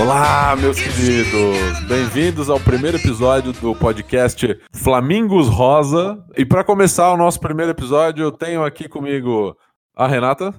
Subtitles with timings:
[0.00, 1.86] Olá, meus queridos!
[1.86, 6.24] Bem-vindos ao primeiro episódio do podcast Flamingos Rosa.
[6.38, 9.54] E para começar o nosso primeiro episódio, eu tenho aqui comigo
[9.94, 10.54] a Renata.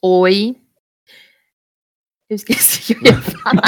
[0.00, 0.54] Oi.
[2.28, 3.60] Eu esqueci que eu ia falar.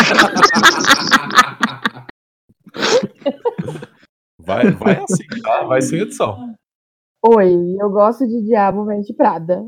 [4.38, 5.64] Vai, vai assim, tá?
[5.64, 6.54] Vai sem edição.
[7.26, 9.64] Oi, eu gosto de Diabo Vente Prada.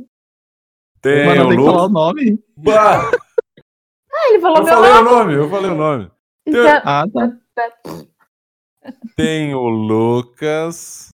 [1.02, 2.38] Tem Mano, o tem que falar o nome.
[2.56, 3.10] Bah,
[4.26, 5.10] Ah, ele falou eu meu falei o nome.
[5.10, 6.10] nome, eu falei o nome.
[6.46, 7.32] Então, Ah, tá.
[9.16, 11.08] Tem o Lucas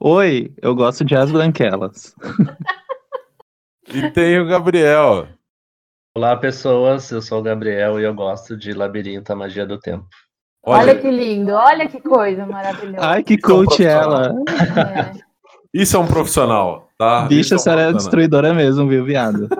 [0.00, 2.14] Oi, eu gosto de As Branquelas.
[3.92, 5.26] e tem o Gabriel.
[6.16, 7.10] Olá, pessoas.
[7.10, 10.06] Eu sou o Gabriel e eu gosto de Labirinto, a Magia do Tempo.
[10.64, 13.06] olha, que lindo, olha que coisa maravilhosa.
[13.06, 14.34] Ai, que Isso é um coach ela.
[15.14, 15.28] É.
[15.74, 17.22] Isso é um profissional, tá?
[17.26, 19.48] Bicha, é um a senhora é destruidora mesmo, viu, viado?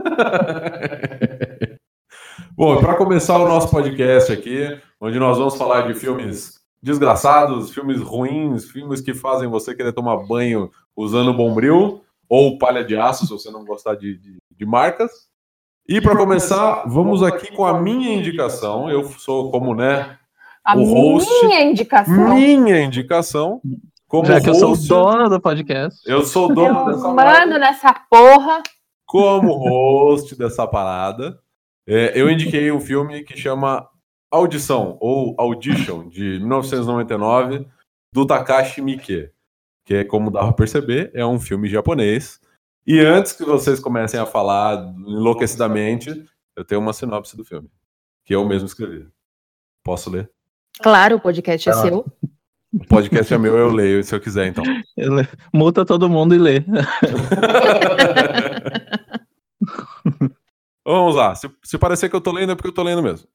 [2.58, 8.00] Bom, para começar o nosso podcast aqui, onde nós vamos falar de filmes desgraçados, filmes
[8.00, 13.32] ruins, filmes que fazem você querer tomar banho usando bombril ou palha de aço, se
[13.32, 15.08] você não gostar de, de, de marcas.
[15.88, 18.90] E para começar, vamos aqui com a minha indicação.
[18.90, 20.18] Eu sou como, né,
[20.64, 22.34] A O host- minha indicação.
[22.34, 23.60] minha indicação.
[24.08, 26.00] Como Já que eu sou host, dono do podcast.
[26.10, 27.46] eu sou dono Eu dessa parada.
[27.46, 28.62] mando nessa porra.
[29.06, 31.38] como host dessa parada,
[31.90, 33.88] é, eu indiquei um filme que chama
[34.30, 37.66] Audição, ou Audition, de 1999,
[38.12, 39.30] do Takashi Miike,
[39.86, 42.38] que é, como dá pra perceber, é um filme japonês.
[42.86, 47.70] E antes que vocês comecem a falar enlouquecidamente, eu tenho uma sinopse do filme,
[48.26, 49.08] que eu mesmo escrevi.
[49.82, 50.30] Posso ler?
[50.80, 52.04] Claro, o podcast é seu.
[52.70, 54.62] O podcast é meu, eu leio, se eu quiser, então.
[54.94, 56.62] Ele multa todo mundo e lê.
[60.90, 61.34] Vamos lá.
[61.34, 63.28] Se, se parecer que eu tô lendo, é porque eu tô lendo mesmo.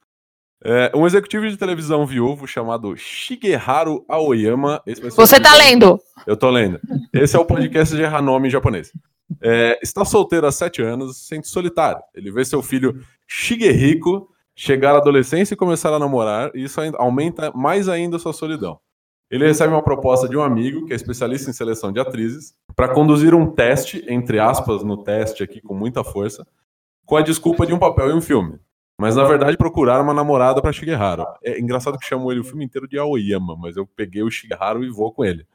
[0.66, 4.82] É, um executivo de televisão viúvo chamado Shigeharu Aoyama.
[5.16, 6.00] Você tá lendo?
[6.26, 6.80] Eu tô lendo.
[7.14, 8.92] Esse é o podcast de errar nome em japonês.
[9.40, 12.02] É, está solteiro há sete anos, sente solitário.
[12.16, 16.98] Ele vê seu filho Shigehiko chegar à adolescência e começar a namorar, e isso ainda-
[16.98, 18.80] aumenta mais ainda sua solidão.
[19.30, 22.94] Ele recebe uma proposta de um amigo, que é especialista em seleção de atrizes, para
[22.94, 26.46] conduzir um teste, entre aspas, no teste aqui com muita força,
[27.06, 28.60] com a desculpa de um papel em um filme.
[29.00, 31.26] Mas na verdade procurar uma namorada para Shigeharu.
[31.44, 34.84] É engraçado que chamam ele o filme inteiro de Aoyama, mas eu peguei o Shigeharu
[34.84, 35.46] e vou com ele.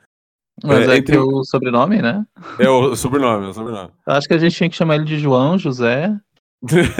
[0.62, 2.26] Mas É, é, entre- o sobrenome, né?
[2.58, 3.90] É o sobrenome, é o sobrenome.
[4.06, 6.12] Eu acho que a gente tinha que chamar ele de João, José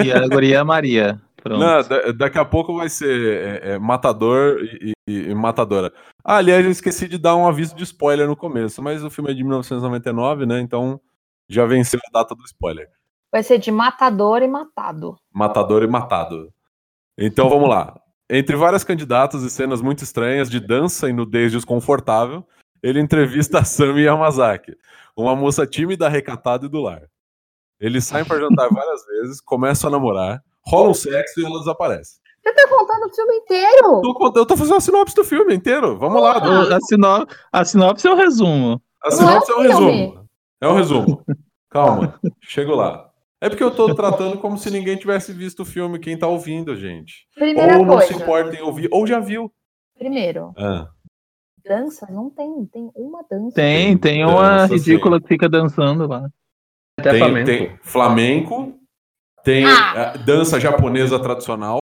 [0.03, 1.21] e a guria Maria.
[1.35, 1.59] Pronto.
[1.59, 5.91] Não, da- daqui a pouco vai ser é, é, Matador e, e- e Matadora.
[6.23, 9.29] Ah, aliás, eu esqueci de dar um aviso de spoiler no começo, mas o filme
[9.31, 10.59] é de 1999, né?
[10.61, 10.99] Então
[11.49, 12.87] já venceu a data do spoiler.
[13.31, 15.17] Vai ser de matador e matado.
[15.33, 16.51] Matador e matado.
[17.17, 17.99] Então vamos lá.
[18.29, 22.45] Entre várias candidatas e cenas muito estranhas de dança e nudez desconfortável,
[22.81, 24.75] ele entrevista a Sami Yamazaki,
[25.17, 27.03] uma moça tímida, recatada e do lar.
[27.79, 32.19] Eles saem para jantar várias vezes, começam a namorar, rola um sexo e ela desaparece.
[32.41, 34.01] Você tá contando o filme inteiro?
[34.01, 35.97] Tô contando- Eu tô fazendo a sinopse do filme inteiro.
[35.97, 36.37] Vamos lá.
[36.37, 37.29] O- A, sinop...
[37.51, 38.81] a sinopse é o resumo.
[39.03, 39.91] A sinopse é é filme.
[39.91, 40.25] resumo.
[40.61, 41.23] É um resumo.
[41.69, 43.08] Calma, chego lá.
[43.41, 46.75] É porque eu tô tratando como se ninguém tivesse visto o filme, quem tá ouvindo,
[46.75, 47.25] gente.
[47.35, 48.23] Primeira Ou não se coisa.
[48.23, 49.51] importa em ouvir, ou já viu.
[49.97, 50.89] Primeiro, Ah,
[51.65, 52.65] dança não tem.
[52.65, 53.55] Tem uma dança.
[53.55, 56.27] Tem, tem uma Dança, ridícula que fica dançando lá.
[56.99, 57.45] Até tem, Flamengo.
[57.45, 58.79] tem flamenco,
[59.43, 59.93] tem Ah.
[60.13, 61.79] ah, dança japonesa tradicional.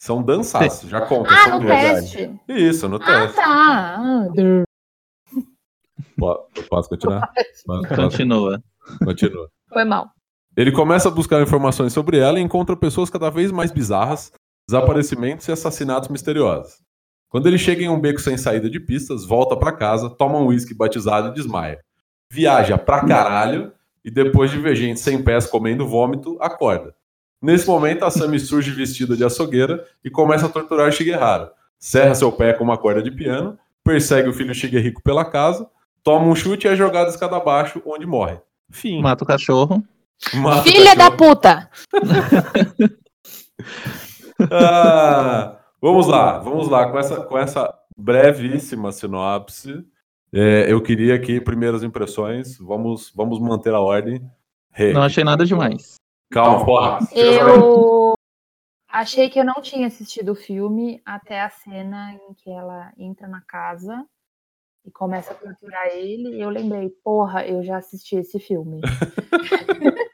[0.00, 1.28] São danças, já conta.
[1.30, 1.70] Ah, no duas.
[1.78, 2.40] teste.
[2.48, 3.36] Isso, no Ah, teste.
[3.36, 3.96] tá.
[3.98, 4.28] Ah,
[6.68, 7.32] Posso continuar?
[7.34, 8.62] Posso- posso- Continua.
[9.04, 9.50] Continua.
[9.68, 10.10] Foi mal.
[10.56, 14.32] Ele começa a buscar informações sobre ela e encontra pessoas cada vez mais bizarras,
[14.68, 16.80] desaparecimentos e assassinatos misteriosos.
[17.28, 20.46] Quando ele chega em um beco sem saída de pistas, volta pra casa, toma um
[20.46, 21.78] uísque batizado e desmaia.
[22.30, 23.72] Viaja pra caralho
[24.04, 26.94] e depois de ver gente sem pés comendo vômito, acorda.
[27.40, 31.50] Nesse momento, a Sami surge vestida de açougueira e começa a torturar Shigeharu.
[31.78, 35.66] Serra seu pé com uma corda de piano, persegue o filho Shigehiko pela casa,
[36.02, 38.38] toma um chute e é jogado escada abaixo, onde morre.
[38.70, 39.00] Fim.
[39.00, 39.82] Mata o cachorro.
[40.34, 41.70] Mata Filha da puta!
[44.50, 46.90] Ah, vamos lá, vamos lá.
[46.90, 49.84] Com essa, com essa brevíssima sinopse,
[50.32, 52.56] é, eu queria aqui primeiras impressões.
[52.58, 54.20] Vamos, vamos manter a ordem.
[54.70, 55.96] Rê, Não achei nada demais.
[56.30, 56.98] Calma, porra.
[57.12, 58.14] Eu
[58.88, 63.28] achei que eu não tinha assistido o filme até a cena em que ela entra
[63.28, 64.04] na casa
[64.86, 66.36] e começa a torturar ele.
[66.36, 68.80] E eu lembrei, porra, eu já assisti esse filme.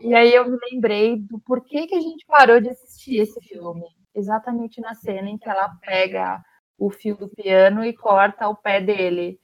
[0.00, 3.84] E aí eu me lembrei do porquê que a gente parou de assistir esse filme.
[4.14, 6.42] Exatamente na cena em que ela pega
[6.78, 9.38] o fio do piano e corta o pé dele.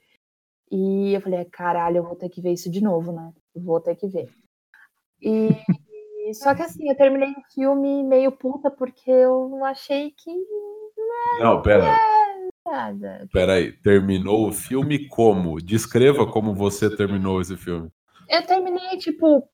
[0.71, 3.31] E eu falei, caralho, eu vou ter que ver isso de novo, né?
[3.55, 4.29] Vou ter que ver.
[5.21, 5.49] E
[6.33, 10.31] só que assim, eu terminei o filme meio puta porque eu achei que
[11.39, 11.97] Não, pera.
[12.65, 13.27] nada.
[13.31, 13.71] Pera aí.
[13.71, 15.61] Terminou o filme como?
[15.61, 17.89] Descreva como você terminou esse filme.
[18.29, 19.47] Eu terminei, tipo,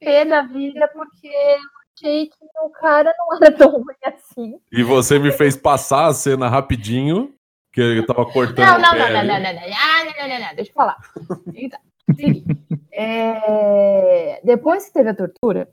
[0.00, 1.58] pé da vida porque eu
[1.96, 4.60] achei que o cara não era tão ruim assim.
[4.72, 7.34] E você me fez passar a cena rapidinho,
[7.72, 9.28] que eu tava cortando Não, não, o não, pé não, ali.
[9.28, 10.96] não, não, não, Ah, não, não, não, não, deixa eu falar.
[11.54, 11.80] Então,
[12.92, 15.68] é, Depois que teve a tortura,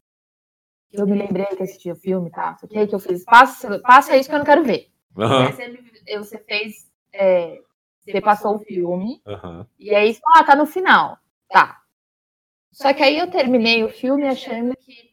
[0.92, 2.56] eu me lembrei que assisti o filme, tá?
[2.58, 4.88] Só que eu fiz, passa, passa isso que eu não quero ver.
[5.18, 7.60] Aí você, você fez, é,
[8.06, 9.68] você passou o filme, aham.
[9.80, 11.18] e aí ah, tá no final.
[11.50, 11.82] Tá.
[12.76, 15.12] Só que aí eu terminei o filme achando que,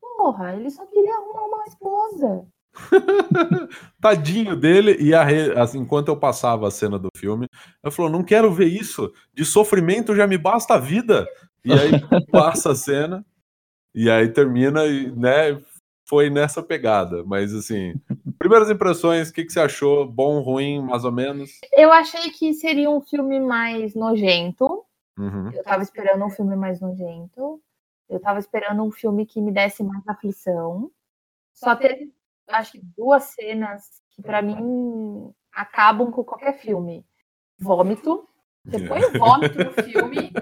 [0.00, 2.44] porra, ele só queria arrumar uma esposa.
[4.02, 7.46] Tadinho dele, e a re- assim, enquanto eu passava a cena do filme,
[7.84, 11.24] eu falou: não quero ver isso, de sofrimento já me basta a vida.
[11.64, 11.92] E aí
[12.32, 13.24] passa a cena,
[13.94, 15.62] e aí termina, e, né?
[16.06, 17.94] Foi nessa pegada, mas assim,
[18.38, 20.04] primeiras impressões, o que, que você achou?
[20.04, 21.50] Bom, ruim, mais ou menos?
[21.72, 24.84] Eu achei que seria um filme mais nojento,
[25.18, 25.50] Uhum.
[25.52, 27.62] Eu tava esperando um filme mais nojento.
[28.08, 30.90] Eu tava esperando um filme que me desse mais aflição.
[31.52, 32.12] Só teve,
[32.48, 37.06] acho que, duas cenas que, pra mim, acabam com qualquer filme:
[37.58, 38.28] vômito.
[38.64, 40.32] Você põe o vômito no filme,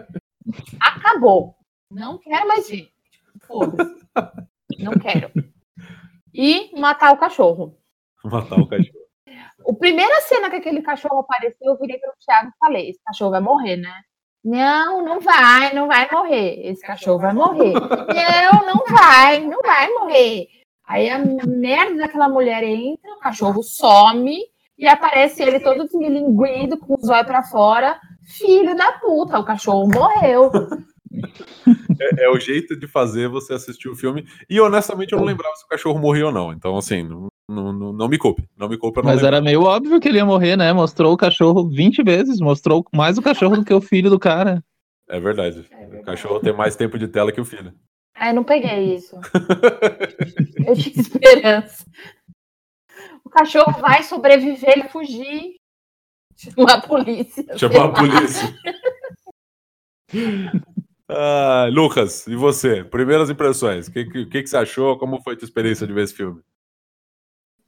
[0.80, 1.56] acabou.
[1.90, 2.88] Não quero mais ver.
[3.40, 4.06] Foda-se.
[4.78, 5.30] Não quero.
[6.32, 7.76] E matar o cachorro.
[8.24, 9.02] Matar o cachorro.
[9.68, 13.32] A primeira cena que aquele cachorro apareceu, eu virei pro Thiago e falei: esse cachorro
[13.32, 14.02] vai morrer, né?
[14.44, 16.66] Não, não vai, não vai morrer.
[16.66, 17.72] Esse cachorro vai morrer.
[17.72, 20.48] Não, não vai, não vai morrer.
[20.86, 24.36] Aí a merda daquela mulher entra, o cachorro some
[24.76, 28.00] e aparece ele todo desmilinguido, com os olhos pra fora.
[28.36, 30.50] Filho da puta, o cachorro morreu.
[32.00, 34.26] É, é o jeito de fazer você assistir o filme.
[34.48, 36.52] E honestamente eu não lembrava se o cachorro morria ou não.
[36.52, 38.48] Então, assim, não, não, não, não me culpe.
[38.56, 39.26] Não me culpe, Mas lembro.
[39.26, 40.72] era meio óbvio que ele ia morrer, né?
[40.72, 44.64] Mostrou o cachorro 20 vezes, mostrou mais o cachorro do que o filho do cara.
[45.08, 45.68] É verdade.
[46.00, 47.72] O cachorro tem mais tempo de tela que o filho.
[48.14, 49.16] Aí eu não peguei isso.
[50.66, 51.84] Eu tinha esperança.
[53.24, 55.56] O cachorro vai sobreviver, ele fugir.
[56.36, 57.44] Chamar a polícia.
[57.58, 58.54] Chamar a polícia.
[61.08, 62.82] Ah, Lucas, e você?
[62.84, 63.86] Primeiras impressões.
[63.88, 64.98] O que, que, que que você achou?
[64.98, 66.40] Como foi a tua experiência de ver esse filme?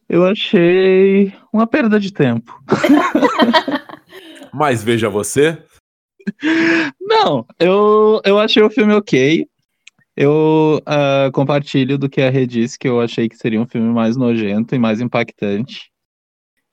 [0.09, 2.59] Eu achei uma perda de tempo.
[4.53, 5.63] Mas veja você.
[7.01, 9.47] Não, eu, eu achei o filme ok.
[10.17, 13.93] Eu ah, compartilho do que a Rê disse, que eu achei que seria um filme
[13.93, 15.91] mais nojento e mais impactante.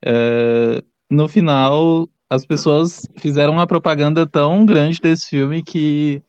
[0.03, 6.21] Eh, no final, as pessoas fizeram uma propaganda tão grande desse filme que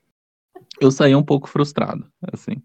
[0.80, 2.06] eu saí um pouco frustrado.
[2.32, 2.62] Assim,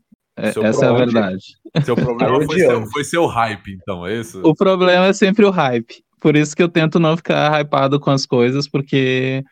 [0.54, 1.44] Seu essa é a verdade.
[1.84, 4.42] Seu problema foi seu, foi seu hype, então, é isso?
[4.44, 6.04] O problema é sempre o hype.
[6.20, 9.44] Por isso que eu tento não ficar hypado com as coisas, porque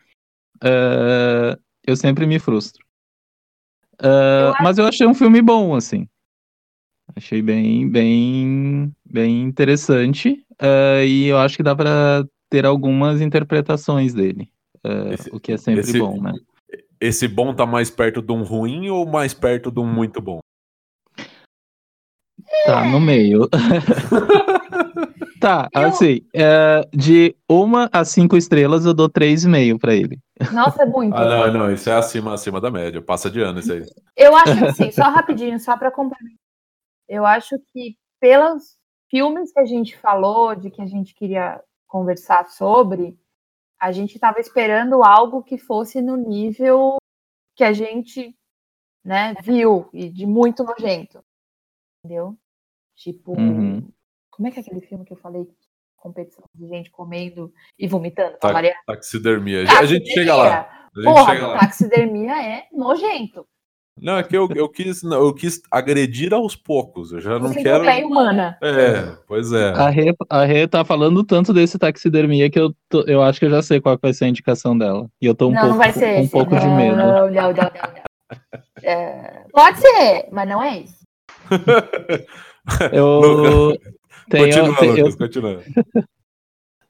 [0.62, 2.84] eh, eu sempre me frustro.
[4.02, 6.06] Eh, Eu Mas eu achei um filme bom, assim.
[7.14, 10.44] Achei bem, bem, bem interessante.
[10.60, 14.50] eh, e eu acho que dá pra ter algumas interpretações dele.
[15.12, 16.32] Esse- o que é sempre esse- bom, né?
[17.00, 20.40] Esse bom tá mais perto de um ruim ou mais perto de um muito bom?
[22.64, 23.48] Tá, no meio.
[25.40, 29.94] tá, Eu- assim, eh, de uma a cinco estrelas eu dou três e meio pra
[29.94, 30.18] ele.
[30.52, 31.14] Nossa, é muito.
[31.14, 33.00] Ah, não, não, isso é acima, acima da média.
[33.00, 33.82] Passa de ano isso aí.
[34.16, 36.38] Eu acho assim, só rapidinho, só para complementar.
[37.08, 38.76] Eu acho que pelos
[39.08, 43.16] filmes que a gente falou, de que a gente queria conversar sobre,
[43.80, 46.96] a gente estava esperando algo que fosse no nível
[47.54, 48.34] que a gente,
[49.04, 51.22] né, viu e de muito nojento.
[52.06, 52.36] Entendeu?
[52.94, 53.88] Tipo, Uhum.
[54.30, 55.44] como é que é aquele filme que eu falei?
[55.96, 58.38] Competição de gente comendo e vomitando, Tá.
[58.38, 58.76] pra variar?
[58.86, 59.64] Taxidermia.
[59.76, 60.60] A gente chega lá.
[60.60, 61.58] A gente Porra, chega lá.
[61.58, 63.44] taxidermia é nojento.
[64.00, 67.10] Não, é que eu, eu, quis, eu quis agredir aos poucos.
[67.12, 67.82] Eu já não Você quero.
[67.82, 68.56] não é humana.
[68.62, 69.70] É, pois é.
[69.70, 73.46] A Rê, a Rê tá falando tanto desse taxidermia que eu, tô- eu acho que
[73.46, 75.08] eu já sei qual vai ser a indicação dela.
[75.20, 76.30] E eu tô um não, pouco, não vai ser com um esse.
[76.30, 76.96] pouco de não, medo.
[76.96, 78.06] Não, não, não, não, não.
[78.82, 81.05] É, pode ser, mas não é isso.
[82.92, 83.76] Eu
[84.30, 85.62] tenho, continua, te- eu- Lucas, continua.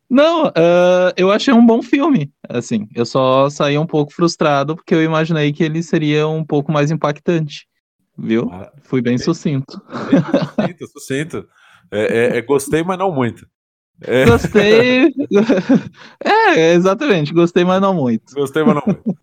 [0.09, 2.31] não, ah, eu achei um bom filme.
[2.49, 6.71] Assim, eu só saí um pouco frustrado porque eu imaginei que ele seria um pouco
[6.73, 7.67] mais impactante.
[8.17, 8.49] viu?
[8.53, 9.81] Ah, Fui bem sucinto.
[10.57, 11.49] Sucinto, sucinto.
[11.91, 12.01] É,
[12.35, 13.47] é- é gostei, mas não muito.
[14.03, 15.11] É, Gostei.
[16.23, 18.35] é, exatamente, gostei, mas não muito.
[18.35, 19.19] gostei, mas não muito.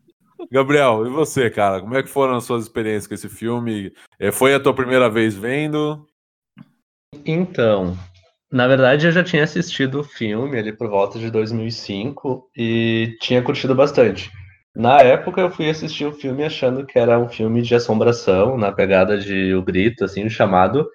[0.53, 1.81] Gabriel, e você, cara?
[1.81, 3.91] Como é que foram as suas experiências com esse filme?
[4.19, 6.05] É, foi a tua primeira vez vendo?
[7.25, 7.97] Então,
[8.51, 13.41] na verdade eu já tinha assistido o filme ali por volta de 2005 e tinha
[13.41, 14.31] curtido bastante.
[14.75, 18.71] Na época eu fui assistir o filme achando que era um filme de assombração, na
[18.71, 20.87] pegada de O Grito, assim, o chamado,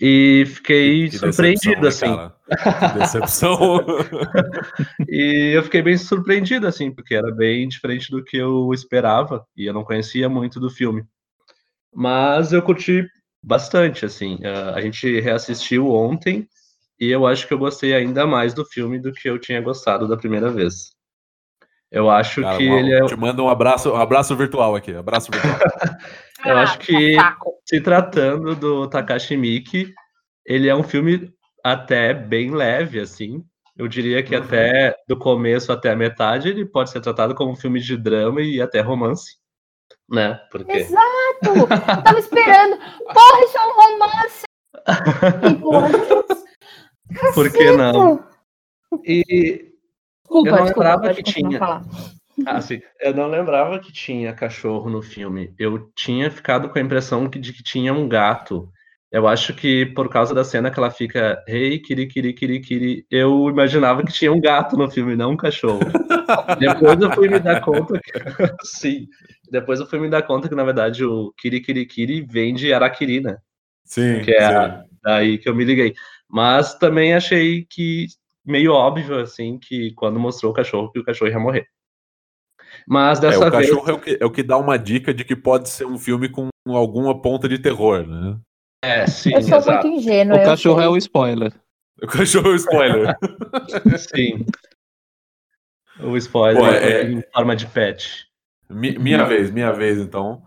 [0.00, 2.34] e fiquei Que surpreendido, decepção, assim.
[2.48, 2.92] né, cara?
[2.92, 3.58] Que decepção.
[5.08, 9.66] E eu fiquei bem surpreendido, assim, porque era bem diferente do que eu esperava, e
[9.66, 11.04] eu não conhecia muito do filme.
[11.94, 13.06] Mas eu curti
[13.42, 14.38] bastante, assim.
[14.44, 16.48] Ah, A gente reassistiu ontem,
[17.00, 20.08] e eu acho que eu gostei ainda mais do filme do que eu tinha gostado
[20.08, 20.93] da primeira vez.
[21.94, 23.06] Eu acho Cara, que uma- ele é.
[23.06, 24.94] Te mando um abraço, um abraço virtual aqui.
[24.94, 25.54] Abraço virtual.
[26.44, 27.54] Eu acho que- saco.
[27.64, 29.94] Se tratando do Takashi Miike,
[30.44, 31.32] ele é um filme
[31.64, 33.42] até bem leve, assim.
[33.76, 34.42] Eu diria que Uhum.
[34.42, 38.40] até do começo até a metade ele pode ser tratado como um filme de drama
[38.42, 39.36] e até romance,
[40.10, 40.38] né?
[40.50, 41.00] Porque Exato!
[41.44, 41.66] Eu
[42.02, 42.76] tava esperando.
[42.76, 44.42] Porra, isso é um romance!
[45.50, 45.88] E, porra,
[47.34, 48.22] por que não?
[49.04, 49.72] E
[50.34, 51.58] Desculpa, Eu não desculpa, lembrava que tinha.
[51.58, 51.82] falar.
[52.46, 55.54] assim, eu não lembrava que tinha cachorro no filme.
[55.58, 58.68] Eu tinha ficado com a impressão que- de que tinha um gato.
[59.12, 63.06] Eu acho que por causa da cena que ela fica Hey, kiri, kiri, kiri, kiri,
[63.08, 65.86] eu imaginava que tinha um gato no filme, não um cachorro.
[66.58, 68.10] Depois eu fui me dar conta que...
[68.64, 69.06] Sim.
[69.48, 72.74] Depois eu fui me dar conta que, na verdade, o kiri, kiri, kiri vem de
[72.74, 73.36] Araquiri, né?
[73.84, 74.52] Sim, Que é sim.
[74.54, 75.94] a- daí que eu me liguei.
[76.28, 78.06] Mas também achei que
[78.44, 81.66] meio óbvio, assim, que quando mostrou o cachorro, que o cachorro ia morrer.
[82.86, 83.68] Mas É, dessa o vez.
[83.70, 85.98] cachorro é o, que, é o que dá uma dica de que pode ser um
[85.98, 88.38] filme com alguma ponta de terror, né?
[88.84, 89.86] É, sim, Eu sou exato.
[89.86, 90.36] muito ingênua.
[90.38, 90.86] O cachorro sei.
[90.86, 91.52] é o spoiler.
[92.02, 93.16] O cachorro é o spoiler.
[93.98, 94.44] Sim.
[96.00, 98.26] O spoiler Pô, é- em forma de pet.
[98.68, 100.42] Mi- minha vez, minha vez, então.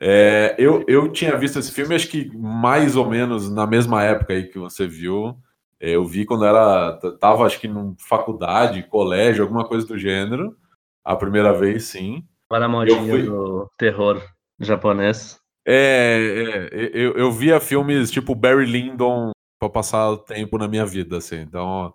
[0.00, 4.32] É, eu, eu tinha visto esse filme, acho que mais ou menos na mesma época
[4.32, 5.36] aí que você viu.
[5.80, 6.98] É, Eu vi quando era.
[7.20, 10.56] Tava, acho que em faculdade, colégio, alguma coisa do gênero.
[11.04, 12.24] A primeira vez, sim.
[12.48, 14.22] Para a modinha fui- do terror
[14.58, 15.38] japonês.
[15.66, 19.30] É, é, eu, eu via filmes tipo Barry Lyndon
[19.60, 21.36] pra passar tempo na minha vida, assim.
[21.40, 21.94] Então,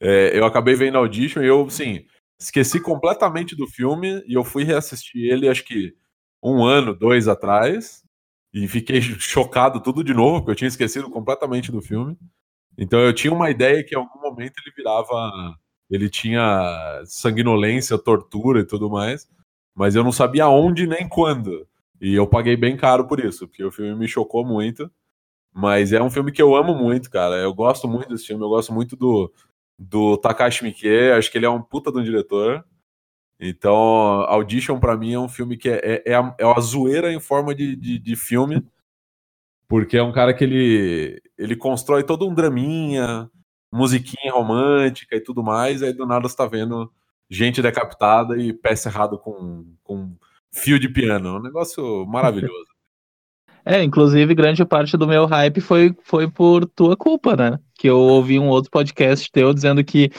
[0.00, 2.04] é, eu acabei vendo Audition e eu, assim,
[2.40, 5.94] esqueci completamente do filme e eu fui reassistir ele, acho que
[6.42, 8.02] um ano, dois atrás,
[8.52, 12.16] e fiquei chocado tudo de novo, porque eu tinha esquecido completamente do filme.
[12.78, 15.56] Então, eu tinha uma ideia que em algum momento ele virava.
[15.90, 19.28] Ele tinha sanguinolência, tortura e tudo mais,
[19.74, 21.66] mas eu não sabia onde nem quando.
[22.00, 24.90] E eu paguei bem caro por isso, porque o filme me chocou muito.
[25.52, 27.36] Mas é um filme que eu amo muito, cara.
[27.36, 29.32] Eu gosto muito desse filme, eu gosto muito do,
[29.78, 32.64] do Takashi Miike, acho que ele é um puta de um diretor.
[33.40, 33.74] Então,
[34.28, 37.20] Audition pra mim é um filme que é, é, é, a, é uma zoeira em
[37.20, 38.62] forma de, de, de filme,
[39.70, 43.30] porque é um cara que ele, ele constrói todo um draminha,
[43.72, 46.92] musiquinha romântica e tudo mais, aí do nada você tá vendo
[47.30, 50.16] gente decapitada e pé cerrado com, com
[50.52, 51.36] fio de piano.
[51.36, 52.66] Um negócio maravilhoso.
[53.62, 57.60] É, inclusive, grande parte do meu hype foi, foi por tua culpa, né?
[57.74, 60.10] Que eu ouvi um outro podcast teu dizendo que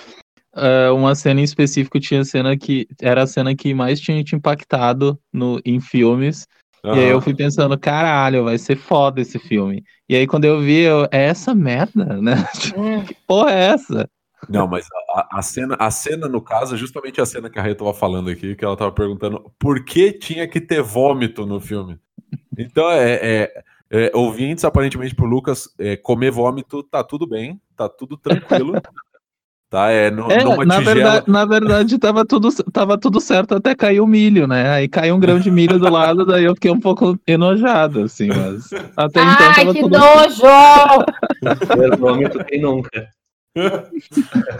[0.54, 4.36] ah, uma cena em específico tinha cena que era a cena que mais tinha te
[4.36, 6.48] impactado no, em filmes.
[6.84, 9.84] E aí eu fui pensando, caralho, vai ser foda esse filme.
[10.10, 12.36] E aí quando eu vi, eu, é essa merda, né?
[12.76, 14.10] Hum, que porra é essa?
[14.50, 17.62] Não, mas a, a cena, a cena, no caso, é justamente a cena que a
[17.62, 21.60] Rê tava falando aqui, que ela tava perguntando por que tinha que ter vômito no
[21.60, 22.00] filme.
[22.58, 27.90] Então, é, é- é, ouvintes, aparentemente, pro Lucas, é, comer vômito tá tudo bem, tá
[27.90, 28.74] tudo tranquilo.
[29.72, 30.94] tá, é, no, É, numa na tigela.
[30.94, 34.70] verdade, na verdade tava tudo, tava tudo certo até cair o milho, né?
[34.70, 38.28] Aí caiu um grão de milho do lado, daí eu fiquei um pouco enojado, assim,
[38.28, 40.44] mas até então Ai, tava que tudo nojo!
[41.98, 43.08] Vômito quem nunca.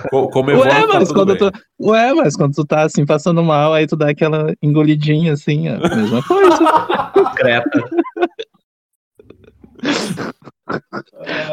[0.10, 1.52] co- comer Ué, tá mas tudo quando bem.
[1.52, 1.60] tu,
[1.92, 5.74] ué, mas quando tu tá assim passando mal, aí tu dá aquela engolidinha assim, ó,
[5.96, 6.58] mesma coisa.
[7.36, 7.84] Creta.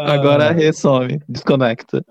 [0.07, 2.05] Agora ressome, desconecta.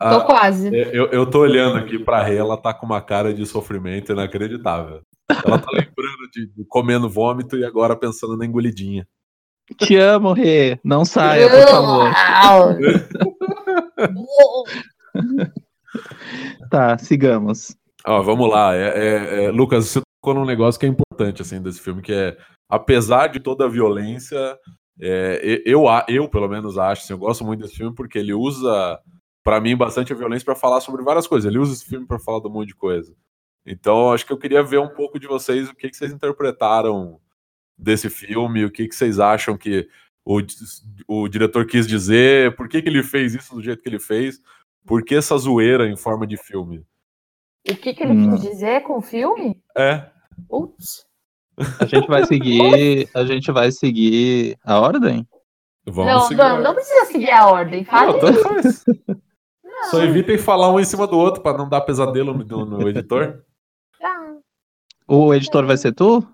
[0.00, 0.68] Ah, Tô quase.
[0.68, 5.00] Eu, eu tô olhando aqui pra Rê, ela tá com uma cara de sofrimento inacreditável.
[5.44, 9.06] Ela tá lembrando de, de comendo vômito e agora pensando na engolidinha.
[9.76, 10.78] Te amo, Rê.
[10.84, 12.12] Não saia, por favor.
[16.70, 17.76] Tá, sigamos.
[18.06, 18.74] Ó, vamos lá.
[18.74, 22.12] É, é- é, Lucas, você tocou num negócio que é importante, assim, desse filme, que
[22.12, 22.36] é
[22.70, 24.56] apesar de toda a violência,
[25.00, 28.98] é, eu, eu, pelo menos acho, assim, eu gosto muito desse filme porque ele usa,
[29.48, 31.48] pra mim, bastante a violência pra falar sobre várias coisas.
[31.50, 33.14] Ele usa esse filme pra falar de um monte de coisa.
[33.64, 37.18] Então, acho que eu queria ver um pouco de vocês, o que, que vocês interpretaram
[37.76, 39.88] desse filme, o que, que vocês acham que
[40.22, 40.42] o,
[41.06, 44.38] o diretor quis dizer, por que, que ele fez isso do jeito que ele fez,
[44.84, 46.84] por que essa zoeira em forma de filme?
[47.70, 48.30] O que, que ele Hum.
[48.32, 49.58] quis dizer com o filme?
[49.76, 50.10] É,
[50.50, 51.06] Ups.
[51.80, 53.08] A gente vai seguir.
[53.14, 55.26] A gente vai seguir a ordem?
[55.86, 56.36] vamos Não, seguir.
[56.38, 57.82] não, não precisa seguir a ordem.
[57.84, 58.12] Fale.
[58.12, 58.20] Não,
[59.90, 63.42] Só evitem falar um em cima do outro pra não dar pesadelo no, no editor.
[64.02, 64.34] Ah,
[65.06, 66.26] O editor vai ser tu?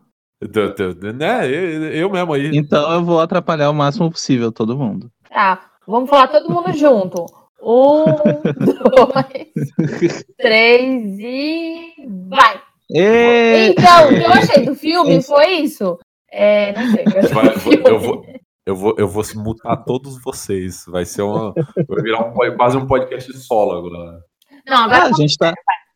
[1.15, 2.51] Né, eu, eu mesmo aí.
[2.55, 5.11] Então eu vou atrapalhar o máximo possível todo mundo.
[5.31, 7.25] Tá, vamos falar todo mundo junto.
[7.63, 8.05] Um,
[8.61, 11.95] dois, três e
[12.29, 12.61] vai.
[12.91, 13.69] Ê!
[13.69, 15.99] Então, o que eu achei do filme foi isso.
[16.31, 17.05] É, não sei.
[17.07, 18.27] eu Vai, eu, vou,
[18.67, 20.85] eu, vou, eu vou mutar todos vocês.
[20.87, 21.53] Vai ser uma.
[21.89, 24.23] Vai virar um, quase um podcast solo agora.
[24.67, 25.53] Não, Ah, agora a gente tá.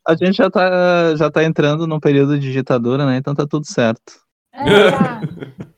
[0.06, 3.16] A gente já tá, já tá entrando num período de ditadura, né?
[3.16, 4.20] Então tá tudo certo.
[4.52, 5.20] É, tá.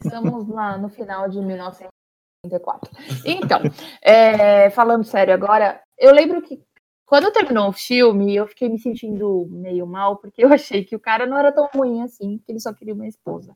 [0.04, 2.90] Estamos lá no final de 1984.
[3.24, 3.60] Então,
[4.00, 6.62] é, falando sério agora, eu lembro que
[7.04, 11.00] quando terminou o filme, eu fiquei me sentindo meio mal, porque eu achei que o
[11.00, 13.52] cara não era tão ruim assim, que ele só queria uma esposa.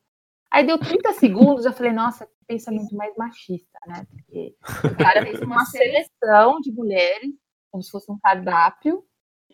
[0.54, 4.06] Aí deu 30 segundos, eu falei, nossa, que pensamento mais machista, né?
[4.08, 7.34] Porque o cara fez uma seleção de mulheres,
[7.73, 9.04] como se fosse um cardápio,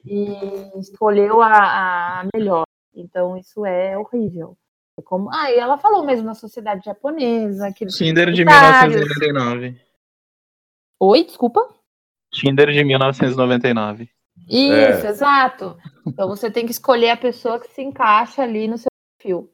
[0.04, 2.64] e escolheu a, a melhor.
[2.94, 4.58] Então, isso é horrível.
[4.98, 7.72] É como, ah, e ela falou mesmo na sociedade japonesa.
[7.72, 8.96] Tinder de solitários.
[8.96, 9.80] 1999.
[11.00, 11.66] Oi, desculpa?
[12.30, 14.10] Tinder de 1999.
[14.46, 15.78] Isso, exato.
[16.06, 19.50] Então você tem que escolher a pessoa que se encaixa ali no seu perfil.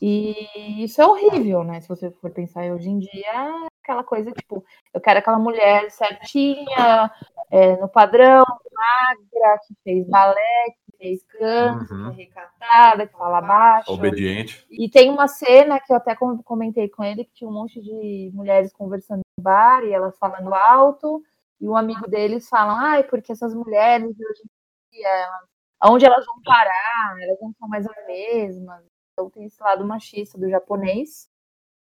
[0.00, 1.80] E isso é horrível, né?
[1.80, 5.90] Se você for pensar hoje em dia, é aquela coisa tipo, eu quero aquela mulher
[5.90, 7.10] certinha,
[7.50, 12.14] é, no padrão, magra, que fez balé, que fez canto, Uhum.
[12.14, 13.92] que é recatada, que fala baixo.
[13.92, 14.66] Obediente.
[14.70, 17.80] E tem uma cena que eu até com- comentei com ele, que tinha um monte
[17.80, 21.22] de mulheres conversando no bar e elas falando alto,
[21.60, 25.48] e um amigo deles falam, ai, porque essas mulheres hoje em dia, elas-
[25.80, 28.82] aonde elas vão parar, elas não são mais as mesmas.
[29.14, 31.28] Então tem esse lado machista do japonês,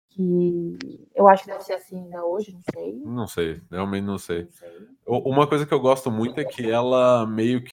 [0.10, 2.94] que eu acho que deve ser assim ainda hoje, não sei.
[3.06, 4.44] Não sei, realmente não sei.
[4.44, 4.88] Não sei.
[5.06, 7.70] O- Uma coisa que eu gosto muito é que ela meio que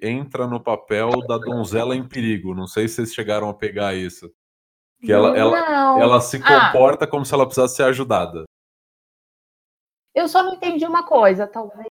[0.00, 2.54] entra no papel da donzela em perigo.
[2.54, 4.32] Não sei se vocês chegaram a pegar isso.
[5.02, 6.72] Que ela, ela, não, ela se Ah.
[6.72, 8.44] comporta como se ela precisasse ser ajudada.
[10.14, 11.86] eu só não entendi uma coisa, talvez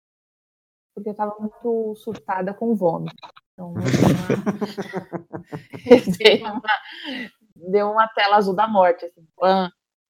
[0.95, 3.15] porque eu tava muito surtada com vômito.
[3.55, 3.75] Então,
[5.87, 6.61] eu dei uma,
[7.57, 9.05] deu uma tela azul da morte.
[9.07, 9.27] Assim.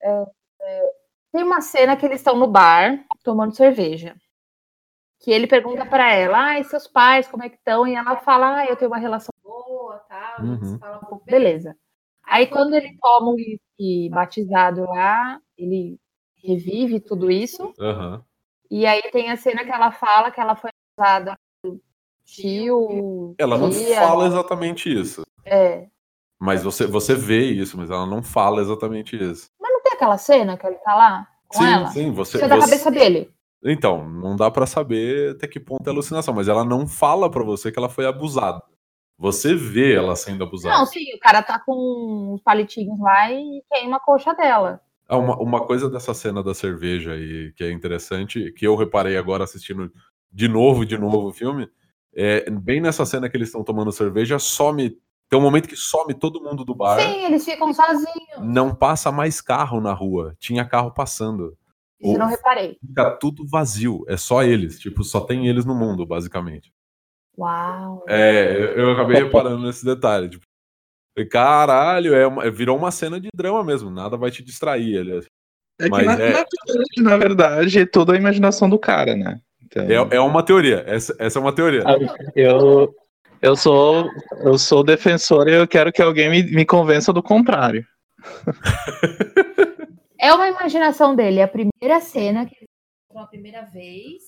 [0.03, 0.25] É,
[0.63, 0.93] é,
[1.33, 4.17] tem uma cena que eles estão no bar tomando cerveja.
[5.21, 7.87] Que ele pergunta pra ela, ai, seus pais, como é que estão?
[7.87, 10.45] E ela fala, ah, eu tenho uma relação boa, tal.
[10.45, 10.79] Uhum.
[10.79, 11.75] Falam um pouco, beleza.
[12.25, 15.99] Aí quando ele toma o uísque batizado lá, ele
[16.43, 17.73] revive tudo isso.
[17.81, 18.23] Aham.
[18.71, 21.39] E aí tem a cena que ela fala que ela foi usada
[22.25, 23.35] tio.
[23.39, 23.97] Ela não tia.
[24.01, 25.23] fala exatamente isso.
[25.45, 25.87] É.
[26.41, 29.49] Mas você, você vê isso, mas ela não fala exatamente isso.
[29.61, 31.87] Não tem aquela cena que ele tá lá com sim, ela?
[31.89, 32.37] sim, você.
[32.37, 33.31] Isso é da você- cabeça dele.
[33.67, 37.43] Então, não dá pra saber até que ponto é alucinação, mas ela não fala pra
[37.43, 38.63] você que ela foi abusada.
[39.17, 40.77] Você vê ela sendo abusada.
[40.77, 44.81] Não, sim, o cara tá com uns palitinhos lá e queima a coxa dela.
[45.09, 49.17] Ah, uma, uma coisa dessa cena da cerveja aí que é interessante, que eu reparei
[49.17, 49.91] agora assistindo
[50.31, 51.69] de novo e de novo o filme,
[52.15, 54.99] é bem nessa cena que eles estão tomando cerveja, some.
[55.29, 58.41] Tem um momento que some todo mundo do bar, Sim, eles ficam sozinhos.
[58.41, 60.35] não passa mais carro na rua.
[60.39, 61.57] Tinha carro passando.
[62.01, 62.77] Isso eu não reparei.
[62.87, 64.05] Fica tudo vazio.
[64.07, 64.79] É só eles.
[64.79, 66.71] Tipo, só tem eles no mundo, basicamente.
[67.39, 68.05] Uau.
[68.09, 70.29] É, eu, acabei reparando nesse detalhe.
[70.29, 70.45] Tipo,
[71.31, 73.91] caralho, é uma- virou uma cena de drama mesmo.
[73.91, 74.99] Nada vai te distrair.
[74.99, 75.27] Aliás.
[75.81, 76.45] É que Mas na, é-
[76.99, 79.41] na verdade, é tudo a imaginação do cara, né?
[79.83, 80.85] Então, É, é uma teoria.
[80.87, 81.83] Essa, essa é uma teoria.
[81.85, 81.97] Ah,
[82.37, 82.95] eu,
[83.43, 84.09] eu sou
[84.41, 87.85] eu sou defensor e eu quero que alguém me, me convença do contrário.
[90.25, 91.41] É uma imaginação dele.
[91.41, 94.23] É a primeira cena que ele a primeira vez.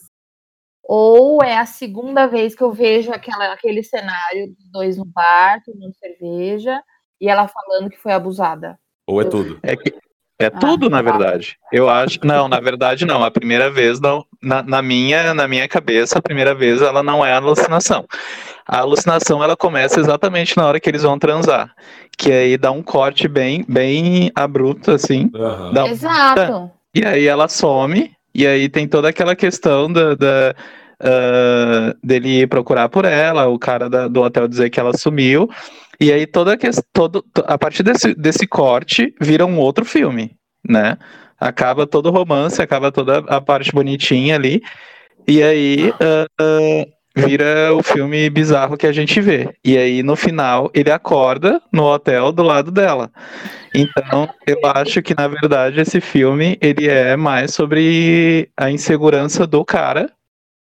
[0.85, 5.63] Ou é a segunda vez que eu vejo aquela, aquele cenário dos dois no bar,
[5.65, 6.81] tomando cerveja,
[7.19, 8.79] e ela falando que foi abusada.
[9.07, 9.59] Ou é tudo.
[9.63, 9.95] É que
[10.39, 11.57] é tudo, na verdade.
[11.73, 12.21] Eu acho.
[12.23, 13.25] Não, na verdade, não.
[13.25, 14.23] A primeira vez, não.
[14.47, 18.05] Na, na minha, na minha cabeça, a primeira vez ela não é alucinação.
[18.65, 21.75] A alucinação ela começa exatamente na hora que eles vão transar,
[22.17, 25.29] que aí dá um corte bem, bem abrupto assim.
[25.73, 26.71] Dá- Exato.
[26.95, 30.55] E aí ela some, e aí tem toda aquela questão da, da,
[31.03, 35.51] ah, dele ir procurar por ela, o cara da- do hotel dizer que ela sumiu.
[36.01, 39.85] E aí toda a questão, todo, to- a partir desse, desse corte, vira um outro
[39.85, 40.37] filme,
[40.69, 40.97] né?
[41.39, 44.63] Acaba todo o romance, acaba toda a parte bonitinha ali.
[45.29, 49.55] E aí ah, ah, vira o filme bizarro que a gente vê.
[49.65, 53.11] E aí no final ele acorda no hotel do lado dela.
[53.75, 59.65] Então, eu acho que na verdade esse filme ele é mais sobre a insegurança do
[59.65, 60.11] cara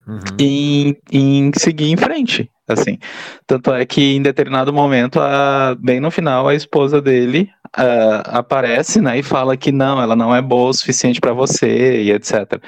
[0.07, 0.19] Uhum.
[0.39, 2.97] em, em seguir em frente, assim.
[3.45, 9.01] Tanto é que em determinado momento, a- bem no final, a esposa dele ah, aparece,
[9.01, 12.61] né, e fala que não, ela não é boa o suficiente para você e etc.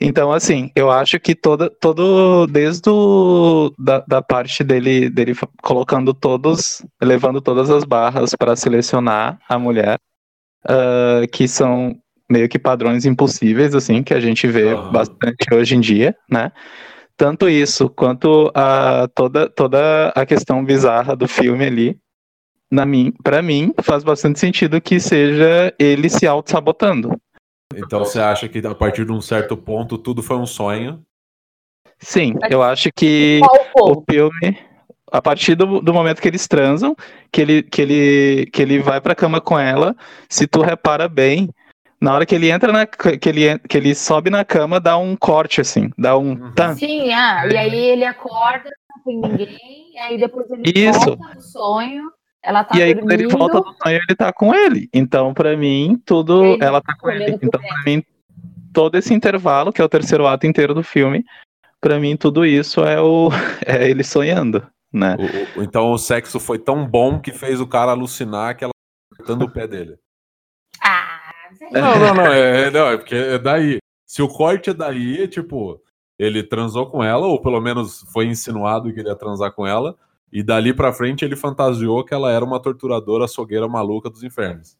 [0.00, 6.12] Então, assim, eu acho que toda, todo, desde o, da, da parte dele, dele colocando
[6.12, 9.98] todos, levando todas as barras para selecionar a mulher,
[10.68, 11.96] ah, que são
[12.30, 14.90] meio que padrões impossíveis, assim, que a gente vê Aham.
[14.90, 16.50] bastante hoje em dia, né?
[17.16, 21.96] Tanto isso, quanto a toda, toda a questão bizarra do filme ali,
[22.70, 27.18] na mim, para mim, faz bastante sentido que seja ele se auto-sabotando.
[27.76, 31.04] Então você acha que a partir de um certo ponto tudo foi um sonho?
[31.98, 33.40] Sim, eu acho que
[33.80, 34.58] o filme,
[35.10, 36.94] a partir do, do momento que eles transam,
[37.32, 39.96] que ele, que ele, que ele vai pra cama com ela,
[40.28, 41.48] se tu repara bem,
[42.00, 45.16] na hora que ele entra na, que ele, que ele sobe na cama, dá um
[45.16, 46.52] corte assim, dá um Uhum.
[46.54, 46.74] tá.
[46.74, 51.16] Sim, ah, e aí ele acorda, não tem ninguém, e aí depois ele Isso.
[51.16, 52.12] volta do sonho,
[52.44, 53.20] ela tá E aí quando dormindo.
[53.22, 54.88] ele volta do sonho, ele tá com ele.
[54.92, 57.36] Então, pra mim, tudo Ele ela tá com ele.
[57.38, 58.02] pro Então, pra mim,
[58.72, 61.24] todo esse intervalo, que é o terceiro ato inteiro do filme,
[61.80, 63.28] pra mim tudo isso é o
[63.66, 65.16] é ele sonhando, né?
[65.56, 68.72] O- o- então o sexo foi tão bom que fez o cara alucinar que ela
[68.72, 69.96] tá cortando o pé dele.
[70.82, 71.20] Ah,
[71.72, 73.78] Não, não, não, é, é- não, é porque é daí.
[74.06, 75.80] Se o corte é daí, é tipo,
[76.18, 79.96] ele transou com ela, ou pelo menos foi insinuado que ele ia transar com ela,
[80.34, 84.76] e dali pra frente ele fantasiou que ela era uma torturadora açougueira maluca dos infernos.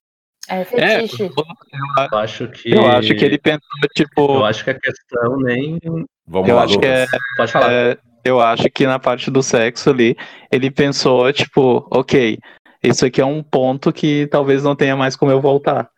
[0.48, 1.22] é É, fetiche.
[1.22, 2.74] Eu acho que.
[2.74, 3.60] eu acho que ele pensou,
[3.94, 5.78] tipo, Eu acho que a questão nem.
[6.26, 7.10] Vamos Eu lá, acho que Lucas.
[7.36, 7.72] Pode falar.
[7.72, 10.16] É, eu acho que na parte do sexo ali,
[10.50, 12.36] ele pensou, tipo, ok,
[12.82, 15.88] isso aqui é um ponto que talvez não tenha mais como eu voltar.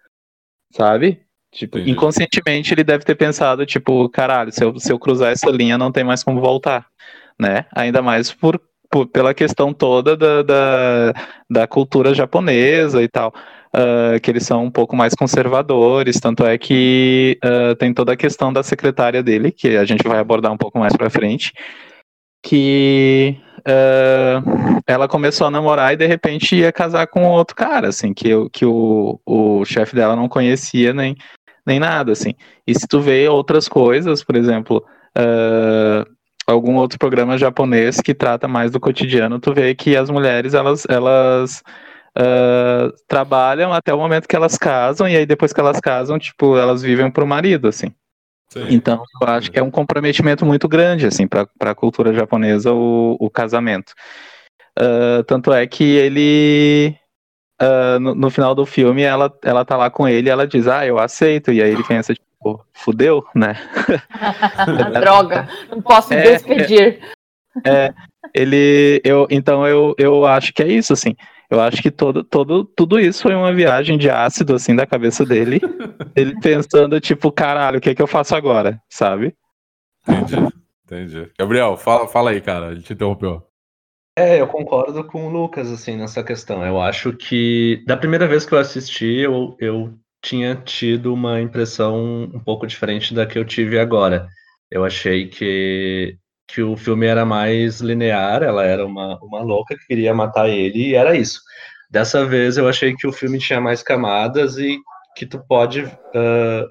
[0.71, 1.23] Sabe?
[1.51, 1.93] Tipo, Entendi.
[1.93, 5.91] inconscientemente ele deve ter pensado, tipo, caralho, se eu, se eu cruzar essa linha não
[5.91, 6.87] tem mais como voltar.
[7.39, 7.65] Né?
[7.75, 8.61] Ainda mais por,
[8.97, 11.13] por- pela questão toda da, da,
[11.51, 13.33] da cultura japonesa e tal.
[13.75, 18.17] ah, que eles são um pouco mais conservadores, tanto é que ah, tem toda a
[18.17, 21.53] questão da secretária dele, que a gente vai abordar um pouco mais pra frente,
[22.43, 24.43] que ah,
[24.87, 28.49] ela começou a namorar e de repente ia casar com outro cara, assim, que, o-
[28.51, 31.15] que o, o chefe dela não conhecia nem,
[31.67, 32.33] nem nada, assim.
[32.67, 34.83] E se tu vê outras coisas, por exemplo,
[36.47, 40.87] algum outro programa japonês que trata mais do cotidiano, tu vê que as mulheres, elas,
[40.89, 41.63] elas
[42.17, 46.57] ah, trabalham até o momento que elas casam, e aí depois que elas casam, tipo,
[46.57, 47.93] elas vivem pro marido, assim.
[48.49, 48.67] Sim.
[48.71, 53.17] Então, eu acho que é um comprometimento muito grande, assim, para a cultura japonesa, o,
[53.21, 53.93] o casamento.
[54.79, 56.97] Ah, tanto é que ele,
[57.61, 60.67] ah, no, no final do filme, ela, ela tá lá com ele e ela diz,
[60.69, 61.53] ah, eu aceito.
[61.53, 62.27] E aí ele pensa, tipo,
[62.73, 63.55] fudeu, né?
[65.01, 67.01] Droga, não posso É, despedir.
[68.35, 71.15] Ele, eu, então eu, eu acho que é isso, assim.
[71.49, 75.25] Eu acho que todo, todo, tudo isso foi uma viagem de ácido, assim, da cabeça
[75.25, 75.61] dele.
[76.17, 79.35] ele pensando, tipo, caralho, o que é que eu faço agora, sabe?
[80.09, 80.53] Entendi.
[80.85, 81.31] Entendi.
[81.39, 82.69] Gabriel, fala, fala aí, cara.
[82.69, 83.43] A gente interrompeu.
[84.19, 86.65] É, eu concordo com o Lucas, assim, nessa questão.
[86.65, 89.93] Eu acho que, da primeira vez que eu assisti, eu, eu
[90.27, 94.29] tinha tido uma impressão um pouco diferente da que eu tive agora.
[94.69, 99.87] Eu achei que, que o filme era mais linear, ela era uma, uma louca que
[99.87, 101.41] queria matar ele, e era isso.
[101.89, 104.77] Dessa vez eu achei que o filme tinha mais camadas e
[105.17, 105.85] que tu pode
[106.15, 106.67] ah,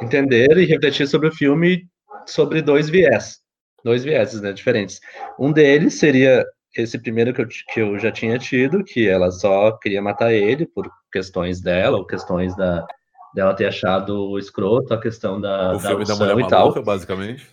[0.00, 1.86] entender e refletir sobre o filme
[2.26, 3.40] sobre dois viés.
[3.84, 4.98] Dois vieses, né, diferentes.
[5.38, 6.42] Um deles seria
[6.76, 10.66] esse primeiro que eu, que eu já tinha tido, que ela só queria matar ele
[10.66, 12.86] por questões dela, ou questões da,
[13.34, 16.60] dela ter achado o escroto, a questão da, o da filme da mulher e tal.
[16.60, 17.46] maluca, basicamente.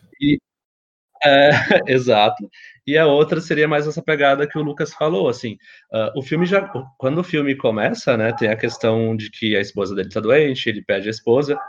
[1.23, 1.49] É,
[1.87, 2.49] exato.
[2.87, 5.57] E a outra seria mais essa pegada que o Lucas falou, assim,
[5.93, 9.61] ah, o filme já, quando o filme começa, né, tem a questão de que a
[9.61, 11.59] esposa dele tá doente, ele pede a esposa,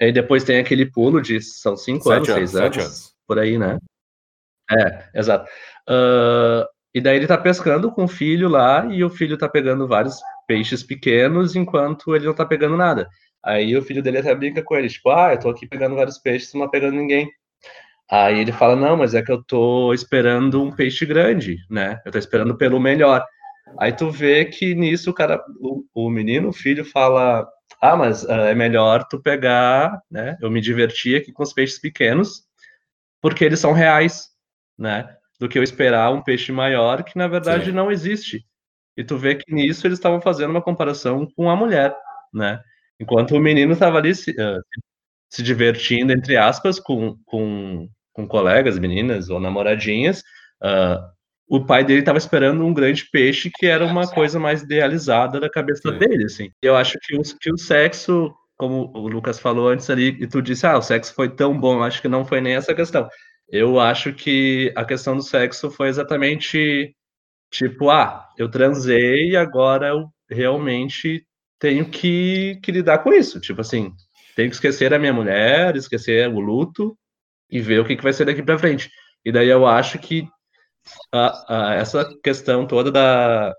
[0.00, 3.14] e depois tem aquele pulo de, são cinco Sete anos, anos, seis anos, anos.
[3.26, 3.78] por aí, né?
[4.70, 5.50] É, exato.
[5.88, 9.88] Uh, e daí ele tá pescando com o filho lá e o filho tá pegando
[9.88, 13.08] vários peixes pequenos enquanto ele não tá pegando nada.
[13.42, 16.18] Aí o filho dele até brinca com ele, tipo, ah, eu tô aqui pegando vários
[16.18, 17.28] peixes, não tá pegando ninguém.
[18.10, 22.00] Aí ele fala, não, mas é que eu tô esperando um peixe grande, né?
[22.06, 23.24] Eu tô esperando pelo melhor.
[23.78, 27.46] Aí tu vê que nisso o cara, o, o menino, o filho, fala,
[27.80, 30.38] ah, mas uh, é melhor tu pegar, né?
[30.40, 32.44] Eu me diverti aqui com os peixes pequenos,
[33.20, 34.28] porque eles são reais,
[34.78, 35.08] né?
[35.40, 37.72] Do que eu esperar um peixe maior que na verdade Sim.
[37.72, 38.44] não existe.
[38.96, 41.94] E tu vê que nisso eles estavam fazendo uma comparação com a mulher,
[42.32, 42.60] né?
[43.00, 44.60] Enquanto o menino estava ali se, uh,
[45.28, 50.20] se, divertindo, entre aspas, com, com, com colegas, meninas ou namoradinhas,
[50.62, 51.02] uh,
[51.48, 55.50] o pai dele estava esperando um grande peixe que era uma coisa mais idealizada da
[55.50, 55.98] cabeça Sim.
[55.98, 56.50] dele, assim.
[56.62, 60.40] Eu acho que o, que o sexo, como o Lucas falou antes ali, e tu
[60.40, 63.08] disse, ah, o sexo foi tão bom, acho que não foi nem essa questão.
[63.54, 66.92] Eu acho que a questão do sexo foi exatamente
[67.52, 71.24] tipo, ah, eu transei e agora eu realmente
[71.56, 73.40] tenho que, que lidar com isso.
[73.40, 73.92] Tipo assim,
[74.34, 76.98] tenho que esquecer a minha mulher, esquecer o luto
[77.48, 78.90] e ver o que, que vai ser daqui para frente.
[79.24, 80.26] E daí eu acho que
[81.12, 83.54] a, a, essa questão toda da,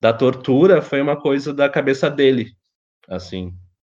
[0.00, 2.56] da tortura foi uma coisa da cabeça dele,
[3.08, 3.52] assim,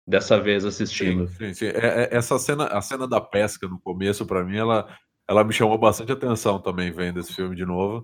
[0.10, 1.28] dessa vez assistindo.
[1.28, 1.66] Sim, sim, sim.
[1.68, 4.88] É, é, essa cena, a cena da pesca no começo, para mim, ela,
[5.28, 8.04] ela me chamou bastante atenção também vendo esse filme de novo,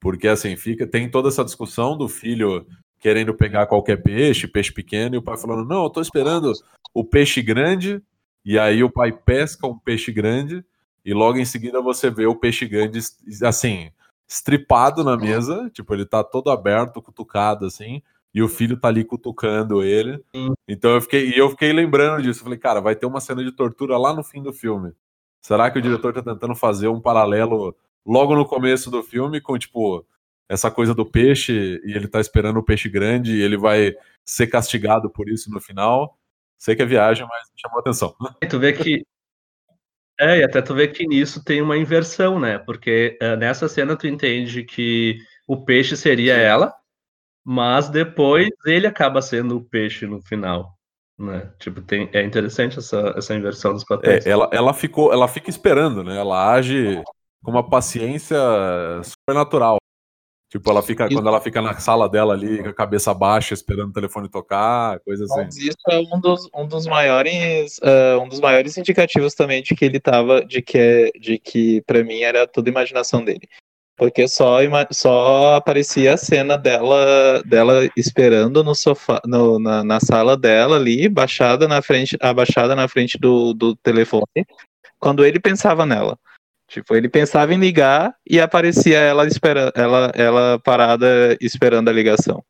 [0.00, 2.66] porque assim fica, tem toda essa discussão do filho
[2.98, 6.52] querendo pegar qualquer peixe, peixe pequeno, e o pai falando não, eu tô esperando
[6.92, 8.02] o peixe grande,
[8.44, 10.64] e aí o pai pesca um peixe grande
[11.04, 12.98] e logo em seguida você vê o peixe grande,
[13.44, 13.90] assim,
[14.28, 18.02] estripado na mesa, tipo, ele tá todo aberto, cutucado, assim,
[18.36, 20.22] e o filho tá ali cutucando ele.
[20.68, 22.44] Então eu fiquei, e eu fiquei lembrando disso.
[22.44, 24.92] Falei, cara, vai ter uma cena de tortura lá no fim do filme.
[25.40, 29.58] Será que o diretor tá tentando fazer um paralelo logo no começo do filme com,
[29.58, 30.06] tipo,
[30.50, 34.48] essa coisa do peixe e ele tá esperando o peixe grande e ele vai ser
[34.48, 36.18] castigado por isso no final?
[36.58, 38.14] Sei que é viagem, mas me chamou a atenção.
[38.50, 39.02] Tu vê que
[40.20, 42.58] é, e até tu vê que nisso tem uma inversão, né?
[42.58, 46.74] Porque uh, nessa cena tu entende que o peixe seria ela,
[47.48, 50.72] mas depois ele acaba sendo o peixe no final.
[51.16, 51.48] Né?
[51.60, 54.26] Tipo, tem, é interessante essa, essa inversão dos papéis.
[54.26, 56.16] É, ela, ela, ficou, ela fica esperando, né?
[56.16, 57.00] Ela age
[57.44, 58.36] com uma paciência
[59.04, 59.76] supernatural.
[60.50, 61.14] Tipo, ela fica, isso.
[61.14, 64.98] quando ela fica na sala dela ali, com a cabeça baixa, esperando o telefone tocar,
[65.00, 65.44] coisa assim.
[65.44, 69.74] Mas isso é um dos, um dos maiores, uh, um dos maiores indicativos também de
[69.74, 73.48] que ele tava, de que, de que para mim era tudo imaginação dele.
[73.96, 74.58] Porque só,
[74.90, 81.08] só aparecia a cena dela, dela esperando no sofá, no, na, na sala dela ali,
[81.08, 84.44] baixada na frente, abaixada na frente do, do telefone,
[84.98, 86.18] quando ele pensava nela.
[86.68, 92.44] Tipo, ele pensava em ligar e aparecia ela espera, ela, ela parada esperando a ligação.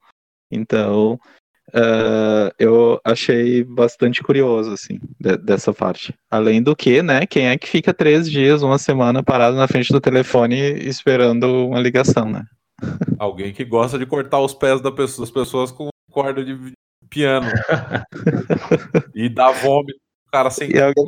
[0.50, 1.20] Então,
[1.68, 6.14] uh, eu achei bastante curioso, assim, de, dessa parte.
[6.30, 9.92] Além do que, né, quem é que fica três dias, uma semana parado na frente
[9.92, 12.44] do telefone esperando uma ligação, né?
[13.18, 16.72] Alguém que gosta de cortar os pés das pessoas com corda de
[17.08, 17.46] piano.
[19.14, 19.98] e dar vômito,
[20.30, 20.70] cara sem.
[20.70, 21.04] E alguém,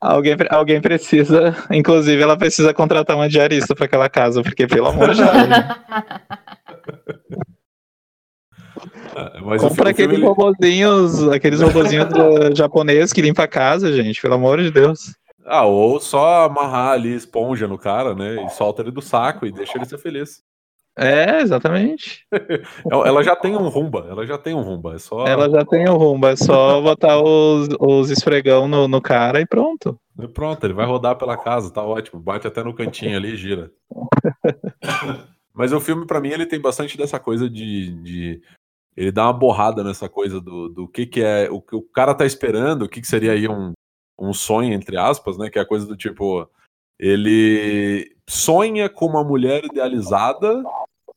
[0.00, 5.12] Alguém, alguém precisa, inclusive ela precisa contratar uma diarista para aquela casa, porque pelo amor
[5.12, 5.32] de Deus.
[9.16, 10.26] Ah, mas Compra aqueles ele...
[10.26, 12.08] robozinhos, aqueles robozinhos
[12.56, 15.14] japoneses que limpa a casa, gente, pelo amor de Deus.
[15.44, 18.44] Ah, ou só amarrar ali esponja no cara, né?
[18.44, 20.42] E solta ele do saco e deixa ele ser feliz.
[20.98, 22.26] É, exatamente.
[22.90, 24.96] ela já tem um rumba, ela já tem um rumba.
[24.96, 25.24] É só...
[25.26, 29.46] Ela já tem um rumba, é só botar os, os esfregão no, no cara e
[29.46, 29.98] pronto.
[30.18, 32.20] E pronto, ele vai rodar pela casa, tá ótimo.
[32.20, 33.70] Bate até no cantinho ali e gira.
[35.54, 38.42] Mas o filme, para mim, ele tem bastante dessa coisa de, de.
[38.98, 41.48] Ele dá uma borrada nessa coisa do, do que, que é.
[41.48, 43.72] O que o cara tá esperando, o que, que seria aí um,
[44.18, 45.48] um sonho, entre aspas, né?
[45.48, 46.50] Que é a coisa do tipo.
[46.98, 50.64] Ele sonha com uma mulher idealizada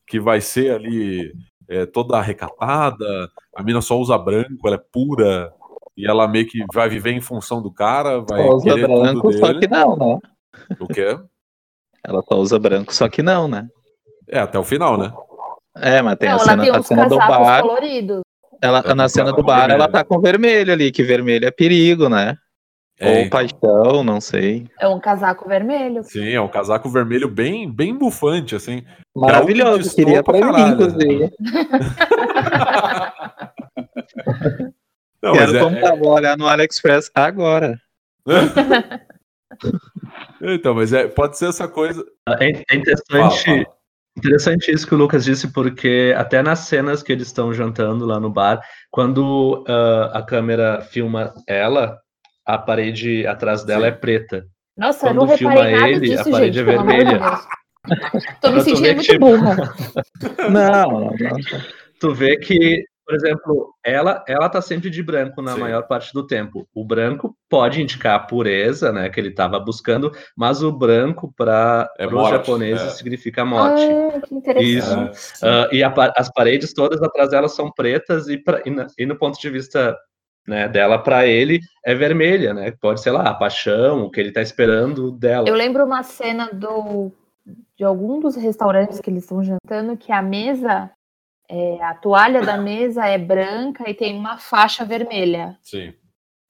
[0.05, 1.33] que vai ser ali
[1.67, 5.51] é, toda recatada, a mina só usa branco, ela é pura,
[5.97, 9.59] e ela meio que vai viver em função do cara, vai só usa branco, só
[9.59, 10.19] que não, né?
[10.79, 11.17] O quê?
[12.03, 13.67] Ela só usa branco, só que não, né?
[14.27, 15.11] É, até o final, né?
[15.75, 17.61] É, mas tem não, a cena, tem a cena do bar.
[17.61, 18.21] Coloridos.
[18.61, 22.37] Ela, na cena do bar, ela tá com vermelho ali, que vermelho é perigo, né?
[22.99, 24.67] É, Ou paixão, não sei.
[24.79, 26.03] É um casaco vermelho.
[26.03, 28.83] Sim, é um casaco vermelho bem, bem bufante, assim.
[29.15, 31.31] Maravilhoso, é queria pra, mim, inclusive.
[35.23, 35.97] não, Quero é, comprar, é...
[35.97, 37.81] vou olhar no AliExpress agora.
[40.41, 42.03] Então, mas é, pode ser essa coisa.
[42.27, 43.65] É, é Fala, interessante, fala.
[44.17, 48.19] Interessante isso que o Lucas disse, porque até nas cenas que eles estão jantando lá
[48.19, 51.97] no bar, quando ah, a câmera filma ela,
[52.45, 53.87] a parede atrás dela Sim.
[53.87, 54.45] é preta.
[54.77, 56.69] Nossa, eu Quando não filma reparei nada ele, disso, a parede gente.
[56.69, 57.21] é vermelha.
[58.41, 59.55] Tô me sentindo muito tipo, burra.
[60.49, 61.37] Não, não, não.
[61.99, 65.59] Tu vê que, por exemplo, ela ela tá sempre de branco na Sim.
[65.59, 66.65] maior parte do tempo.
[66.73, 71.89] O branco pode indicar a pureza, né, que ele estava buscando, mas o branco para
[71.99, 72.89] É os japoneses é.
[72.91, 73.83] significa morte.
[73.83, 75.17] Ah, que interessante.
[75.43, 79.05] Ah, e a as paredes todas atrás dela são pretas e, pra- e na- e
[79.05, 79.97] no ponto de vista
[80.47, 82.73] né, dela para ele é vermelha, né?
[82.81, 85.47] Pode ser lá a paixão, o que ele está esperando dela.
[85.47, 87.11] Eu lembro uma cena do,
[87.77, 90.89] de algum dos restaurantes que eles estão jantando que a mesa,
[91.51, 95.57] é, a toalha da mesa é branca e tem uma faixa vermelha.
[95.61, 95.93] Sim.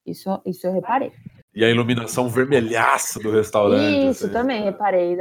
[0.06, 1.12] Isso, isso eu reparei.
[1.54, 4.08] E a iluminação vermelhaça do restaurante.
[4.08, 4.32] Isso assim.
[4.32, 5.18] também reparei.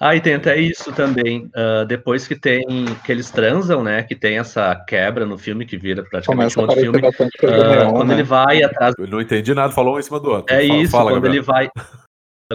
[0.00, 1.48] Ah, e tem até isso também.
[1.54, 2.64] ah, depois que tem
[3.04, 4.02] que eles transam, né?
[4.02, 7.00] Que tem essa quebra no filme que vira praticamente Começa um outro filme.
[7.00, 8.14] neon, quando né?
[8.14, 10.54] ele vai atrás Eu não entendi nada, falou um em cima do outro.
[10.54, 11.34] É Fala- isso, fala, quando Gabriel.
[11.36, 11.70] ele vai.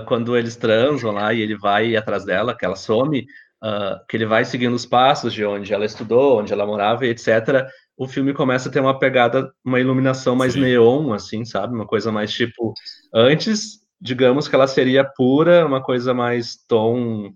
[0.06, 3.26] Quando eles transam lá e ele vai atrás dela, que ela some,
[3.62, 7.10] ah, que ele vai seguindo os passos de onde ela estudou, onde ela morava e
[7.10, 7.68] etc.
[7.98, 10.62] O filme começa a ter uma pegada, uma iluminação mais Sim.
[10.62, 11.74] neon, assim, sabe?
[11.74, 12.74] Uma coisa mais tipo.
[13.14, 17.34] Antes, digamos que ela seria pura, uma coisa mais tom.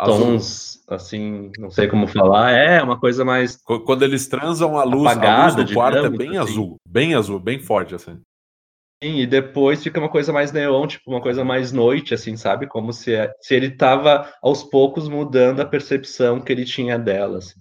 [0.00, 0.26] Azul.
[0.26, 2.52] Tons, assim, não sei como falar.
[2.52, 3.56] É, uma coisa mais.
[3.56, 6.52] Qu- Quando eles transam, a luz, a luz Apagada, do quarto é digamos, bem assim.
[6.52, 6.76] azul.
[6.88, 8.16] Bem azul, bem forte, assim.
[9.02, 12.66] Sim, e depois fica uma coisa mais neon, tipo uma coisa mais noite, assim, sabe?
[12.66, 17.60] Como se, se ele tava aos poucos mudando a percepção que ele tinha dela, assim.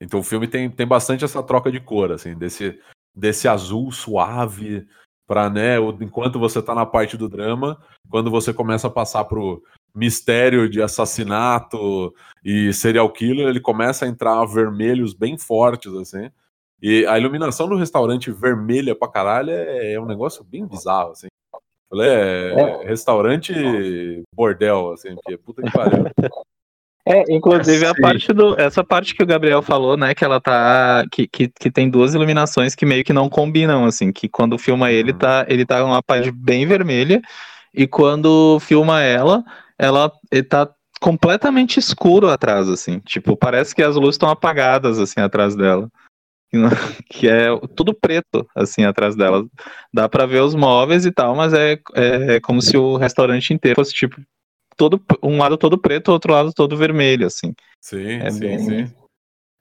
[0.00, 2.78] Então o filme tem, tem bastante essa troca de cor, assim, desse,
[3.14, 4.86] desse azul suave
[5.26, 9.62] para, né, enquanto você tá na parte do drama, quando você começa a passar pro
[9.94, 12.12] mistério de assassinato
[12.44, 16.30] e serial killer, ele começa a entrar vermelhos bem fortes, assim.
[16.82, 21.26] E a iluminação do restaurante vermelha pra caralho é, é um negócio bem bizarro, assim.
[21.90, 23.52] Falei, É, restaurante
[24.34, 26.06] bordel, assim, porque puta que pariu.
[27.06, 28.00] É, inclusive a Sim.
[28.02, 28.60] parte do.
[28.60, 30.14] Essa parte que o Gabriel falou, né?
[30.14, 31.04] Que ela tá.
[31.10, 34.12] Que, que, que tem duas iluminações que meio que não combinam, assim.
[34.12, 35.18] Que quando filma ele, Uhum.
[35.18, 37.20] tá, ele tá uma parte bem vermelha.
[37.74, 39.42] E quando filma ela,
[39.78, 40.68] ela ele tá
[41.00, 42.98] completamente escuro atrás, assim.
[43.00, 45.88] Tipo, parece que as luzes estão apagadas, assim, atrás dela.
[47.08, 49.46] Que é tudo preto, assim, atrás dela.
[49.92, 53.76] Dá pra ver os móveis e tal, mas é, é como se o restaurante inteiro
[53.76, 54.20] fosse, tipo,
[54.76, 57.54] todo, um lado todo preto, outro lado todo vermelho, assim.
[57.80, 58.94] Sim, É sim, bem- sim.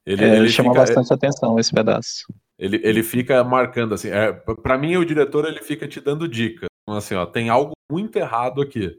[0.05, 2.25] Ele, É, ele chama fica, bastante atenção esse pedaço.
[2.57, 4.09] Ele, ele fica marcando assim.
[4.09, 6.65] É, para mim, o diretor ele fica te dando dica.
[6.83, 8.97] Então, Assim, ó, tem algo muito errado aqui.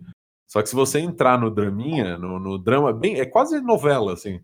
[0.48, 4.40] Só que se você entrar no draminha, no, no drama, bem, é quase novela, assim.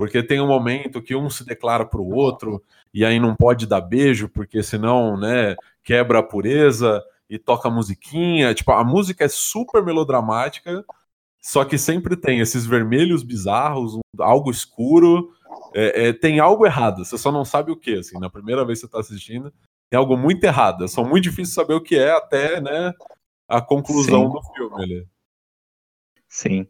[0.00, 3.82] Porque tem um momento que um se declara pro outro, e aí não pode dar
[3.82, 8.54] beijo, porque senão, né, quebra a pureza e toca musiquinha.
[8.54, 10.82] Tipo, a música é super melodramática,
[11.38, 15.34] só que sempre tem esses vermelhos bizarros, algo escuro.
[15.74, 18.80] É, é, tem algo errado, você só não sabe o que, assim, na primeira vez
[18.80, 19.52] que você tá assistindo,
[19.90, 22.94] tem algo muito errado, é só muito difícil saber o que é até, né,
[23.46, 24.32] a conclusão Sim.
[24.32, 25.08] do filme ali.
[26.26, 26.66] Sim.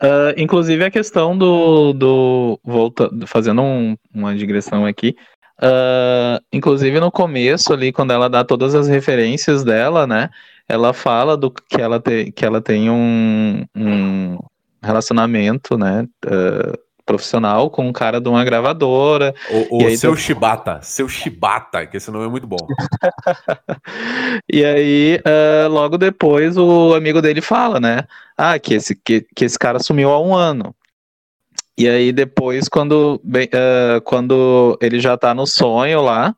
[0.00, 5.16] Ah, inclusive a questão do, do volta, fazendo um- uma digressão aqui.
[5.60, 10.28] ah, inclusive no começo ali, quando ela dá todas as referências dela, né?
[10.68, 14.38] Ela fala do que ela, te, que ela tem um, um
[14.82, 16.06] relacionamento, né?
[16.26, 19.34] ah, profissional com um cara de uma gravadora.
[19.70, 22.56] O, o aí seu Shibata, seu Shibata, que esse nome é muito bom.
[24.52, 28.04] E aí, ah, logo depois, o amigo dele fala, né?
[28.36, 30.74] Ah, que esse, que, que esse cara sumiu há um ano.
[31.76, 36.34] E aí, depois, quando, bem, ah, quando ele já tá no sonho lá,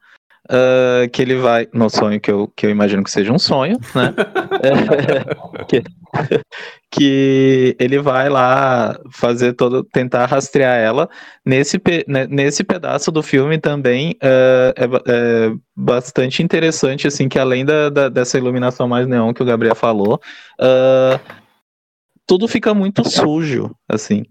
[0.49, 1.69] ah, que ele vai.
[1.73, 4.15] No sonho que eu, que eu imagino que seja um sonho, né?
[5.69, 5.83] que,
[6.91, 9.85] que ele vai lá fazer todo.
[9.85, 11.09] tentar rastrear ela.
[11.45, 14.87] Nesse, né, nesse pedaço do filme também ah, é
[15.47, 19.75] é bastante interessante, assim, que além da, da- dessa iluminação mais neon que o Gabriel
[19.75, 20.21] falou,
[20.61, 21.21] ah,
[22.27, 24.25] tudo fica muito sujo, assim.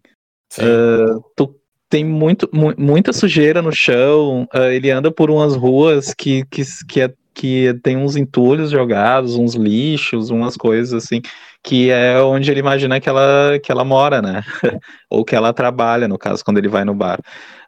[0.52, 0.64] Sim.
[0.64, 1.56] Ah, tu
[1.96, 6.62] tem muito, mu- muita sujeira no chão, ah, ele anda por umas ruas que, que,
[6.90, 11.22] que, é- que tem uns entulhos jogados, uns lixos, umas coisas assim,
[11.64, 14.44] que é onde ele imagina que ela, que ela mora, né?
[15.10, 17.18] Ou que ela trabalha, no caso, quando ele vai no bar.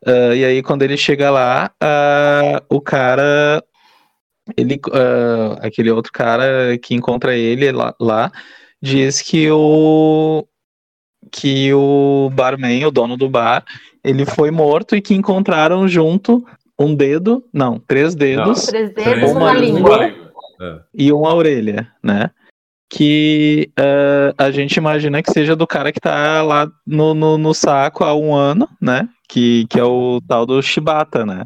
[0.05, 3.63] Ah, e aí, quando ele chega lá, ah, o cara.
[4.57, 4.79] Ele,
[5.61, 8.31] aquele outro cara que encontra ele lá, lá,
[8.81, 10.47] diz que o
[11.31, 13.63] que o barman, o dono do bar,
[14.03, 16.45] ele foi morto e que encontraram junto
[16.79, 20.05] um dedo, não, três dedos Três Três dedos, uma uma língua.
[20.07, 20.27] língua.
[20.59, 20.79] É.
[20.93, 22.31] e uma orelha, né?
[22.89, 27.53] Que eh, a gente imagina que seja do cara que tá lá no, no, no
[27.53, 29.07] saco há um ano, né?
[29.29, 31.45] Que, que é o tal do Shibata, né?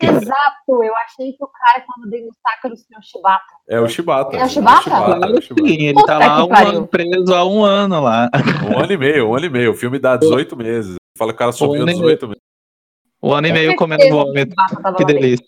[0.00, 3.44] Exato, eu achei que o cara, quando dei no saco, era o senhor Chibata.
[3.68, 4.36] É o Shibata.
[4.36, 4.90] É o Shibata?
[4.90, 5.66] é o Shibata.
[5.66, 8.30] Sim, ele Puta tá lá um ano, preso há um ano lá.
[8.70, 9.72] Um ano e meio, um ano e meio.
[9.72, 10.96] O filme dá 18 meses.
[11.16, 12.42] Fala que o cara sumiu e 18 meses.
[13.20, 14.54] Um ano e meio Com comendo o vômito.
[14.68, 15.46] Chibata Que delícia.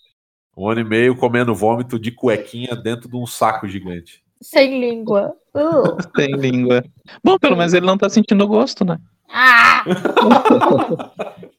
[0.57, 4.21] Um ano e meio comendo vômito de cuequinha dentro de um saco gigante.
[4.41, 5.33] Sem língua.
[5.55, 5.95] Uh.
[6.19, 6.83] Sem língua.
[7.23, 8.99] Bom, pelo menos ele não tá sentindo gosto, né?
[9.29, 9.85] Ah!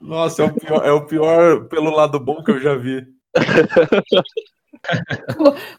[0.00, 3.06] Nossa, é o, pior, é o pior pelo lado bom que eu já vi.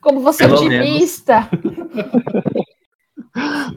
[0.01, 1.49] Como você é otimista.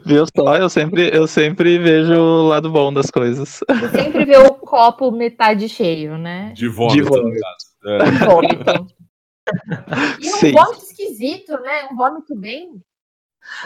[0.05, 0.57] Viu só?
[0.57, 3.59] Eu sempre, eu sempre vejo o lado bom das coisas.
[3.67, 6.51] Você sempre vê o copo metade cheio, né?
[6.53, 6.95] De vômito.
[6.95, 7.45] De vômito.
[7.85, 8.11] É.
[8.25, 8.87] Vômito.
[10.19, 10.53] E um Sim.
[10.53, 11.87] vômito esquisito, né?
[11.91, 12.81] Um vômito bem.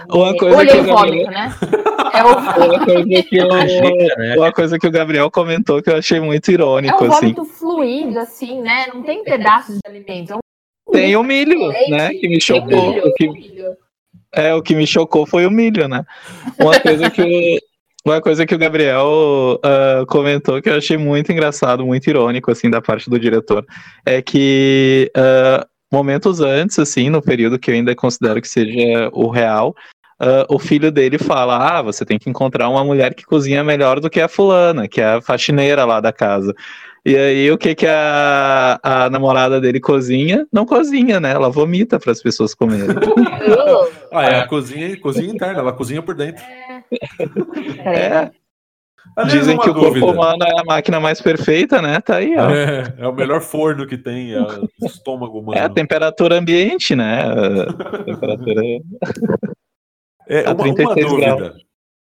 [0.09, 1.55] Uma coisa Olhei que eu vômito, né?
[2.13, 2.29] É o,
[2.69, 4.35] Uma coisa que eu, né?
[4.37, 7.33] uma coisa que o Gabriel comentou que eu achei muito é irônico, um assim.
[7.33, 8.87] vômito fluido, assim, né?
[8.93, 10.33] Não tem pedaços de alimento.
[10.33, 12.09] É um Tem o milho, leite, né?
[12.13, 12.91] Que me chocou.
[12.91, 13.65] milho, O que, milho.
[14.33, 16.03] é, o que me chocou foi o milho, né?
[16.59, 17.59] Uma coisa que o,
[18.09, 22.69] uma coisa que o Gabriel ah, comentou que eu achei muito engraçado, muito irônico, assim,
[22.69, 23.65] da parte do diretor,
[24.05, 29.29] é que ah, momentos antes, assim, no período que eu ainda considero que seja o
[29.29, 29.75] real,
[30.19, 33.99] ah, o filho dele fala: Ah, você tem que encontrar uma mulher que cozinha melhor
[33.99, 36.53] do que a fulana, que é a faxineira lá da casa.
[37.05, 40.45] E aí, o que que a, a namorada dele cozinha?
[40.51, 41.31] Não cozinha, né?
[41.31, 42.89] Ela vomita para as pessoas comerem.
[42.89, 46.43] Uh, Ah, é a cozinha, cozinha interna, ela cozinha por dentro.
[47.77, 48.31] É,
[49.15, 50.05] Aliás, dizem uma que o corpo dúvida.
[50.05, 51.99] humano é a máquina mais perfeita, né?
[52.01, 52.49] Tá aí, ó.
[52.49, 55.57] É, é o melhor forno que tem, é o estômago humano.
[55.59, 57.21] É a temperatura ambiente, né?
[57.23, 58.61] A temperatura...
[60.27, 61.55] É, a uma, uma 36 dúvida.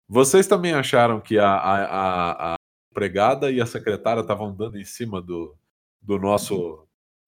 [0.07, 2.55] Vocês também acharam que a, a, a, a
[2.91, 5.55] empregada e a secretária estavam andando em cima do,
[6.01, 6.85] do nosso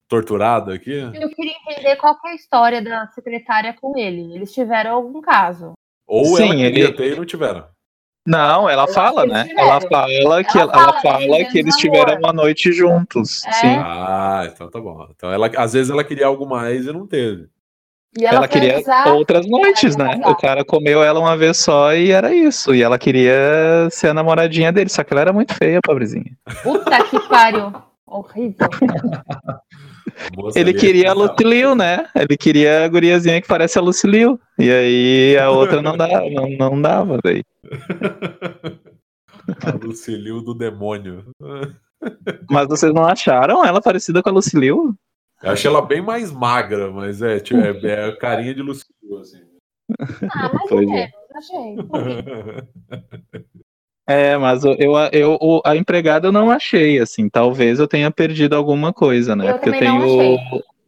[0.08, 0.92] torturado aqui?
[0.92, 4.34] Eu queria entender qual que é a história da secretária com ele.
[4.34, 5.72] Eles tiveram algum caso.
[6.06, 7.66] Ou Sim, ela queria ele- ter e não tiveram?
[8.26, 9.48] Não, ela Eu fala, né?
[9.56, 13.44] Ela fala que Ela ela, fala, fala eles que eles tiveram uma noite juntos.
[13.46, 13.52] É.
[13.52, 13.76] Sim.
[13.78, 15.06] Ah, então tá bom.
[15.14, 17.48] Então ela, às vezes ela queria algo mais e não teve.
[18.18, 20.16] E ela, Ela queria outras noites, né?
[20.16, 20.30] casar.
[20.30, 22.74] O cara comeu ela uma vez só e era isso.
[22.74, 26.32] E ela queria ser a namoradinha dele, só que ela era muito feia, pobrezinha.
[26.62, 27.72] Puta que pariu.
[28.06, 28.68] Horrível.
[30.54, 31.14] Ele queria a.
[31.14, 32.06] Lucilio, né?
[32.14, 34.40] Ele queria a guriazinha que parece a Lucilio.
[34.58, 37.44] E aí a outra não dava, não, não dava daí.
[39.64, 41.24] A Lucilio do demônio.
[42.50, 44.94] Mas vocês não acharam ela parecida com a Lucilio?
[45.42, 49.18] Eu achei ela bem mais magra, mas é, tipo, é, é a carinha de Lucilio,
[49.20, 49.42] assim.
[50.30, 51.10] Ah, Pois é.
[51.34, 51.76] Achei.
[54.06, 57.28] É, mas eu, eu, eu- a empregada eu não achei, assim.
[57.28, 59.50] Talvez eu tenha perdido alguma coisa, né?
[59.50, 60.38] Eu Porque eu tenho,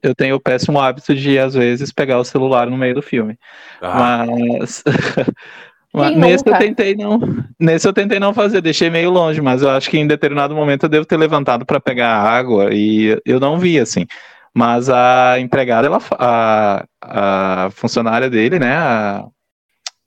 [0.02, 3.36] eu tenho o péssimo hábito de, às vezes, pegar o celular no meio do filme.
[3.82, 4.84] Ah, Mas.
[5.92, 7.18] mas nesse eu tentei não.
[7.58, 10.84] Nesse eu tentei não fazer, deixei meio longe, mas eu acho que em determinado momento
[10.84, 14.06] eu devo ter levantado para pegar água e eu não vi, assim.
[14.54, 18.76] Mas a empregada, ela, a, a funcionária dele, né?
[18.76, 19.24] A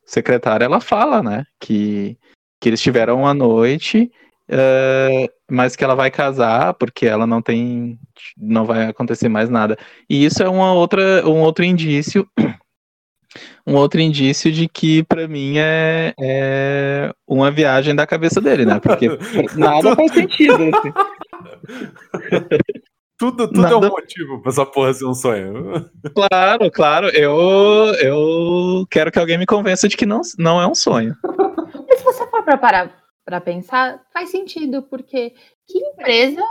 [0.05, 1.43] secretária, ela fala, né?
[1.59, 2.17] Que,
[2.61, 4.09] que eles tiveram uma noite,
[4.47, 7.99] eh, mas que ela vai casar porque ela não tem.
[8.37, 9.77] Não vai acontecer mais nada.
[10.09, 12.25] E isso é uma outra, um outro indício
[13.65, 18.79] um outro indício de que pra mim é, é uma viagem da cabeça dele, né?
[18.79, 19.07] Porque
[19.57, 20.53] nada faz sentido.
[20.75, 20.91] assim.
[23.17, 25.89] tudo tudo é um nada- motivo pra essa porra ser um sonho.
[26.13, 27.07] Claro, claro.
[27.09, 27.31] Eu,
[28.01, 31.15] eu quero que alguém me convença de que não, não é um sonho.
[31.91, 35.33] Mas se você for para parar para pensar, faz sentido, porque
[35.67, 36.41] que empresa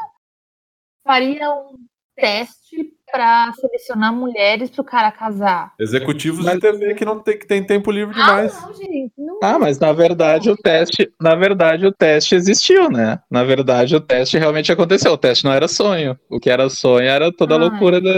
[1.03, 1.77] faria um
[2.15, 5.73] teste para selecionar mulheres para o cara casar?
[5.81, 8.55] Executivos Mas- de TV que não tem, que tem tempo livre demais.
[8.57, 9.13] Ah, não, gente.
[9.19, 13.21] Não Ah, mas na verdade o teste, na verdade o teste existiu, né?
[13.31, 15.13] Na verdade o teste realmente aconteceu.
[15.13, 16.19] O teste não era sonho.
[16.29, 17.69] O que era sonho era toda a Ai.
[17.69, 18.13] loucura da.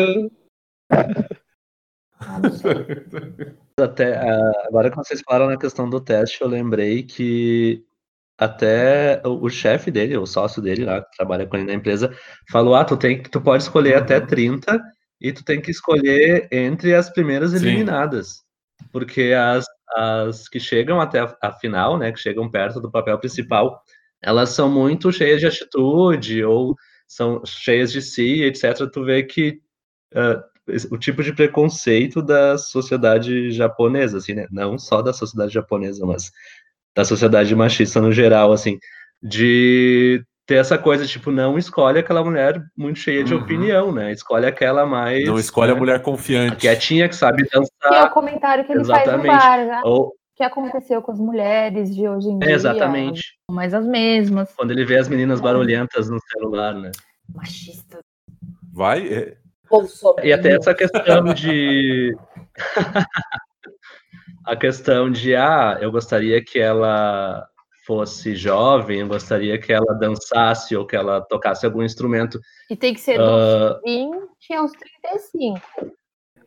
[2.26, 2.40] Ah.
[3.82, 7.84] Até, ah, agora que vocês falaram na questão do teste, eu lembrei que
[8.38, 12.14] até o, o chefe dele, o sócio dele lá, que trabalha com ele na empresa,
[12.50, 14.80] falou: ah, tu, tem, tu pode escolher até 30
[15.20, 17.58] e tu tem que escolher entre as primeiras Sim.
[17.58, 18.42] eliminadas.
[18.92, 19.64] Porque as,
[19.96, 23.82] as que chegam até a, a final, né, que chegam perto do papel principal,
[24.20, 28.88] elas são muito cheias de atitude ou são cheias de si, etc.
[28.92, 29.60] Tu vê que
[30.14, 30.42] uh,
[30.90, 34.46] o tipo de preconceito da sociedade japonesa, assim, né?
[34.50, 36.30] Não só da sociedade japonesa, mas
[36.94, 38.78] da sociedade machista no geral, assim,
[39.22, 43.40] de ter essa coisa, tipo, não escolhe aquela mulher muito cheia de Uhum.
[43.40, 44.12] opinião, né?
[44.12, 45.24] Escolhe aquela mais.
[45.24, 46.56] Não escolhe né, a mulher confiante.
[46.56, 48.10] Quietinha, que sabe Que é o dançar.
[48.10, 49.26] comentário que ele faz no Exatamente.
[49.38, 49.80] bar, né?
[49.84, 52.50] Ou, O que aconteceu com as mulheres de hoje em dia.
[52.50, 53.20] exatamente.
[53.48, 54.52] São mais as mesmas.
[54.56, 56.90] Quando ele vê as meninas barulhentas no celular, né?
[57.34, 58.00] Machistas.
[58.72, 59.36] Vai.
[60.18, 62.14] É, E até essa questão de.
[64.46, 67.46] a questão de, ah, eu gostaria que ela
[67.86, 72.38] fosse jovem, eu gostaria que ela dançasse ou que ela tocasse algum instrumento.
[72.70, 75.60] E tem que ser dos Ah, 20 aos 35.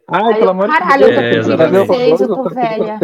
[0.07, 1.26] Ai, Aí pelo eu, amor de caralho, eu tô Deus.
[1.26, 1.88] É, com exatamente.
[1.88, 2.99] 36, eu tô velha.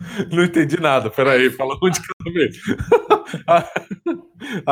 [0.32, 1.10] Não entendi nada.
[1.10, 2.56] Peraí, fala um de cada vez.
[3.46, 3.64] A,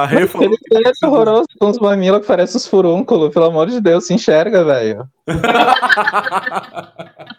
[0.02, 0.50] a Rê falou.
[0.72, 3.32] Ele é horroroso com os mamilos que parecem os furúnculos.
[3.32, 5.06] Pelo amor de Deus, se enxerga, velho.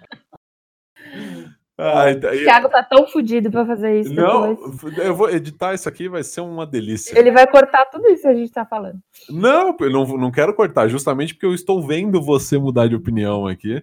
[1.81, 4.97] Ai, O daí- Thiago tá tão fudido pra fazer isso não, depois.
[4.97, 7.17] eu vou editar isso aqui, vai ser uma delícia.
[7.17, 8.99] Ele vai cortar tudo isso que a gente tá falando.
[9.29, 13.47] Não, eu não, não quero cortar, justamente porque eu estou vendo você mudar de opinião
[13.47, 13.81] aqui.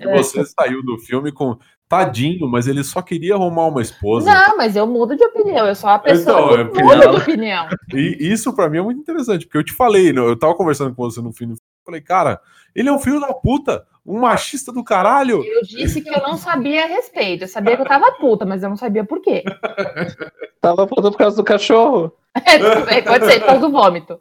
[0.00, 0.16] Que É.
[0.16, 1.56] você saiu do filme com
[1.88, 4.28] tadinho, mas ele só queria arrumar uma esposa.
[4.32, 5.66] Não, mas eu mudo de opinião.
[5.66, 7.68] Eu sou a pessoa Então, que muda de opinião.
[7.94, 10.94] E isso pra mim é muito interessante, porque eu te falei, né, eu tava conversando
[10.94, 12.40] com você no fim do filme, eu falei, cara,
[12.74, 15.42] ele é um filho da puta, um machista do caralho.
[15.44, 17.44] Eu disse que eu não sabia a respeito.
[17.44, 19.42] Eu sabia que eu tava puta, mas eu não sabia por quê.
[20.60, 22.12] Tava puto por causa do cachorro.
[22.90, 24.20] É, pode ser, por causa do vômito.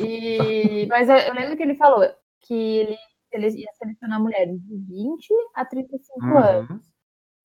[0.00, 0.86] E...
[0.90, 2.04] Mas eu eu lembro que ele falou
[2.42, 2.96] que ele,
[3.32, 6.38] ele ia selecionar mulheres de 20 a 35 Uhum.
[6.38, 6.82] anos.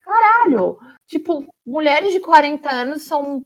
[0.02, 0.78] Caralho!
[1.06, 3.44] Tipo, mulheres de 40 anos são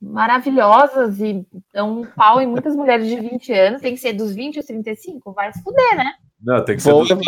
[0.00, 3.80] maravilhosas e dão um pau em muitas mulheres de 20 anos.
[3.80, 5.32] Tem que ser dos 20 aos 35?
[5.32, 6.12] Vai se fuder, né?
[6.40, 7.22] Não, tem que ser dos, levar-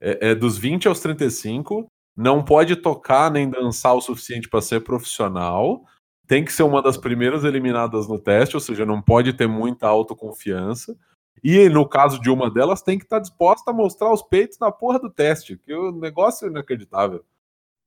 [0.00, 4.82] é, é dos 20 aos 35, não pode tocar nem dançar o suficiente pra ser
[4.82, 5.84] profissional,
[6.26, 9.86] tem que ser uma das primeiras eliminadas no teste, ou seja, não pode ter muita
[9.88, 10.96] autoconfiança.
[11.42, 14.70] E no caso de uma delas, tem que estar disposta a mostrar os peitos na
[14.70, 17.24] porra do teste, que o negócio é inacreditável.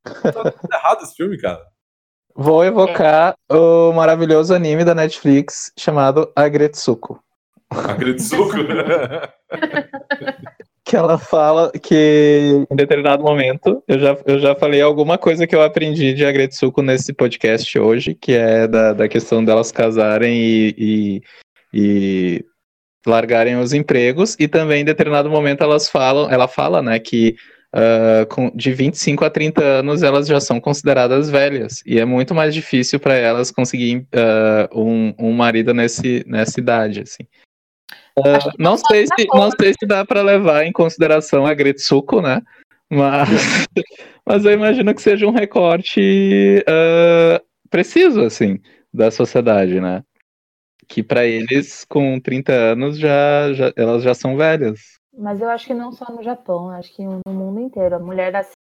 [0.03, 1.61] Tá tudo errado esse filme, cara.
[2.35, 7.23] Vou evocar o maravilhoso anime da Netflix chamado Agretsuko.
[7.69, 8.53] Agretsuko.
[10.85, 15.55] Que ela fala que em determinado momento, eu já, eu já falei alguma coisa que
[15.55, 20.75] eu aprendi de Agretsuko nesse podcast hoje, que é da, da questão delas casarem e,
[20.77, 21.21] e,
[21.73, 22.45] e
[23.07, 27.37] largarem os empregos, e também em determinado momento elas falam, ela fala, né, que
[27.73, 32.35] ah, com, de 25 a 30 anos elas já são consideradas velhas, e é muito
[32.35, 37.23] mais difícil para elas conseguir ah, um, um marido nesse, nessa idade, assim.
[38.15, 41.53] Que Não só sei, na se, não sei se dá para levar em consideração a
[41.55, 42.43] Gretsuko, né?
[42.87, 43.27] Mas,
[44.23, 48.59] mas eu imagino que seja um recorte ah, preciso, assim,
[48.93, 50.03] da sociedade, né?
[50.87, 55.01] Que para eles, com 30 anos, já, já, elas já são velhas.
[55.15, 57.95] Mas eu acho que não só no Japão, acho que no mundo inteiro.
[57.95, 58.31] A mulher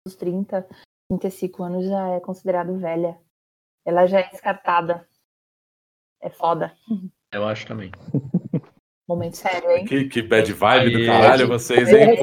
[0.05, 0.67] dos 30,
[1.09, 3.17] 35 anos já é considerada velha.
[3.85, 5.07] Ela já é descartada.
[6.21, 6.73] É foda.
[7.31, 7.91] eu acho também.
[9.07, 9.85] Momento sério, hein?
[9.85, 12.15] que, que bad vibe do Aí, caralho vocês, hein?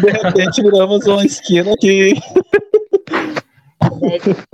[0.00, 2.12] De repente viramos uma esquina que.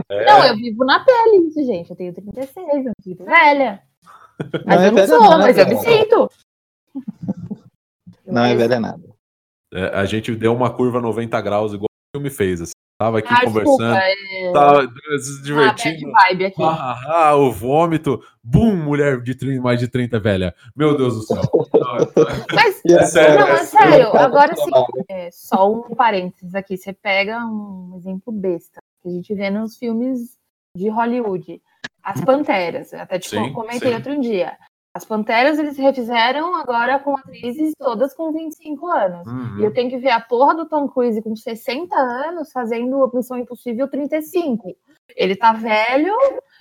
[0.09, 0.25] É.
[0.25, 1.91] Não, eu vivo na pele isso, gente.
[1.91, 3.83] Eu tenho 36, eu me sinto velha.
[4.65, 5.39] Mas Não é eu não velha sou, nada.
[5.39, 6.31] mas eu me sinto.
[8.27, 9.03] Não é velha nada.
[9.73, 12.61] É, a gente deu uma curva 90 graus, igual o filme fez.
[12.61, 12.73] Assim.
[13.01, 13.99] Tava aqui Ah, conversando, desculpa.
[13.99, 14.53] É...
[14.53, 14.83] tava
[15.19, 16.13] se Ah, divertindo.
[16.13, 16.63] vibe aqui.
[16.63, 16.69] Ah,
[17.07, 18.23] ah, ah, o vômito.
[18.45, 20.55] Bum, mulher de 30, mais de 30 velha.
[20.77, 21.43] Meu Deus do céu.
[22.55, 24.17] Mas, É sério, não, é é sério.
[24.17, 24.71] Agora sim,
[25.09, 26.77] é, só um parênteses aqui.
[26.77, 30.37] Você pega um exemplo besta que a gente vê nos filmes
[30.77, 31.61] de Hollywood.
[32.05, 32.93] As Panteras.
[32.95, 33.95] Até tipo, Sim, comentei sim.
[33.97, 34.57] outro dia.
[34.95, 39.27] As Panteras eles refizeram agora com atrizes todas com 25 anos.
[39.27, 39.59] Uhum.
[39.61, 43.39] E eu tenho que ver a porra do Tom Cruise com 60 anos fazendo Missão
[43.39, 44.77] Impossível 35.
[45.17, 46.15] Ele tá velho,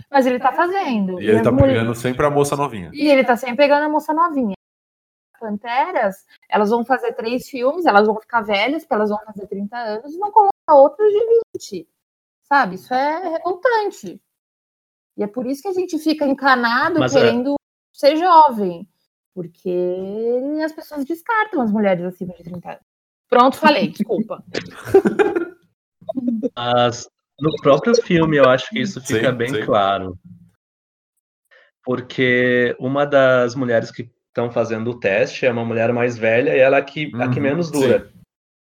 [0.10, 1.20] mas ele tá fazendo.
[1.22, 2.90] E ele as tá mulher- pegando sempre a moça novinha.
[2.94, 4.56] e ele tá sempre pegando a moça novinha.
[5.38, 9.76] Panteras, elas vão fazer três filmes, elas vão ficar velhas, porque elas vão fazer 30
[9.78, 11.20] anos e vão colocar outras de
[11.56, 11.88] 20.
[12.44, 12.76] Sabe?
[12.76, 14.22] Isso é revoltante.
[15.18, 17.56] E é por isso que a gente fica encanado Mas, é- querendo
[17.92, 18.88] ser jovem.
[19.34, 19.74] Porque
[20.64, 22.82] as pessoas descartam as mulheres acima de 30 anos.
[23.30, 24.44] Pronto, falei, desculpa.
[26.56, 27.08] Mas
[27.40, 29.66] no próprio filme eu acho que isso fica Sim, bem sim.
[29.66, 30.18] claro.
[31.84, 36.60] Porque uma das mulheres que estão fazendo o teste é uma mulher mais velha e
[36.60, 38.12] ela é a que, a que Uhum, menos dura.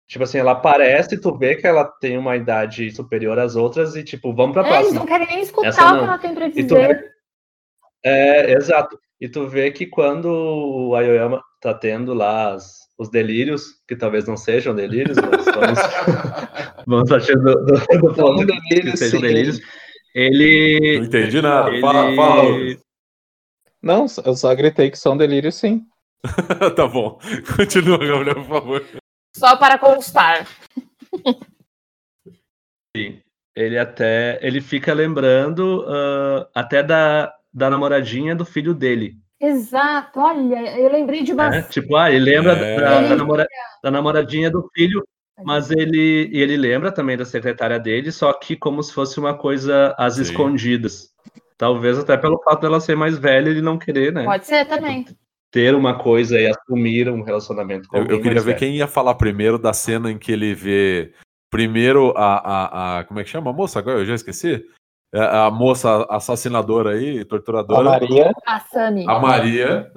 [0.07, 4.03] Tipo assim, ela aparece, tu vê que ela tem uma idade superior às outras e
[4.03, 4.99] tipo, vamos pra É, eles próxima.
[4.99, 7.11] não querem nem escutar o que ela tem pra tu dizer.
[8.03, 8.99] É, exato.
[9.21, 14.27] E tu vê que quando o Ayoyama tá tendo lá as- os delírios, que talvez
[14.27, 15.79] não sejam delírios, mas vamos,
[16.87, 19.27] vamos partir do, do, do ponto que delírio, sejam sim.
[19.27, 19.59] delírios.
[20.15, 20.97] Ele.
[20.97, 21.69] Não entendi nada.
[21.69, 22.43] ele- Fala, fala.
[23.81, 25.85] Não, eu só gritei que são delírios, sim.
[26.75, 27.19] tá bom.
[27.55, 28.85] Continua, Gabriel, por favor.
[29.35, 30.47] Só para constar.
[33.55, 34.39] Ele até.
[34.41, 39.15] Ele fica lembrando ah, até da, da namoradinha do filho dele.
[39.39, 41.49] Exato, olha, eu lembrei de uma.
[41.49, 41.61] né?
[41.63, 42.79] Tipo, ah, ele lembra É.
[42.79, 43.47] da, da namora-
[43.83, 45.03] da namoradinha do filho,
[45.43, 49.33] mas ele, e ele lembra também da secretária dele, só que como se fosse uma
[49.35, 50.21] coisa às Sim.
[50.21, 51.09] escondidas.
[51.57, 54.23] Talvez até pelo fato dela ser mais velha ele não querer, né?
[54.25, 55.05] Pode ser também.
[55.51, 58.59] Ter uma coisa e assumir um relacionamento com Eu, alguém eu queria mais ver velho.
[58.59, 61.13] quem ia falar primeiro da cena em que ele vê
[61.49, 62.35] primeiro a.
[62.35, 63.99] a, a como é que chama a moça agora?
[63.99, 64.63] Eu já esqueci.
[65.13, 67.83] É, A moça assassinadora aí, A torturadora.
[67.83, 69.05] Maria, A Sami.
[69.07, 69.91] A Maria,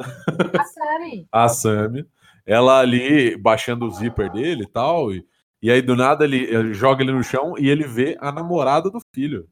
[0.58, 1.26] A Sami.
[1.32, 2.06] a Sammy.
[2.46, 5.12] Ela ali baixando o zíper dele e tal.
[5.12, 5.24] E,
[5.62, 8.90] e aí do nada ele, ele joga ele no chão e ele vê a namorada
[8.90, 9.46] do filho.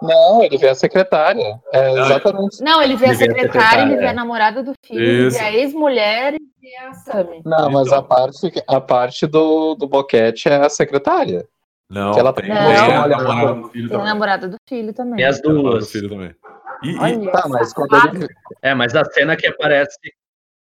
[0.00, 1.60] não, ele vê a secretária.
[1.72, 2.60] É exatamente.
[2.62, 4.08] Não, ele vê a Ele a secretária, secretária, ele vê é.
[4.08, 5.38] a namorada do filho, ele Isso.
[5.38, 7.42] vê a ex-mulher e vê a Sami.
[7.44, 7.98] Não, mas Então.
[7.98, 11.46] a parte, a parte do, do boquete é a secretária.
[11.92, 14.12] Não, ela tem, tem tem a namorada do filho Tem a também.
[14.12, 15.16] namorada do filho também.
[15.16, 15.92] Tem as Tem a namorada do duas.
[15.92, 16.34] filho também.
[16.82, 18.26] E, e- Tá, mas quando ele,
[18.62, 19.98] É, mas a cena que aparece,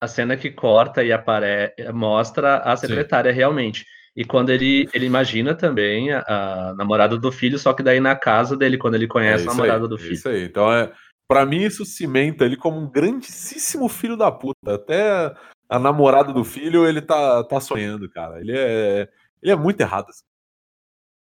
[0.02, 3.86] a cena que corta e aparece, mostra a secretária realmente.
[4.16, 8.16] E quando ele, ele imagina também a, a namorada do filho, só que daí na
[8.16, 10.14] casa dele, quando ele É conhece a isso namorada aí, do é filho.
[10.14, 10.44] Isso aí.
[10.46, 10.92] Então, é,
[11.28, 14.76] pra mim, isso cimenta ele como um grandíssimo filho da puta.
[14.76, 15.34] Até
[15.70, 18.40] a namorada do filho, ele tá, tá sonhando, cara.
[18.40, 19.08] Ele é,
[19.44, 20.08] ele é muito errado.
[20.10, 20.24] assim.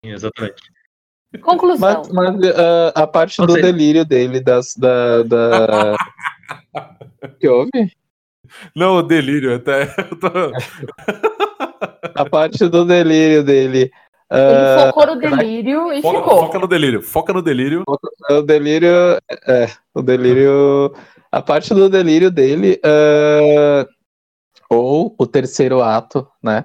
[0.05, 0.63] Sim, Exatamente.
[1.43, 2.03] Conclusão.
[2.05, 3.63] mas, mas, ah, a parte Não do sei.
[3.63, 5.97] delírio dele, das, da, da...
[7.41, 7.91] que houve?
[8.77, 9.87] Não, o delírio, até.
[10.21, 10.53] tô-
[12.15, 13.91] A parte do delírio dele.
[14.31, 16.39] Ele ah, focou no delírio e Foca, ficou.
[16.41, 17.83] foca no delírio, foca no delírio.
[18.31, 18.89] o delírio.
[19.47, 20.95] É, o delírio.
[21.33, 22.79] A parte do delírio dele.
[22.85, 23.87] ah,
[24.71, 26.65] ou o terceiro ato, né?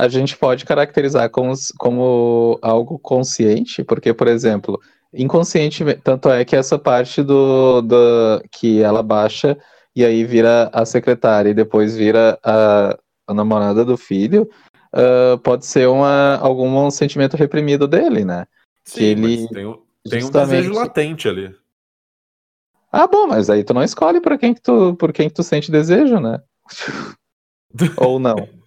[0.00, 4.80] A gente pode caracterizar como, como algo consciente, porque, por exemplo,
[5.12, 6.00] inconscientemente.
[6.02, 9.58] Tanto é que essa parte do, do que ela baixa
[9.94, 12.96] e aí vira a secretária e depois vira a,
[13.26, 14.48] a namorada do filho.
[14.90, 18.46] ah, pode ser uma, algum sentimento reprimido dele, né?
[18.86, 21.54] Sim, ele mas tem, um- tem um desejo latente ali.
[22.90, 25.42] Ah, bom, mas aí tu não escolhe por quem que tu, por quem que tu
[25.42, 26.40] sente desejo, né?
[27.98, 28.59] Ou não.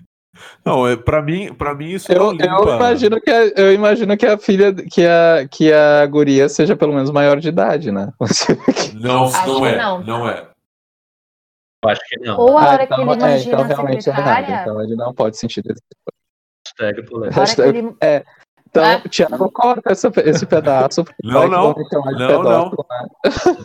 [0.65, 2.45] Não, é, pra, mim, pra mim isso Eu, não limpa.
[2.45, 6.75] eu imagino que a, eu imagino que a filha, que a, que a guria seja
[6.75, 8.11] pelo menos maior de idade, né?
[8.99, 9.77] Não, não que é.
[9.77, 10.03] não.
[10.03, 10.47] Não é.
[11.83, 12.39] Eu acho que não.
[12.39, 14.25] Ou a Ah, hora que então, ele é, imagina então a realmente é errado.
[14.25, 15.63] secretária, Então ele não pode sentir.
[16.65, 17.39] Hashtag polêmica.
[17.41, 17.95] hora que Hashtag- ele...
[18.69, 18.99] Então, É.
[19.07, 21.03] Thiago, corta essa, esse pedaço.
[21.23, 21.67] Não, que não.
[21.67, 23.07] Não, pedófilo, né?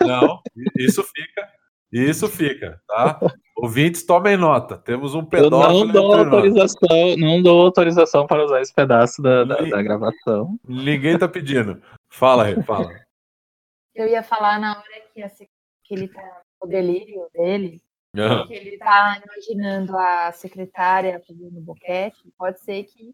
[0.06, 0.40] Não,
[0.76, 1.48] isso fica.
[1.92, 3.18] Isso fica, tá?
[3.60, 4.78] Ouvintes, tomem nota.
[4.78, 5.84] Temos um Eu pedófilo.
[5.86, 10.58] não dou autorização, não dou autorização para usar esse pedaço da, da, da gravação.
[10.66, 11.82] Ninguém tá pedindo.
[12.08, 12.88] Fala, Rê, fala.
[13.94, 17.82] Eu ia falar na hora que, a que ele tá o delírio dele,
[18.16, 23.12] Ah, que ele tá imaginando a secretária fazendo boquete, pode ser que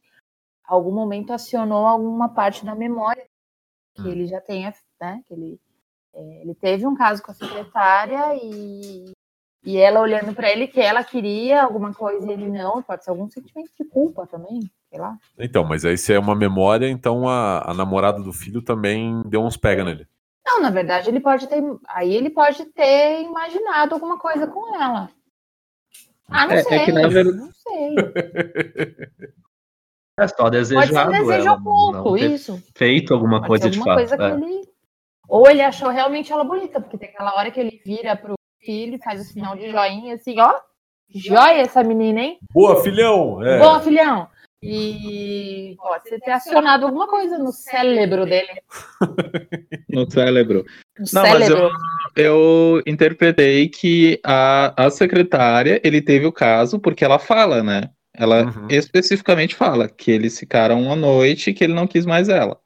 [0.67, 3.25] algum momento acionou alguma parte da memória
[3.95, 4.09] que Hum.
[4.09, 5.23] ele já tenha, né?
[5.27, 5.61] Que ele,
[6.15, 9.13] é, ele teve um caso com a secretária e,
[9.65, 13.11] e ela olhando para ele que ela queria alguma coisa e ele não, pode ser
[13.11, 14.61] algum sentimento de culpa também,
[14.91, 15.17] sei lá.
[15.39, 19.43] Então, mas aí se é uma memória, então a, a namorada do filho também deu
[19.43, 20.07] uns pega nele.
[20.47, 25.09] Não, na verdade ele pode ter, aí ele pode ter imaginado alguma coisa com ela.
[26.29, 27.95] Ah, não É- é sei, que, na verdade- não sei.
[30.17, 32.63] É só Pode ser desejado um desejo oculto, isso.
[32.77, 34.09] feito alguma Pode coisa ser de alguma fato.
[34.09, 34.49] coisa que é.
[34.49, 34.69] ele.
[35.29, 38.35] Ou ele achou realmente ela bonita, porque tem aquela hora que ele vira pro
[38.65, 40.55] filho faz o sinal de joinha, assim, ó.
[41.15, 42.39] Joia essa menina, hein?
[42.53, 43.43] Boa, filhão!
[43.45, 43.59] É.
[43.59, 44.29] Boa, filhão!
[44.63, 48.63] E pode ser ter acionado alguma coisa no cérebro dele.
[49.91, 50.65] No cérebro.
[50.99, 51.71] No Não, mas cérebro.
[52.17, 52.25] eu,
[52.77, 57.91] eu interpretei que a, a secretária, ele teve o caso porque ela fala, né?
[58.17, 58.69] Ela Uhum.
[58.71, 62.59] especificamente fala que eles ficaram uma noite e que ele não quis mais ela.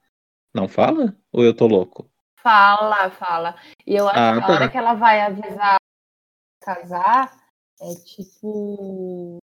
[0.54, 1.16] Não fala?
[1.32, 2.08] Ou eu tô louco?
[2.40, 3.56] Fala, fala.
[3.86, 4.52] E eu acho Ah, que a tá.
[4.52, 5.77] hora que ela vai avisar
[6.74, 7.30] casar,
[7.80, 9.38] é tipo.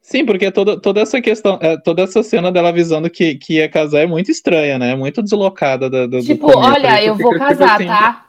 [0.00, 3.68] Sim, porque toda, toda essa questão, é, toda essa cena dela avisando que, que ia
[3.68, 4.94] casar é muito estranha, né?
[4.96, 6.70] Muito deslocada da, do, do Tipo, começo.
[6.72, 8.26] olha, eu fica, vou tipo casar, assim, tá?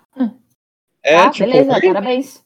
[1.02, 1.82] É, tá, tipo, beleza, "Oi?
[1.82, 2.46] parabéns.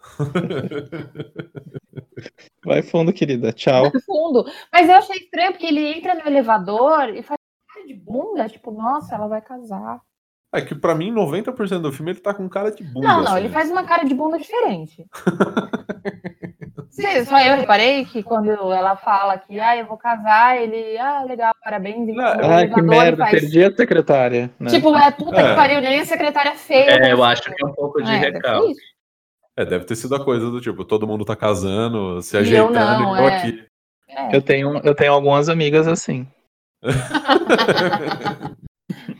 [2.64, 3.52] vai fundo, querida.
[3.52, 3.90] Tchau.
[3.92, 4.44] No fundo.
[4.72, 7.38] Mas eu achei estranho, porque ele entra no elevador e faz
[7.74, 10.00] cara de bunda, tipo, nossa, ela vai casar.
[10.54, 13.06] É que pra mim, 90% do filme ele tá com cara de bunda.
[13.06, 13.38] Não, não, assim.
[13.44, 15.04] ele faz uma cara de bunda diferente.
[16.90, 21.22] Sim, só eu reparei que quando ela fala que ah, eu vou casar, ele, ah,
[21.22, 22.08] legal, parabéns.
[22.16, 24.50] Não, Ai, que merda, faz- perdi a secretária.
[24.58, 24.70] Né?
[24.70, 25.50] Tipo, é puta É.
[25.50, 26.90] que pariu, nem a secretária feia.
[27.08, 28.74] É, eu mas- acho que é um pouco de É, recalque.
[29.56, 32.40] É, deve ter sido a coisa do tipo, todo mundo tá casando, se E eu
[32.68, 33.36] ajeitando, não, e eu é.
[33.36, 33.64] aqui.
[34.08, 34.34] É.
[34.36, 36.26] eu, tenho, eu tenho algumas amigas assim.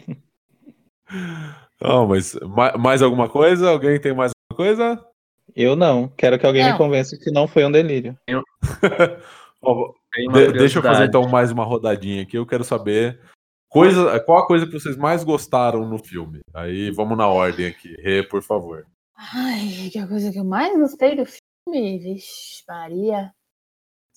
[1.80, 3.70] Não, mas ma- mais alguma coisa?
[3.70, 5.04] Alguém tem mais alguma coisa?
[5.56, 6.08] Eu não.
[6.08, 6.76] Quero que alguém me Não.
[6.78, 8.16] convença que não foi um delírio.
[9.62, 9.92] Uma
[10.32, 12.36] de- deixa eu fazer então mais uma rodadinha aqui.
[12.38, 13.20] Eu quero saber
[13.68, 16.40] coisa, qual a coisa que vocês mais gostaram no filme.
[16.54, 17.94] Aí vamos na ordem aqui.
[18.02, 18.86] Rê, por favor.
[19.34, 23.32] Ai, que a coisa que eu mais gostei do filme, vixe, Maria.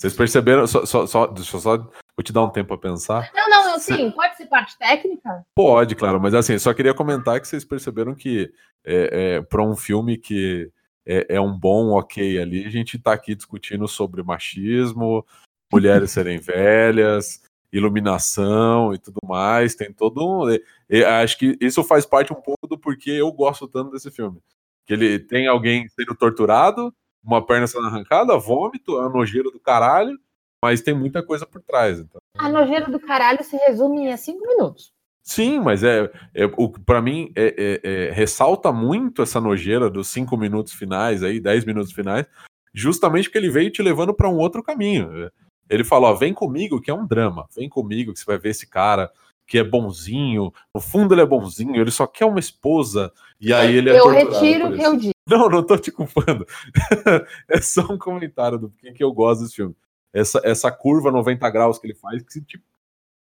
[0.01, 0.65] Vocês perceberam?
[0.65, 3.29] Só, só, só- deixa eu só vou te dar um tempo pra pensar.
[3.35, 5.45] Não, não, assim, pode ser parte técnica?
[5.55, 8.51] Pode, claro, mas assim, só queria comentar que vocês perceberam que
[8.83, 10.71] é, é, para um filme que
[11.05, 15.23] é, é um bom ok ali, a gente tá aqui discutindo sobre machismo,
[15.71, 17.39] mulheres serem velhas,
[17.71, 20.49] iluminação e tudo mais, tem todo um.
[20.49, 24.09] e- e acho que isso faz parte um pouco do porquê eu gosto tanto desse
[24.09, 24.39] filme.
[24.87, 26.91] Que ele tem alguém sendo torturado,
[27.23, 30.17] uma perna sendo arrancada, vômito, é uma nojeira do caralho,
[30.63, 31.99] mas tem muita coisa por trás.
[31.99, 32.19] Então.
[32.37, 34.91] A nojeira do caralho se resume em cinco minutos.
[35.23, 40.07] Sim, mas é, é o para mim é, é- é- ressalta muito essa nojeira dos
[40.07, 42.25] cinco minutos finais aí, dez minutos finais,
[42.73, 45.29] justamente porque ele veio te levando para um outro caminho.
[45.69, 47.47] Ele falou: ó, vem comigo, que é um drama.
[47.55, 49.11] Vem comigo, que você vai ver esse cara
[49.51, 50.53] que é bonzinho.
[50.73, 53.11] No fundo ele é bonzinho, ele só quer uma esposa.
[53.39, 55.11] E aí ele é eu retiro o que eu disse.
[55.31, 56.45] Não, não tô te culpando.
[57.47, 59.75] é só um comentário do porquê que eu gosto desse filme.
[60.11, 62.61] Essa, essa curva 90 graus que ele faz, que te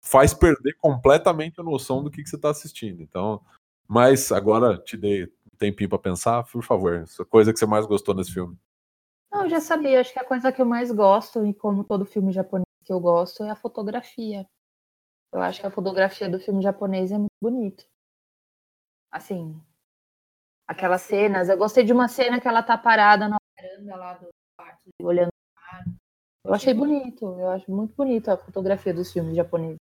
[0.02, 3.04] faz perder completamente a noção do que, que você tá assistindo.
[3.04, 3.40] Então,
[3.88, 6.96] mas agora te dei um tempinho pra pensar, por favor.
[6.96, 8.58] Essa coisa que você mais gostou nesse filme.
[9.32, 12.06] Não, eu já sabia, acho que a coisa que eu mais gosto, e como todo
[12.06, 14.48] filme japonês que eu gosto, é a fotografia.
[15.32, 17.86] Eu acho que a fotografia do filme japonês é muito bonito.
[19.12, 19.62] Assim,
[20.70, 21.50] aquelas cenas.
[21.50, 25.32] Eu gostei de uma cena que ela tá parada na varanda lá do quarto, olhando.
[26.46, 29.78] Eu achei bonito, eu acho muito bonito a fotografia dos filmes japoneses.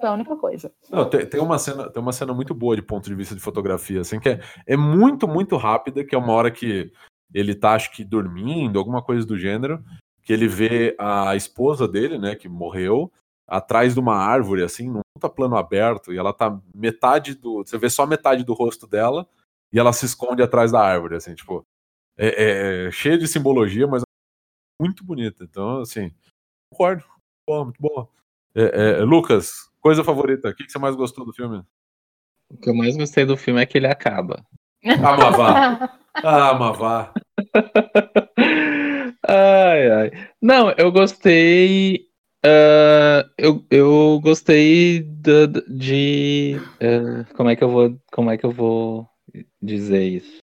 [0.00, 0.72] Foi a única coisa.
[0.88, 3.40] Não, tem, tem uma cena, tem uma cena muito boa de ponto de vista de
[3.40, 6.92] fotografia, assim, que é, é muito, muito rápida, que é uma hora que
[7.32, 9.84] ele tá, acho que, dormindo, alguma coisa do gênero,
[10.22, 13.12] que ele vê a esposa dele, né, que morreu,
[13.46, 15.00] atrás de uma árvore, assim, num
[15.34, 17.64] plano aberto, e ela tá metade do.
[17.64, 19.26] Você vê só metade do rosto dela,
[19.74, 21.66] e ela se esconde atrás da árvore, assim, tipo.
[22.16, 24.04] É, é cheia de simbologia, mas
[24.80, 25.42] muito bonita.
[25.42, 26.12] Então, assim,
[26.72, 27.04] concordo.
[27.46, 28.08] Boa, muito boa.
[28.54, 31.64] É, é, Lucas, coisa favorita, o que, que você mais gostou do filme?
[32.48, 34.46] O que eu mais gostei do filme é que ele acaba.
[34.84, 35.98] Ah, mas vá.
[36.22, 37.12] Ah,
[39.26, 40.10] ai, ai.
[40.40, 42.06] Não, eu gostei.
[42.44, 46.60] ah, eu, eu gostei da- de.
[46.80, 48.00] ah, como é que eu vou.
[48.12, 49.08] Como é que eu vou
[49.60, 50.38] dizer isso?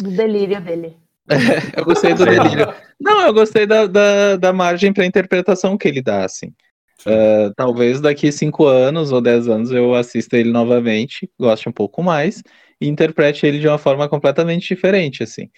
[0.00, 0.96] Do delírio dele.
[1.76, 2.66] Eu gostei do delírio.
[3.00, 6.52] Não, eu gostei da, da, da margem para interpretação que ele dá, assim.
[7.06, 12.02] Ah, talvez daqui cinco anos ou dez anos eu assista ele novamente, goste um pouco
[12.02, 12.42] mais
[12.80, 15.48] e interprete ele de uma forma completamente diferente, assim.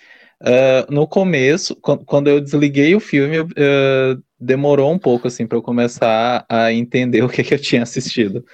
[0.42, 5.46] Ah, no começo, quan- quando eu desliguei o filme, eu, ah, demorou um pouco, assim,
[5.46, 8.44] para eu começar a entender o que, que eu tinha assistido.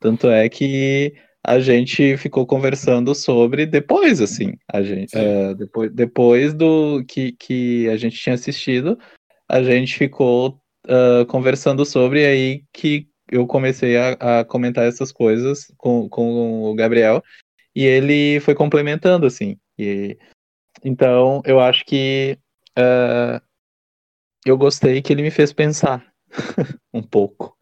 [0.00, 1.14] Tanto é que
[1.44, 7.88] a gente ficou conversando sobre depois, assim, a gente, ah, depois, depois do que, que
[7.88, 8.98] a gente tinha assistido,
[9.48, 15.10] a gente ficou ah, conversando sobre e aí que eu comecei a, a comentar essas
[15.10, 17.22] coisas com, com o Gabriel
[17.74, 19.56] e ele foi complementando, assim.
[19.78, 20.18] E,
[20.84, 22.38] então, eu acho que
[22.76, 23.42] ah,
[24.44, 26.06] eu gostei que ele me fez pensar
[26.92, 27.56] um pouco.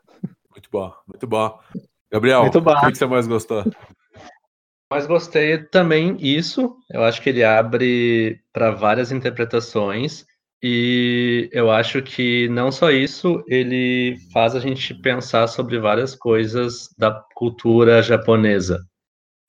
[0.50, 1.58] Muito bom, muito bom.
[2.12, 2.58] Gabriel, o que,
[2.98, 3.64] você mais gostou?
[4.90, 6.76] Mas gostei também isso.
[6.90, 10.26] Eu acho que ele abre para várias interpretações.
[10.62, 16.88] E eu acho que não só isso, ele faz a gente pensar sobre várias coisas
[16.98, 18.78] da cultura japonesa.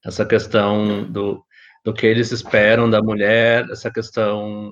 [0.06, 1.44] Essa questão do,
[1.84, 4.72] do que eles esperam da mulher, essa questão.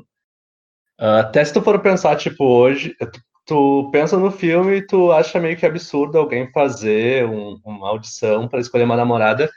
[0.99, 2.95] Uh, até se tu for pensar, tipo, hoje,
[3.49, 7.89] tu, tu, pensa no filme e tu acha meio que absurdo alguém fazer um, uma
[7.89, 9.49] audição para escolher uma namorada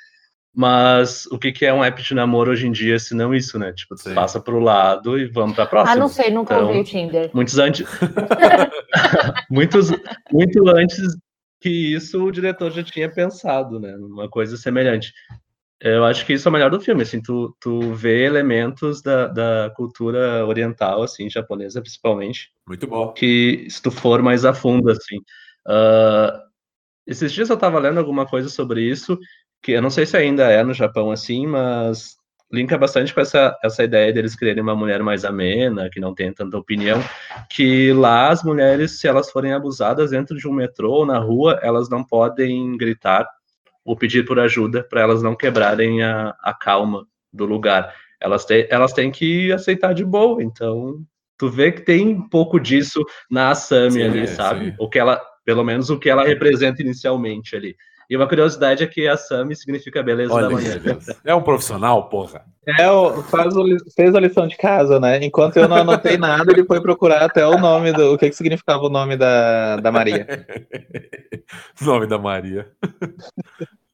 [0.55, 3.59] mas o que, que é um app de namoro hoje em dia, se não isso,
[3.59, 3.73] né?
[3.73, 4.15] Tipo, Sim.
[4.15, 5.97] passa pro lado e vamos pra próxima.
[5.97, 7.31] Ah, não sei, nunca então, ouvi o Tinder.
[7.33, 7.87] Muitos antes.
[9.51, 9.91] muitos,
[10.31, 11.17] muito antes
[11.59, 13.95] que isso, o diretor já tinha pensado, né?
[13.97, 15.15] Uma coisa semelhante.
[15.85, 19.27] Eu acho que isso é o melhor do filme, assim, tu, tu vê elementos da,
[19.27, 22.53] da cultura oriental, assim, japonesa principalmente.
[22.69, 23.13] Muito bom.
[23.13, 25.17] Que se tu for mais a fundo, assim.
[25.67, 26.39] Uh,
[27.05, 29.19] esses dias eu tava lendo alguma coisa sobre isso,
[29.61, 32.17] que eu não sei se ainda é no Japão assim, mas
[32.53, 36.33] linka bastante com essa, essa ideia deles quererem uma mulher mais amena, que não tem
[36.33, 37.01] tanta opinião,
[37.51, 41.59] que lá as mulheres, se elas forem abusadas dentro de um metrô ou na rua,
[41.61, 43.27] elas não podem gritar
[43.85, 47.95] ou pedir por ajuda para elas não quebrarem a, a calma do lugar.
[48.21, 51.05] Elas, te, elas têm que aceitar de boa, então
[51.37, 54.67] tu vê que tem um pouco disso na Asami sim, ali, sabe?
[54.67, 54.77] Sim.
[54.79, 57.77] O que ela, pelo menos o que ela representa inicialmente ali.
[58.13, 60.79] E uma curiosidade é que a Sami significa beleza Olha da manhã.
[61.25, 62.45] É um profissional, porra.
[62.79, 63.65] É, o, faz o,
[63.97, 65.25] fez a lição de casa, né?
[65.25, 68.13] Enquanto eu não anotei nada, ele foi procurar até o nome do.
[68.13, 70.27] O que, que significava o nome da, da Maria.
[71.81, 72.71] nome da Maria.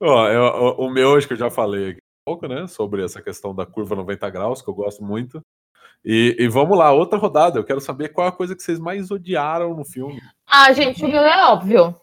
[0.00, 2.66] Ó, eu, o, o meu, acho que eu já falei aqui um pouco, né?
[2.66, 5.40] Sobre essa questão da curva 90 graus, que eu gosto muito.
[6.04, 7.56] E, e, vamos lá, outra rodada.
[7.56, 10.20] Eu quero saber qual a coisa que vocês mais odiaram no filme.
[10.44, 11.94] Ah, gente, o meu é óbvio.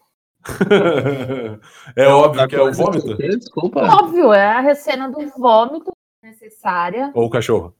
[1.96, 3.16] É óbvio que é o vômito?
[3.16, 3.82] Desculpa.
[3.82, 5.92] Óbvio, é a cena do vômito
[6.22, 7.10] necessária.
[7.14, 7.74] Ou o cachorro.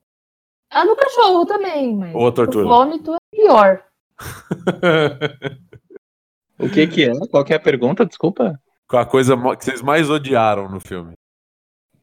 [0.71, 2.67] Ah, no cachorro também, mas Ou a tortura.
[2.67, 3.83] o vômito é pior.
[6.59, 7.13] o que que é?
[7.31, 8.05] Qual que é a pergunta?
[8.05, 8.61] Desculpa.
[8.89, 11.15] Qual a coisa que vocês mais odiaram no filme?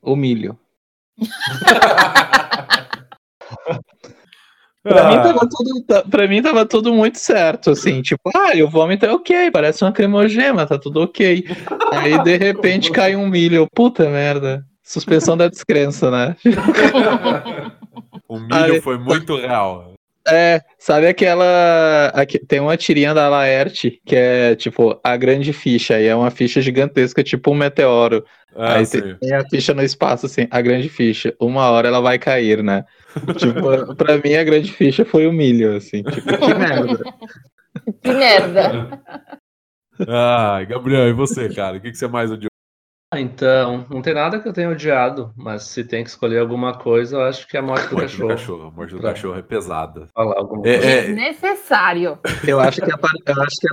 [0.01, 0.57] O milho.
[4.83, 5.11] Pra, ah.
[5.11, 9.13] mim tava tudo, pra mim tava tudo muito certo, assim, tipo, ah, o vômito é
[9.13, 11.45] ok, parece uma cremogema, tá tudo ok.
[11.91, 14.65] Aí de repente cai um milho, puta merda.
[14.83, 16.35] Suspensão da descrença, né?
[18.27, 19.93] o milho Aí, foi muito real.
[20.27, 22.07] É, sabe aquela.
[22.13, 26.29] Aqui, tem uma tirinha da Laerte que é tipo a grande ficha, e é uma
[26.29, 28.25] ficha gigantesca, tipo um meteoro.
[28.55, 31.33] Ah, Aí tem, tem, a ficha no espaço, assim, a grande ficha.
[31.39, 32.85] Uma hora ela vai cair, né?
[33.37, 37.03] tipo, pra mim a grande ficha foi o milho, assim, tipo, que merda.
[38.01, 39.01] que merda.
[40.07, 41.77] Ah, Gabriel, e você, cara?
[41.77, 42.49] O que, que você mais odiou?
[43.13, 46.75] Ah, então, não tem nada que eu tenha odiado, mas se tem que escolher alguma
[46.75, 48.27] coisa, eu acho que é a morte do morte cachorro.
[48.27, 48.67] Do cachorro.
[48.67, 50.07] A morte do pra cachorro é pesada.
[50.15, 50.87] Falar alguma é, coisa.
[50.87, 51.07] É, é...
[51.09, 52.17] Necessário.
[52.47, 52.97] Eu acho que a,
[53.27, 53.67] eu acho que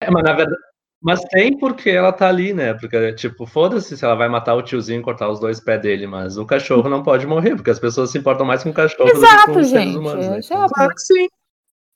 [0.00, 0.60] é, mas na verdade,
[1.02, 2.74] mas tem porque ela tá ali, né?
[2.74, 6.06] Porque, tipo, foda-se se ela vai matar o tiozinho e cortar os dois pés dele,
[6.06, 9.10] mas o cachorro não pode morrer, porque as pessoas se importam mais com o cachorro
[9.10, 9.78] Exato, do que com os gente.
[9.78, 10.26] seres humanos.
[10.26, 10.40] Né?
[10.42, 11.28] Então, claro que sim.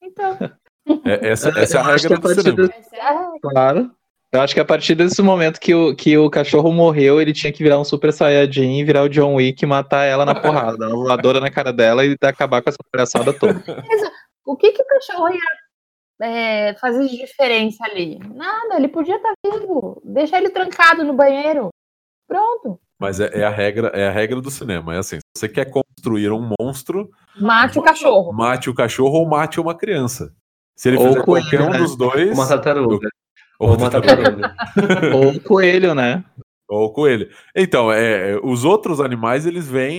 [0.02, 0.38] Então.
[1.04, 2.70] É, essa, essa é a regra do cinema.
[3.42, 3.90] Claro.
[4.32, 7.52] Eu acho que a partir desse momento que o, que o cachorro morreu, ele tinha
[7.52, 10.88] que virar um super saiyajin, virar o John Wick e matar ela na porrada, dar
[10.88, 13.60] uma voadora na cara dela e acabar com essa palhaçada toda.
[14.46, 15.40] o que, que o cachorro ia
[16.20, 18.18] é, fazer de diferença ali?
[18.34, 20.00] Nada, ele podia estar tá vivo.
[20.04, 21.68] Deixar ele trancado no banheiro.
[22.26, 22.80] Pronto.
[22.98, 24.94] Mas é, é, a regra, é a regra do cinema.
[24.94, 27.10] É assim, se você quer construir um monstro.
[27.40, 28.32] Mate o cachorro.
[28.32, 30.34] Mate o cachorro ou mate uma criança.
[30.76, 31.78] Se ele ou fizer qualquer um né?
[31.78, 32.36] dos dois.
[32.36, 33.08] Uma tartaruga.
[33.58, 34.54] Ou, uma tartaruga.
[35.14, 36.24] Ou coelho, né?
[36.66, 37.28] Ou coelho.
[37.54, 39.98] Então, é, os outros animais, eles vêm,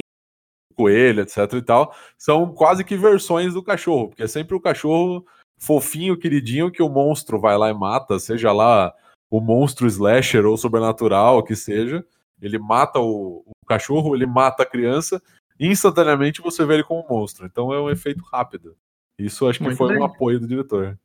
[0.75, 5.23] coelho, etc e tal, são quase que versões do cachorro, porque é sempre o cachorro
[5.61, 8.93] fofinho, queridinho, que o monstro vai lá e mata, seja lá
[9.29, 12.05] o monstro slasher ou sobrenatural, que seja.
[12.41, 15.21] Ele mata o, o cachorro, ele mata a criança,
[15.59, 17.45] e instantaneamente você vê ele como um monstro.
[17.45, 18.75] Então é um efeito rápido.
[19.17, 19.99] Isso acho que Muito foi bem.
[19.99, 20.97] um apoio do diretor.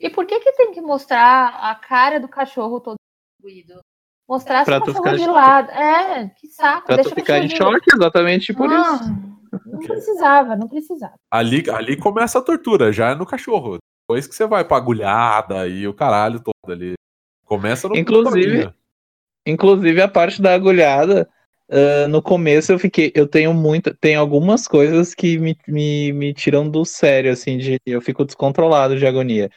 [0.00, 2.96] E por que que tem que mostrar a cara do cachorro todo
[3.40, 3.80] destruído?
[4.28, 5.70] Mostrar pra o cachorro de lado.
[5.70, 6.86] É, que saco.
[6.86, 9.04] Pra tu ficar em choque, exatamente por ah, isso.
[9.66, 11.14] Não precisava, não precisava.
[11.30, 13.78] Ali, ali começa a tortura, já é no cachorro.
[14.02, 16.94] Depois que você vai pra agulhada e o caralho todo ali.
[17.44, 18.72] Começa no Inclusive,
[19.46, 21.28] inclusive a parte da agulhada,
[21.68, 23.12] uh, no começo eu fiquei.
[23.14, 23.94] Eu tenho muita.
[24.00, 27.78] Tem algumas coisas que me, me, me tiram do sério, assim, de.
[27.84, 29.50] Eu fico descontrolado de agonia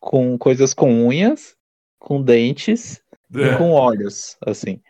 [0.00, 1.56] com coisas com unhas,
[1.98, 3.02] com dentes
[3.34, 3.54] é.
[3.54, 4.80] e com olhos, assim.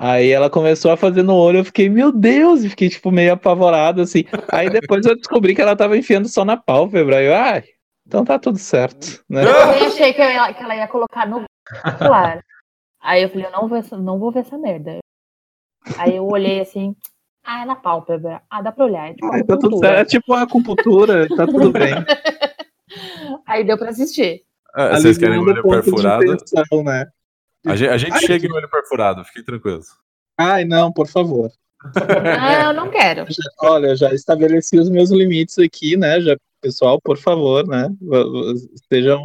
[0.00, 3.32] Aí ela começou a fazer no olho, eu fiquei, meu Deus, e fiquei, tipo, meio
[3.32, 4.24] apavorado, assim.
[4.52, 7.16] Aí depois eu descobri que ela tava enfiando só na pálpebra.
[7.16, 7.64] Aí eu, ai,
[8.06, 9.42] então tá tudo certo, né?
[9.44, 11.42] Eu também achei que, eu ia- que ela ia colocar no
[11.98, 12.40] claro.
[13.00, 14.98] Aí eu falei, eu não vou, essa- não vou ver essa merda.
[15.96, 16.94] Aí eu olhei assim,
[17.44, 18.40] ah, é na pálpebra.
[18.48, 19.08] Ah, dá pra olhar.
[19.10, 19.98] É tipo Ai, tá tudo certo.
[20.00, 21.94] É tipo uma acupuntura, tá tudo bem.
[23.46, 24.42] Aí deu pra assistir.
[24.76, 26.24] É, vocês querem olho perfurado?
[26.84, 27.06] né?
[27.66, 29.88] A gente, a gente Ai, chega em olho perfurado, fiquem tranquilos.
[30.38, 31.50] Ai, não, por favor.
[32.38, 33.26] Ah, eu não quero.
[33.30, 36.20] Já- Olha, eu já estabeleci os meus limites aqui, né?
[36.20, 37.88] Já, pessoal, por favor, né?
[38.92, 39.22] Sejam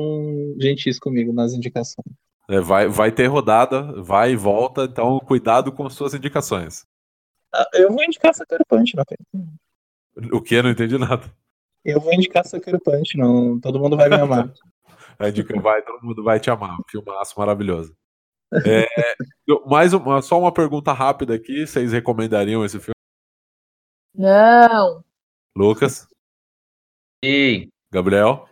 [0.60, 2.06] gentis comigo nas indicações.
[2.50, 6.86] É, vai, vai ter rodada, vai e volta, então cuidado com suas indicações.
[7.54, 9.04] Ah, Eu vou indicar Sucker Punch, não.
[10.38, 10.62] O que?
[10.62, 11.24] Não entendi nada.
[11.86, 13.60] Eu vou indicar Sucker Punch, não.
[13.60, 14.52] Todo mundo vai me amar.
[15.20, 16.74] A dica vai, todo mundo vai te amar.
[16.80, 17.96] Um filmaço maravilhoso.
[18.66, 18.88] É,
[19.66, 21.66] mais uma, só uma pergunta rápida aqui.
[21.66, 22.94] Vocês recomendariam esse filme?
[24.16, 25.04] Não.
[25.56, 26.08] Lucas?
[27.24, 28.48] E Gabriel?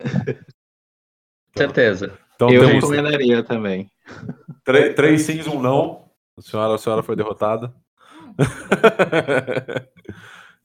[1.56, 2.18] certeza.
[2.34, 3.90] Então Eu temos recomendaria também.
[4.64, 6.10] três, três sims, um não.
[6.36, 7.74] A senhora, a senhora foi derrotada.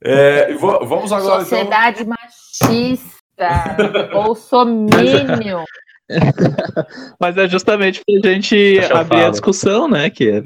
[0.08, 1.58] É, vamos agora então.
[1.58, 3.76] Sociedade machista.
[4.12, 5.64] Bolsominion.
[7.20, 10.10] Mas é justamente pra gente Deixa eu abrir a discussão, né?
[10.10, 10.44] Que, eh,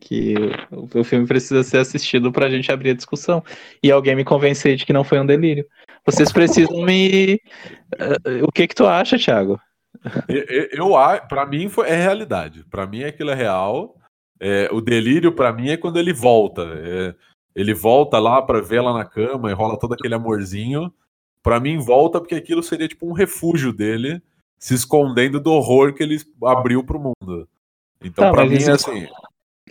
[0.00, 0.34] que
[0.70, 3.42] o, o filme precisa ser assistido pra gente abrir a discussão.
[3.82, 5.66] E alguém me convencer de que não foi um delírio.
[6.04, 7.40] Vocês precisam me.
[7.98, 9.60] eh, o que que tu acha, Thiago?
[10.28, 12.64] Eu, eu, eu a- pra mim foi, é realidade.
[12.70, 13.96] Pra mim aquilo é real.
[14.40, 16.62] É, o delírio pra mim é quando ele volta.
[16.76, 17.14] É,
[17.56, 20.92] ele volta lá pra ver ela na cama e rola todo aquele amorzinho.
[21.48, 24.20] Pra mim volta porque aquilo seria tipo um refúgio dele,
[24.58, 27.48] se escondendo do horror que ele abriu pro mundo.
[28.04, 29.06] Então Tá, pra mas mim isso- é assim.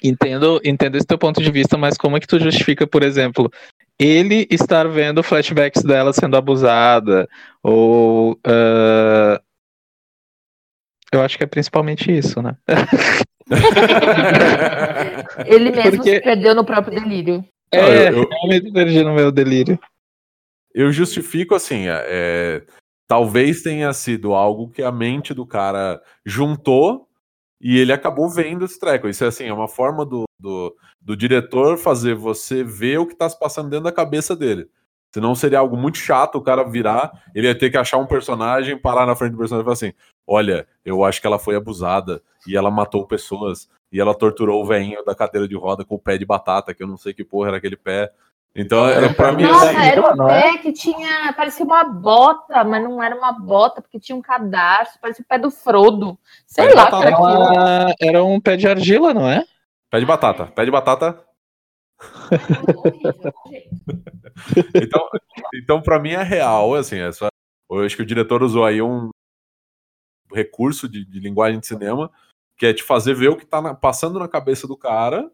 [0.03, 3.51] Entendo, entendo esse teu ponto de vista, mas como é que tu justifica, por exemplo,
[3.99, 7.27] ele estar vendo flashbacks dela sendo abusada?
[7.63, 8.39] Ou.
[8.45, 9.41] eh,
[11.13, 12.55] Eu acho que é principalmente isso, né?
[15.45, 17.45] Ele mesmo Porque- se perdeu no próprio delírio.
[17.71, 19.79] É, eu- eu- eu me perdi no meu delírio.
[20.73, 22.65] Eu justifico assim, é, é,
[23.07, 27.07] talvez tenha sido algo que a mente do cara juntou
[27.59, 29.07] e ele acabou vendo esse treco.
[29.07, 33.13] Isso é assim, é uma forma do, do, do diretor fazer você ver o que
[33.13, 34.69] está se passando dentro da cabeça dele.
[35.13, 38.79] Senão seria algo muito chato o cara virar, ele ia ter que achar um personagem,
[38.79, 39.93] parar na frente do personagem e falar assim:
[40.27, 44.65] olha, eu acho que ela foi abusada e ela matou pessoas e ela torturou o
[44.65, 47.23] velhinho da cadeira de roda com o pé de batata, que eu não sei que
[47.23, 48.11] porra era aquele pé.
[48.59, 50.41] Então, é, pra mim, Nossa, assim, era um não é?
[50.53, 51.31] pé que tinha.
[51.33, 55.37] Parecia uma bota, mas não era uma bota, porque tinha um cadarço, parecia o pé
[55.37, 56.17] do Frodo.
[56.47, 57.05] Sei Pé lá o que batata.
[57.05, 57.53] era aquilo.
[57.53, 59.45] Ela era um pé de argila, não é?
[59.91, 60.47] Pé de batata.
[60.47, 61.23] Pé de batata.
[64.75, 65.01] Então,
[65.53, 67.27] então para mim é real, assim, é só-
[67.71, 69.09] eu acho que o diretor usou aí um
[70.31, 72.11] recurso de, de linguagem de cinema,
[72.55, 75.31] que é te fazer ver o que tá na- passando na cabeça do cara,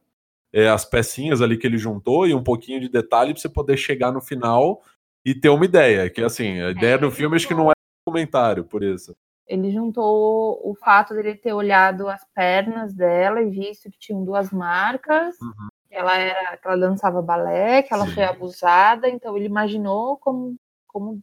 [0.54, 3.76] é, as pecinhas ali que ele juntou e um pouquinho de detalhe para você poder
[3.76, 4.82] chegar no final
[5.26, 7.74] e ter uma ideia, que assim, a ideia do filme acho que não é
[8.06, 9.16] comentário, por isso.
[9.48, 14.52] Ele juntou o fato dele ter olhado as pernas dela e visto que tinham duas
[14.52, 15.68] marcas, Uhum.
[15.90, 18.14] que ela era, que ela dançava balé, que ela Sim.
[18.14, 20.56] foi abusada, então ele imaginou como,
[20.88, 21.20] como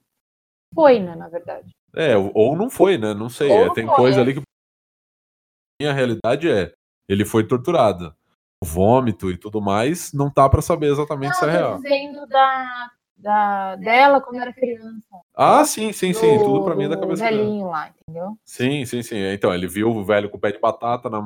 [0.74, 1.70] foi, né, na verdade.
[1.94, 3.14] É, ou não foi, né?
[3.14, 3.50] Não sei.
[3.50, 4.22] É, não tem foi, coisa é.
[4.22, 4.42] ali que.
[5.82, 6.72] A realidade é,
[7.08, 8.14] ele foi torturado.
[8.62, 11.76] Vômito e tudo mais, não tá pra saber exatamente se é Não, eu tô real.
[11.82, 15.06] dizendo da, da, dela quando era criança.
[15.34, 16.36] Ah, sim, sim, sim.
[16.38, 17.36] do- Tudo pra mim é da cabeça dela.
[17.42, 18.36] velhinho lá, entendeu?
[18.44, 19.16] Sim, sim, sim.
[19.32, 21.22] Então, ele viu o velho com o pé de batata na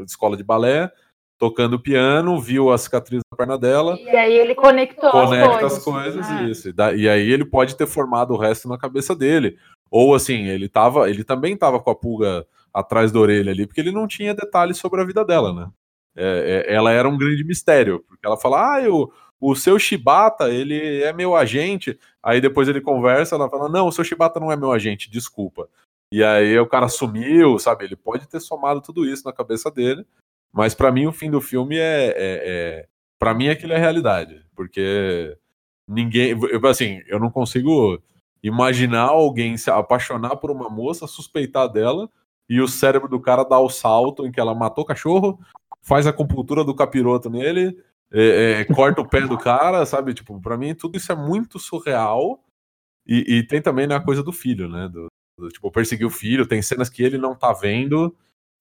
[0.00, 0.92] escola de balé,
[1.38, 5.84] tocando piano, viu a cicatriz na perna dela, E aí ele conectou conecta as as
[5.84, 6.20] coisas.
[6.22, 6.42] coisas, Ah.
[6.42, 6.68] isso.
[6.68, 9.56] E, e aí ele pode ter formado o resto na cabeça dele.
[9.90, 13.80] Ou assim, ele tava, ele também tava com a pulga atrás da orelha ali, porque
[13.80, 15.68] ele não tinha detalhes sobre a vida dela, né?
[16.16, 20.48] É, é, ela era um grande mistério, porque ela fala, ah, eu, o seu Shibata,
[20.50, 21.98] ele é meu agente.
[22.22, 25.68] Aí depois ele conversa, ela fala, não, o seu Shibata não é meu agente, desculpa.
[26.12, 27.84] E aí o cara sumiu, sabe?
[27.84, 30.06] Ele pode ter somado tudo isso na cabeça dele,
[30.52, 32.88] mas pra mim o fim do filme é, é, é
[33.18, 35.36] para mim aquilo é realidade, porque
[35.88, 36.34] ninguém,
[36.68, 38.00] assim, eu não consigo
[38.42, 42.08] imaginar alguém se apaixonar por uma moça, suspeitar dela
[42.48, 45.38] e o cérebro do cara dar o salto em que ela matou o cachorro,
[45.84, 47.76] faz a acupuntura do capiroto nele,
[48.12, 50.14] é, é, corta o pé do cara, sabe?
[50.14, 52.42] Tipo, pra mim tudo isso é muito surreal.
[53.06, 54.88] E, e tem também né, a coisa do filho, né?
[54.88, 55.06] Do,
[55.38, 58.14] do, tipo, perseguir o filho, tem cenas que ele não tá vendo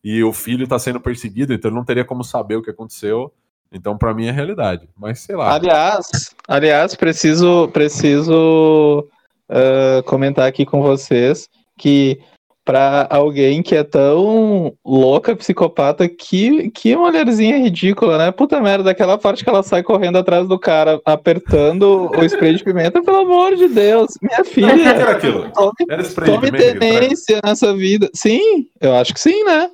[0.04, 3.34] e o filho tá sendo perseguido, então ele não teria como saber o que aconteceu.
[3.72, 4.88] Então, pra mim é realidade.
[4.96, 5.54] Mas sei lá.
[5.54, 9.08] Aliás, aliás, preciso, preciso
[9.50, 11.48] ah, comentar aqui com vocês
[11.78, 12.20] que
[12.66, 18.32] pra alguém que é tão louca, psicopata, que, que mulherzinha ridícula, né?
[18.32, 22.64] Puta merda, aquela parte que ela sai correndo atrás do cara, apertando o spray de
[22.64, 25.52] pimenta, pelo amor de Deus, minha O que filha, era aquilo?
[25.52, 27.00] tome, Era spray de tome pimenta que traz?
[27.02, 28.10] demência nessa vida.
[28.16, 29.70] Sim, eu acho que sim, né?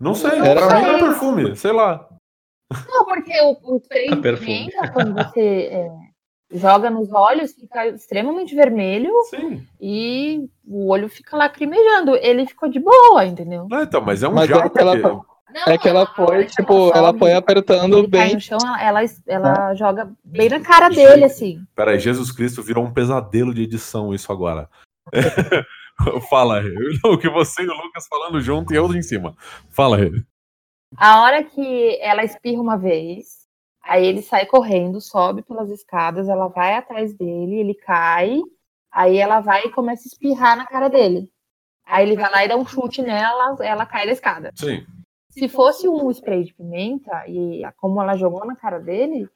[0.00, 2.08] Não sei, Era- pra mim era perfume, sei lá.
[2.88, 5.88] Não, porque o, o spray A de pimenta, quando você é,
[6.52, 9.66] joga nos olhos, fica extremamente vermelho Sim.
[9.80, 12.14] e o olho fica lacrimejando.
[12.16, 13.66] Ele ficou de boa, entendeu?
[13.70, 15.24] Não, então, mas é um Mas é jato que ela- Não,
[15.66, 18.34] É que ela foi, tipo, ela sobe, foi apertando ele cai bem.
[18.36, 21.62] no chão, ela, ela, ela joga bem na cara dele, assim.
[21.76, 24.68] Peraí, Jesus Cristo virou um pesadelo de edição isso agora.
[26.30, 26.72] Fala, Rê.
[27.04, 29.34] Não, que você e o Lucas falando junto e eu em cima.
[29.70, 30.10] Fala, Rê.
[30.96, 33.41] A hora que ela espirra uma vez,
[33.82, 38.40] aí ele sai correndo, sobe pelas escadas, ela vai atrás dele, ele cai,
[38.90, 41.28] aí ela vai e começa a espirrar na cara dele.
[41.84, 44.52] Aí ele vai lá e dá um chute nela, ela cai da escada.
[44.54, 44.86] Sim.
[45.30, 49.28] Se fosse um spray de pimenta, e como ela jogou na cara dele,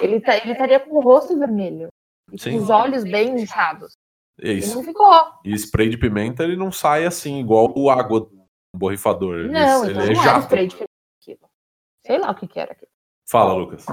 [0.00, 1.88] ele, tá- ele estaria com o rosto vermelho.
[2.32, 2.52] E Sim.
[2.52, 3.92] com os olhos bem inchados.
[4.40, 4.76] É Ele isso.
[4.76, 5.12] não ficou.
[5.44, 9.40] E spray de pimenta, ele não sai assim, igual o água do borrifador.
[9.40, 10.40] Ele, Não, ele então é não era jato.
[10.44, 11.48] spray de pimenta.
[12.06, 12.90] Sei lá o que, que era aquilo.
[13.30, 13.86] Fala, Lucas.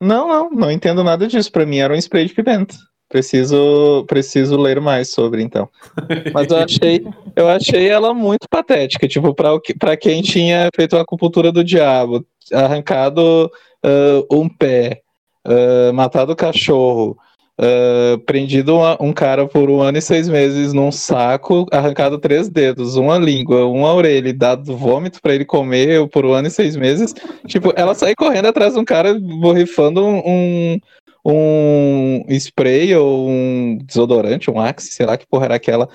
[0.00, 1.50] Não, não, não entendo nada disso.
[1.50, 2.74] Pra mim era um spray de pimenta.
[3.08, 5.68] Preciso, preciso ler mais sobre, então.
[6.34, 9.08] Mas eu achei, eu achei ela muito patética.
[9.08, 13.50] Tipo, pra quem tinha feito a acupuntura do diabo, arrancado
[13.82, 15.00] ah, um pé,
[15.44, 17.16] ah, matado o cachorro,
[17.58, 22.48] ah, prendido uma- um cara por um ano e seis meses num saco, arrancado três
[22.48, 26.50] dedos, uma língua, uma orelha, e dado vômito pra ele comer por um ano e
[26.50, 27.14] seis meses.
[27.46, 30.78] Tipo, ela sai correndo atrás de um cara borrifando um,
[31.24, 35.88] um, um spray ou um desodorante, um axe, sei lá que porra era aquela.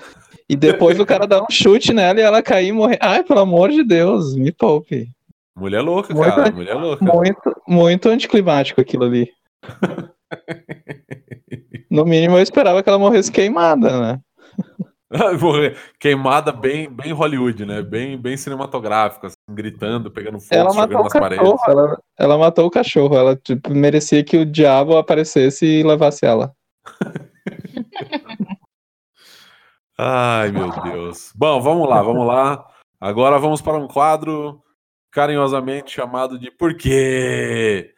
[0.48, 2.98] E depois o cara dá um chute nela e ela cair e morrer.
[3.00, 5.08] Ai, pelo amor de Deus, me poupe.
[5.56, 6.50] Mulher louca, Muito- cara.
[6.50, 7.04] Mulher louca.
[7.04, 9.30] Muito, muito anticlimático aquilo ali.
[11.92, 14.20] No mínimo eu esperava que ela morresse queimada, né?
[15.38, 15.76] Morrer.
[16.00, 17.82] Queimada bem, bem Hollywood, né?
[17.82, 21.50] Bem, bem cinematográfica, assim, gritando, pegando fogo, Ela jogando matou o nas paredes.
[21.50, 26.24] cachorro, ela, ela matou o cachorro, ela tipo, merecia que o diabo aparecesse e levasse
[26.24, 26.54] ela.
[29.98, 31.30] Ai, meu Deus.
[31.36, 32.66] Bom, vamos lá, vamos lá.
[32.98, 34.62] Agora vamos para um quadro
[35.10, 37.92] carinhosamente chamado de Por quê?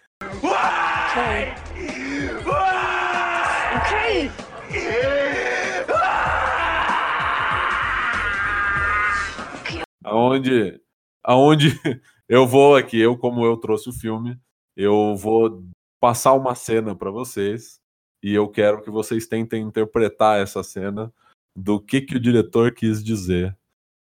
[10.15, 10.81] Aonde,
[11.23, 11.69] aonde
[12.29, 14.39] eu vou aqui, eu como eu trouxe o filme,
[14.77, 15.65] eu vou
[16.01, 17.81] passar uma cena para vocês
[18.23, 21.13] e eu quero que vocês tentem interpretar essa cena
[21.57, 23.57] do que que o diretor quis dizer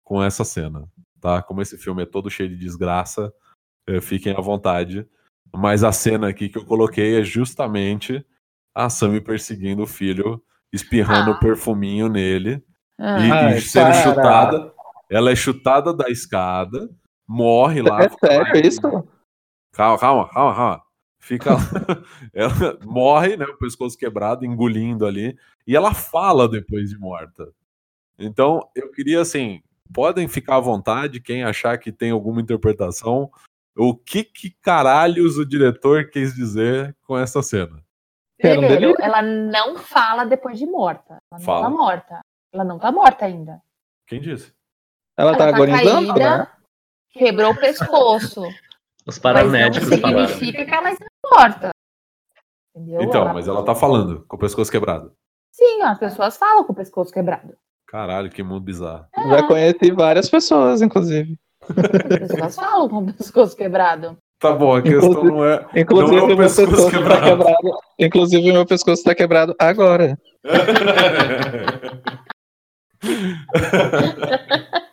[0.04, 0.88] com essa cena,
[1.20, 1.42] tá?
[1.42, 3.34] Como esse filme é todo cheio de desgraça,
[3.88, 5.06] eh, fiquem à vontade.
[5.54, 8.26] Mas a cena aqui que eu coloquei é justamente
[8.76, 10.42] a Sammy perseguindo o filho,
[10.74, 11.40] espirrando Ah.
[11.40, 12.64] perfuminho nele
[13.00, 14.04] Ah, e, e Ai, sendo para.
[14.04, 14.74] chutada.
[15.10, 16.90] Ela é chutada da escada,
[17.28, 18.04] morre lá.
[18.04, 18.82] É lá sério em- isso?
[19.74, 20.84] Calma, calma, calma, calma.
[21.20, 21.60] Fica lá.
[22.34, 23.46] Ela morre, né?
[23.46, 25.38] O pescoço quebrado, engolindo ali.
[25.66, 27.52] E ela fala depois de morta.
[28.18, 29.62] Então, eu queria, assim,
[29.94, 33.30] podem ficar à vontade, quem achar que tem alguma interpretação.
[33.76, 37.84] O que que caralhos o diretor quis dizer com essa cena?
[38.40, 41.18] Primeiro, ela não fala depois de morta.
[41.32, 41.62] Ela não Fala.
[41.64, 42.20] tá morta.
[42.54, 43.62] Ela não tá morta ainda.
[44.08, 44.54] Quem disse?
[45.18, 46.48] Ela tá ela tá agonizando, caída, né?
[47.12, 48.42] quebrou o pescoço.
[48.42, 48.54] Os
[49.06, 50.28] mas paramédicos não falaram.
[50.28, 51.70] significa que ela está morta.
[52.76, 53.02] Entendeu?
[53.02, 55.12] Então, mas ela tá falando com o pescoço quebrado.
[55.52, 57.56] Sim, as pessoas falam com o pescoço quebrado.
[57.88, 59.08] Caralho, que mundo bizarro.
[59.30, 61.36] Já conheci várias pessoas, inclusive.
[61.62, 64.18] As pessoas falam com o pescoço quebrado.
[64.40, 65.66] Tá bom, a questão Inclusive- não é.
[65.76, 67.26] Inclusive, Não é o meu pescoço pescoço tá quebrado.
[67.26, 67.80] quebrado.
[67.98, 70.16] Inclusive, meu pescoço tá quebrado agora.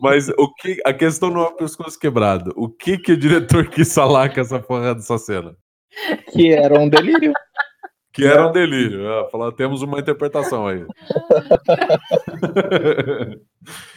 [0.00, 2.52] Mas o que a questão não é o pescoço quebrado.
[2.56, 5.56] O que que o diretor quis falar com essa porra dessa cena?
[6.32, 7.32] Que era um delírio.
[8.12, 9.08] Que era um delírio.
[9.08, 10.84] Ah, falar, temos uma interpretação aí.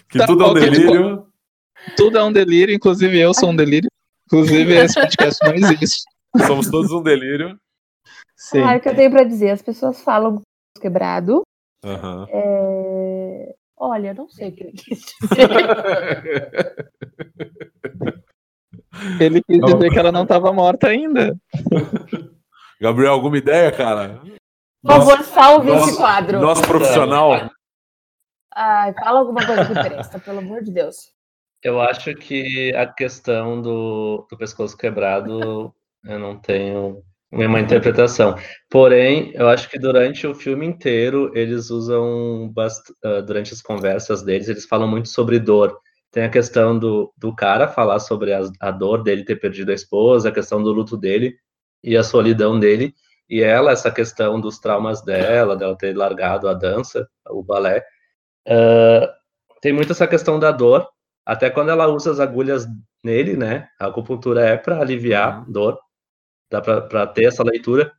[0.09, 1.27] que Tá tudo é um que delírio.
[1.97, 3.89] Tudo é um delírio, inclusive eu sou um delírio.
[4.27, 6.03] Inclusive, esse podcast não existe.
[6.47, 7.59] Somos todos um delírio.
[8.37, 8.61] Sim.
[8.61, 10.41] Ah, o que eu tenho pra dizer, as pessoas falam
[10.79, 11.41] quebrado.
[11.83, 12.27] Aham.
[12.29, 15.49] É, Olha, não sei o que ele quis dizer.
[19.19, 21.35] Ele quis dizer que ela não estava morta ainda.
[22.79, 24.21] Gabriel, alguma ideia, cara?
[24.83, 26.39] Por favor, salve nosso- esse quadro.
[26.39, 27.49] Nosso profissional.
[28.53, 31.11] Ai, fala alguma coisa que presta, pelo amor de Deus.
[31.63, 37.01] Eu acho que a questão do, do pescoço quebrado, eu não tenho
[37.31, 38.35] uma interpretação.
[38.69, 42.51] Porém, eu acho que durante o filme inteiro, eles usam,
[43.03, 45.77] ah, durante as conversas deles, eles falam muito sobre dor.
[46.11, 49.73] Tem a questão do, do cara falar sobre as- a dor dele ter perdido a
[49.75, 51.35] esposa, a questão do luto dele
[51.83, 52.93] e a solidão dele.
[53.29, 57.83] E ela, essa questão dos traumas dela, dela ter largado a dança, o balé.
[58.47, 59.13] Ah,
[59.61, 60.87] tem muito essa questão da dor,
[61.25, 62.67] até quando ela usa as agulhas
[63.03, 63.67] nele, né?
[63.79, 65.79] A acupuntura é para aliviar dor,
[66.51, 67.91] dá para ter essa leitura.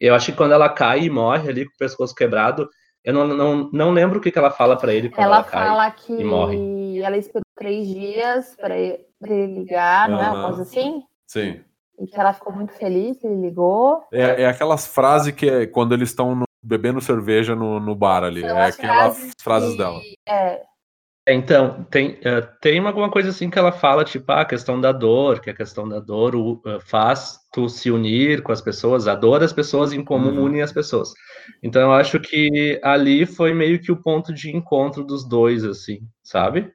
[0.00, 2.68] E eu acho que quando ela cai e morre ali com o pescoço quebrado,
[3.02, 5.44] eu não, não, não lembro o que, que ela fala para ele quando ela, Ela
[5.44, 5.66] cai.
[5.66, 7.00] fala que e morre.
[7.00, 10.30] ela esperou três dias para ele, pra ele ligar, não é?
[10.30, 11.02] Uma coisa assim?
[11.26, 11.60] Sim.
[11.98, 14.02] E que ela ficou muito feliz ele ligou.
[14.12, 18.40] É, é aquelas frases que é quando eles estão bebendo cerveja no, no bar ali.
[18.40, 20.00] São é as aquelas frases frases que- dela.
[20.28, 20.62] É,
[21.26, 24.92] Então, tem, eh, tem alguma coisa assim que ela fala, tipo, ah, a questão da
[24.92, 29.08] dor, que a questão da dor o, eh, faz tu se unir com as pessoas,
[29.08, 30.44] a dor das pessoas em comum Uhum.
[30.44, 31.14] unem as pessoas.
[31.62, 36.00] Então, eu acho que ali foi meio que o ponto de encontro dos dois, assim,
[36.22, 36.70] sabe?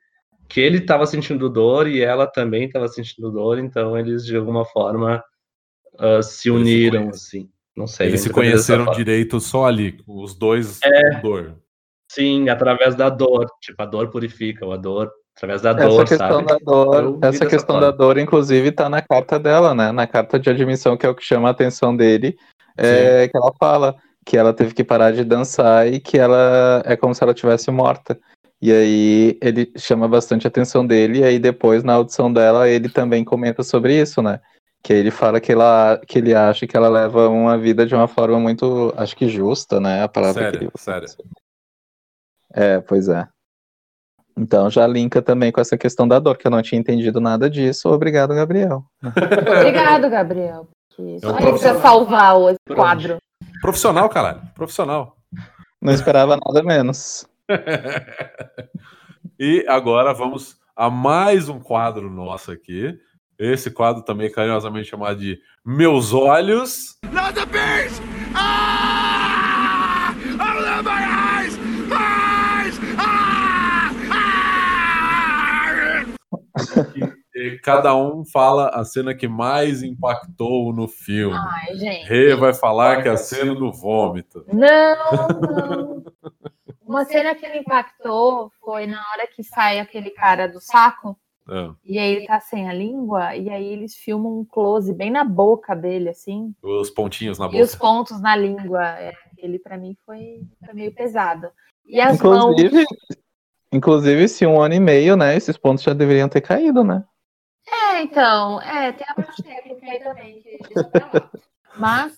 [0.47, 4.65] Que ele estava sentindo dor e ela também estava sentindo dor, então eles, de alguma
[4.65, 5.23] forma,
[5.99, 7.41] ah, se Eles se uniram, conhecem.
[7.41, 7.49] assim.
[7.77, 8.07] Não sei.
[8.07, 11.11] Eles se conheceram direito só ali, os dois É.
[11.15, 11.55] com dor.
[12.09, 13.45] Sim, através da dor.
[13.61, 16.45] Tipo, a dor purifica, ou a dor, através da Essa dor, questão sabe?
[16.47, 17.91] da dor, essa questão forma.
[17.91, 19.91] da dor, inclusive, tá na carta dela, né?
[19.91, 22.35] Na carta de admissão, que é o que chama a atenção dele,
[22.75, 23.95] é que ela fala
[24.25, 27.71] que ela teve que parar de dançar e que ela é como se ela tivesse
[27.71, 28.19] morta.
[28.61, 32.89] E aí ele chama bastante a atenção dele, e aí depois, na audição dela, ele
[32.89, 34.39] também comenta sobre isso, né?
[34.83, 37.95] Que aí ele fala que, ela, que ele acha que ela leva uma vida de
[37.95, 40.03] uma forma muito, acho que justa, né?
[40.03, 41.07] A palavra que Sério, ele sério.
[42.53, 43.27] É, pois é.
[44.37, 47.49] Então já linka também com essa questão da dor, que eu não tinha entendido nada
[47.49, 47.89] disso.
[47.89, 48.85] Obrigado, Gabriel.
[49.03, 50.67] obrigado, Gabriel.
[51.19, 53.17] Só É um ele precisa salvar o quadro.
[53.61, 54.41] Profissional, caralho.
[54.55, 55.17] Profissional.
[55.81, 57.27] Não esperava nada menos.
[59.39, 62.97] e agora vamos a mais um quadro nosso aqui.
[63.37, 66.97] Esse quadro também é carinhosamente chamado de Meus Olhos.
[67.11, 68.01] Not the beast!
[68.35, 68.98] Ah!
[77.63, 81.37] Cada um fala a cena que mais impactou no filme.
[81.37, 82.05] Ai, gente.
[82.07, 84.43] Rê vai falar que é a cena do vômito.
[84.51, 86.03] Não, não.
[86.85, 91.15] Uma cena que me impactou foi na hora que sai aquele cara do saco.
[91.51, 95.09] É, E aí ele tá sem a língua, e aí eles filmam um close bem
[95.09, 97.87] na boca dele, assim, os pontinhos na e os boca.
[97.87, 98.85] pontos na língua.
[98.99, 101.49] É, ele pra mim foi, foi meio pesado.
[101.87, 102.55] E as mãos.
[103.71, 105.35] Inclusive, se um ano e meio, né?
[105.35, 107.03] Esses pontos já deveriam ter caído, né?
[107.67, 111.29] É, então, é, tem a parte técnica aí também, que deixa pra lá.
[111.77, 112.13] Mas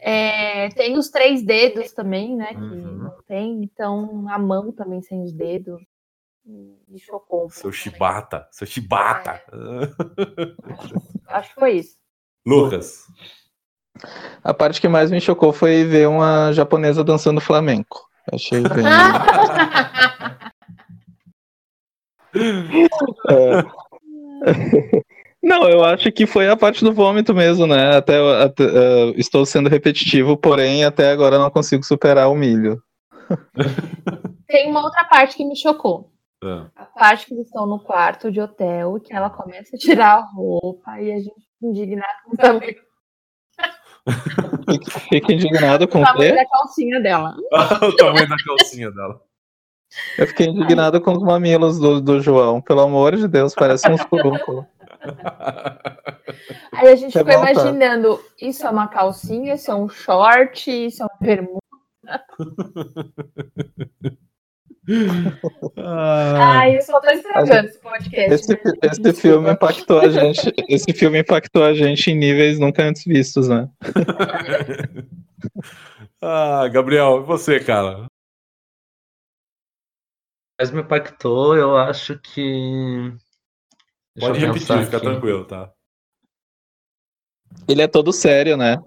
[0.00, 2.54] é, tem os três dedos também, né?
[2.54, 2.98] Que Uhum.
[3.02, 5.82] não tem, então a mão também sem os dedos.
[6.46, 7.46] Me chocou.
[7.46, 9.42] um Seu chibata, seu chibata.
[9.50, 9.94] também.
[11.28, 11.96] Acho que foi isso.
[12.46, 13.04] Lucas.
[14.42, 18.08] A parte que mais me chocou foi ver uma japonesa dançando flamenco.
[18.32, 18.84] Achei bem.
[23.30, 23.62] É.
[25.42, 27.96] Não, eu acho que foi a parte do vômito mesmo, né?
[27.96, 32.82] Até, até, eh, estou sendo repetitivo, porém até agora não consigo superar o milho.
[34.48, 36.10] Tem uma outra parte que me chocou.
[36.42, 36.66] É.
[36.76, 40.26] A parte que eles estão no quarto de hotel, que ela começa a tirar a
[40.34, 42.74] roupa e a gente fica indignado com o tamanho,
[44.68, 46.36] Fico, fico indignado com o o tamanho quê?
[46.36, 47.34] da calcinha dela.
[47.82, 49.20] o tamanho da calcinha dela.
[50.18, 52.60] Eu fiquei indignado com os mamilos do, do João.
[52.60, 54.64] Pelo amor de Deus, parece uns furúnculos.
[56.72, 57.50] Aí a gente É ficou tá?
[57.50, 61.58] imaginando, isso é uma calcinha, isso é um short, isso é uma bermuda.
[65.76, 65.76] Ah,
[66.60, 68.34] Ai, eu só tô estragando esse podcast.
[68.34, 68.58] Esse, né?
[68.82, 70.52] esse filme impactou a gente.
[70.68, 73.68] Esse filme impactou a gente em níveis nunca antes vistos, né?
[76.20, 78.06] ah, Gabriel, e você, cara?
[80.58, 83.12] Mas me impactou, eu acho que.
[84.16, 85.06] Deixa Pode eu repetir, pensar fica aqui.
[85.06, 85.72] tranquilo, tá?
[87.68, 88.78] Ele é todo sério, né?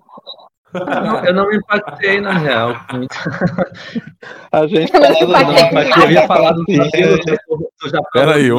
[1.25, 2.71] Eu não me impactei, na real.
[4.51, 6.63] A gente Eu não falando do- Mas eu ia falar um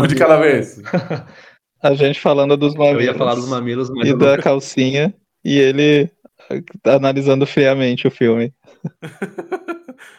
[0.06, 0.80] de cada vez.
[1.82, 4.38] a gente falando dos Eu mamilos ia falar dos mamilos, mas e eu não- da
[4.42, 5.14] calcinha
[5.44, 6.10] e ele
[6.84, 8.52] analisando friamente o filme.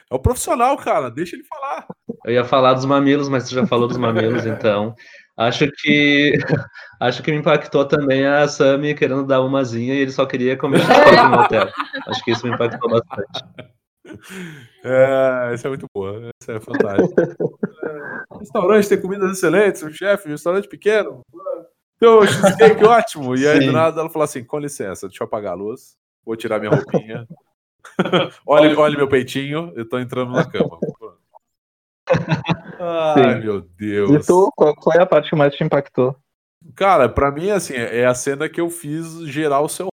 [0.10, 1.10] É o profissional, cara.
[1.10, 1.86] Deixa ele falar.
[2.26, 4.96] Eu ia falar dos mamilos, mas tu já falou dos mamilos, então.
[5.38, 6.34] Acho que
[7.00, 10.80] acho que me impactou também a Sammy querendo dar umazinha e ele só queria comer
[10.84, 11.70] cheesecake no hotel.
[12.08, 13.46] Acho que isso me impactou bastante.
[14.84, 16.30] É, essa é muito boa.
[16.42, 17.38] Essa é fantástica.
[17.84, 21.22] É, restaurante tem comidas excelentes, o chefe, restaurante pequeno.
[22.02, 23.36] Um cheesecake ótimo.
[23.36, 23.68] E aí, Sim.
[23.68, 25.96] do nada, ela falou assim: com licença, deixa eu apagar a luz,
[26.26, 27.26] vou tirar minha roupinha.
[28.46, 30.80] olha, olha meu peitinho, eu tô entrando na cama.
[32.80, 33.40] Ai, Sim.
[33.42, 34.26] meu E Deus.
[34.26, 36.16] tu, qual foi a parte que mais te impactou?
[36.76, 39.88] Cara, pra mim, assim, é a cena que eu fiz gerar o seu.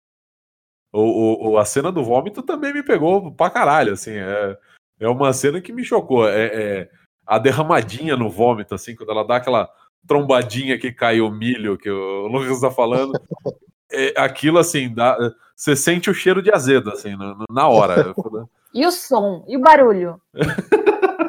[0.93, 4.13] O, o, o- a cena do vômito também me pegou pra caralho, assim.
[4.13, 4.59] É,
[5.01, 6.29] é uma cena que me chocou.
[6.29, 6.47] É,
[6.83, 6.91] é
[7.27, 9.69] a derramadinha no vômito, assim, quando ela dá aquela
[10.07, 13.13] trombadinha que cai o milho, que o Lucas tá falando.
[13.95, 15.17] É, aquilo, assim, dá,
[15.55, 18.15] você sente o cheiro de azedo, assim, na, na hora.
[18.75, 19.45] E o som?
[19.47, 20.21] E o barulho?
[20.35, 20.57] Mas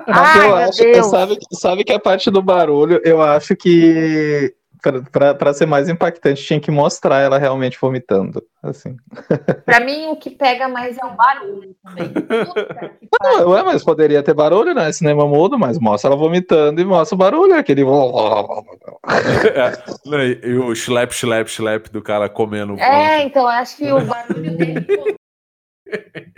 [0.08, 4.52] Ai, eu acho, sabe, sabe que a parte do barulho, eu acho que
[5.38, 8.96] pra ser mais impactante tinha que mostrar ela realmente vomitando, assim.
[9.66, 12.14] Pra mim, o que pega mais é o barulho também.
[13.22, 14.92] Ah, ué, mas poderia ter barulho, né?
[14.92, 17.84] Cinema mudo, mas mostra ela vomitando e mostra o barulho, aquele.
[19.06, 19.72] É,
[20.06, 22.80] não, e o schlep, schlep, schlep do cara comendo.
[22.80, 24.86] É, então, acho que o barulho dele.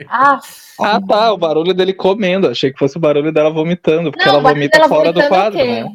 [0.09, 0.39] Ah,
[0.79, 2.47] Ah, tá, o barulho dele comendo.
[2.47, 5.27] Achei que fosse o barulho dela vomitando, porque não, ela vomita dela fora do o
[5.27, 5.85] quadro, né?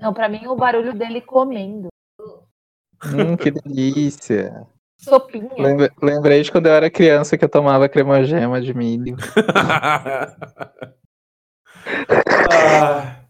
[0.00, 1.88] Não, pra mim, o barulho dele comendo.
[3.04, 4.66] Hum, que delícia.
[4.98, 5.48] Sopinha.
[5.58, 9.16] Lembre- lembrei de quando eu era criança que eu tomava cremogema de milho.
[12.50, 13.20] Ah,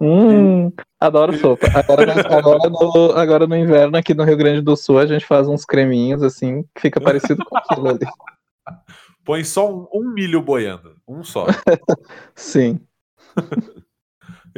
[0.00, 1.66] Hum, adoro sopa.
[1.74, 5.26] Agora, no- agora, no, agora no inverno aqui no Rio Grande do Sul a gente
[5.26, 8.06] faz uns creminhos assim que fica parecido com aquilo ali.
[9.24, 10.96] põe só um, um milho boiando.
[11.06, 11.46] Um só.
[12.34, 12.80] Sim.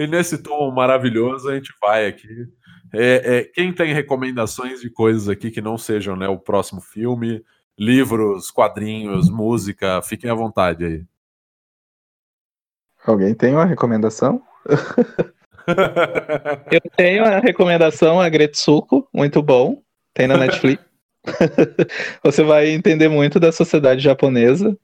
[0.01, 2.48] E nesse tom maravilhoso a gente vai aqui.
[2.90, 7.44] É, é, quem tem recomendações de coisas aqui que não sejam né, o próximo filme,
[7.78, 11.05] livros, quadrinhos, música, fiquem à vontade aí.
[13.05, 14.43] Alguém tem uma recomendação?
[16.72, 19.82] Eu tenho a recomendação a Gretsuko, muito bom.
[20.14, 20.82] Tem na Netflix.
[22.24, 24.74] Você vai entender muito da sociedade japonesa.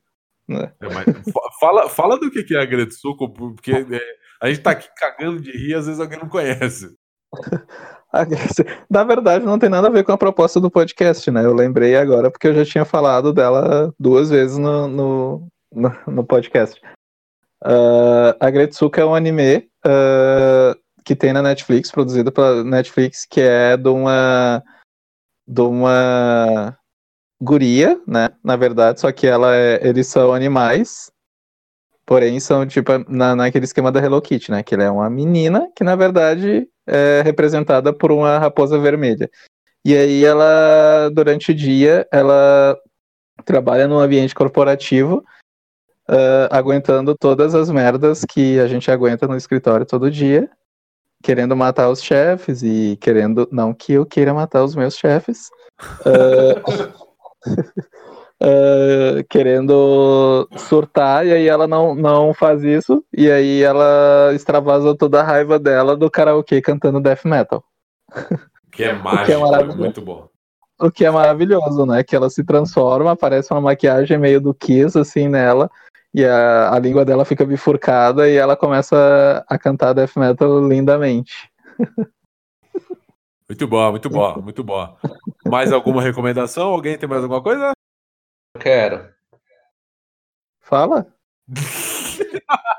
[0.48, 4.01] É, mas fa- fala, fala do que é a Gretsuko, porque é,
[4.40, 6.94] a gente tá aqui cagando de rir, às vezes alguém não conhece.
[8.89, 11.44] Na verdade, não tem nada a ver com a proposta do podcast, né?
[11.44, 16.24] Eu lembrei agora porque eu já tinha falado dela duas vezes no, no, no, no
[16.24, 16.81] podcast.
[17.62, 20.74] Ah, a Gretsuko é um anime ah,
[21.05, 24.62] que tem na Netflix, produzido pela Netflix, que é de uma
[25.47, 26.77] de uma
[27.40, 28.30] guria, né?
[28.42, 31.10] Na verdade, só que ela é, eles são animais,
[32.04, 34.62] porém são tipo na, naquele esquema da Hello Kitty, né?
[34.62, 39.30] Que ela é uma menina que na verdade é representada por uma raposa vermelha.
[39.84, 42.76] E aí ela, durante o dia, ela
[43.44, 45.24] trabalha num ambiente corporativo,
[46.08, 50.50] ah, aguentando todas as merdas que a gente aguenta no escritório todo dia,
[51.22, 55.50] querendo matar os chefes e querendo, não que eu queira matar os meus chefes,
[56.04, 57.05] ah,
[58.40, 65.20] ah, querendo surtar, e aí ela não, não faz isso, e aí ela extravasa toda
[65.20, 67.64] a raiva dela do karaokê cantando death metal.
[68.73, 69.78] Que é mágico, maravilhoso.
[69.78, 70.28] muito bom.
[70.78, 72.05] O que é maravilhoso, né?
[72.05, 75.70] Que ela se transforma, aparece uma maquiagem meio do Kiss, assim, nela,
[76.12, 81.51] e a, a língua dela fica bifurcada e ela começa a cantar death metal lindamente.
[83.48, 84.98] Muito bom, muito bom, muito bom.
[85.47, 86.68] Mais alguma recomendação?
[86.68, 87.70] Alguém tem mais alguma coisa?
[88.55, 89.09] Eu quero.
[90.60, 91.06] Fala?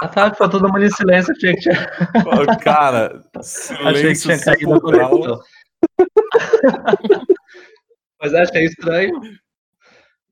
[0.00, 1.74] Ah tá, ficou todo mundo em silêncio, achei que tinha,
[2.22, 2.30] Pô,
[2.62, 5.42] Cara, achei que silêncio tinha caído.
[8.22, 9.20] Mas achei estranho.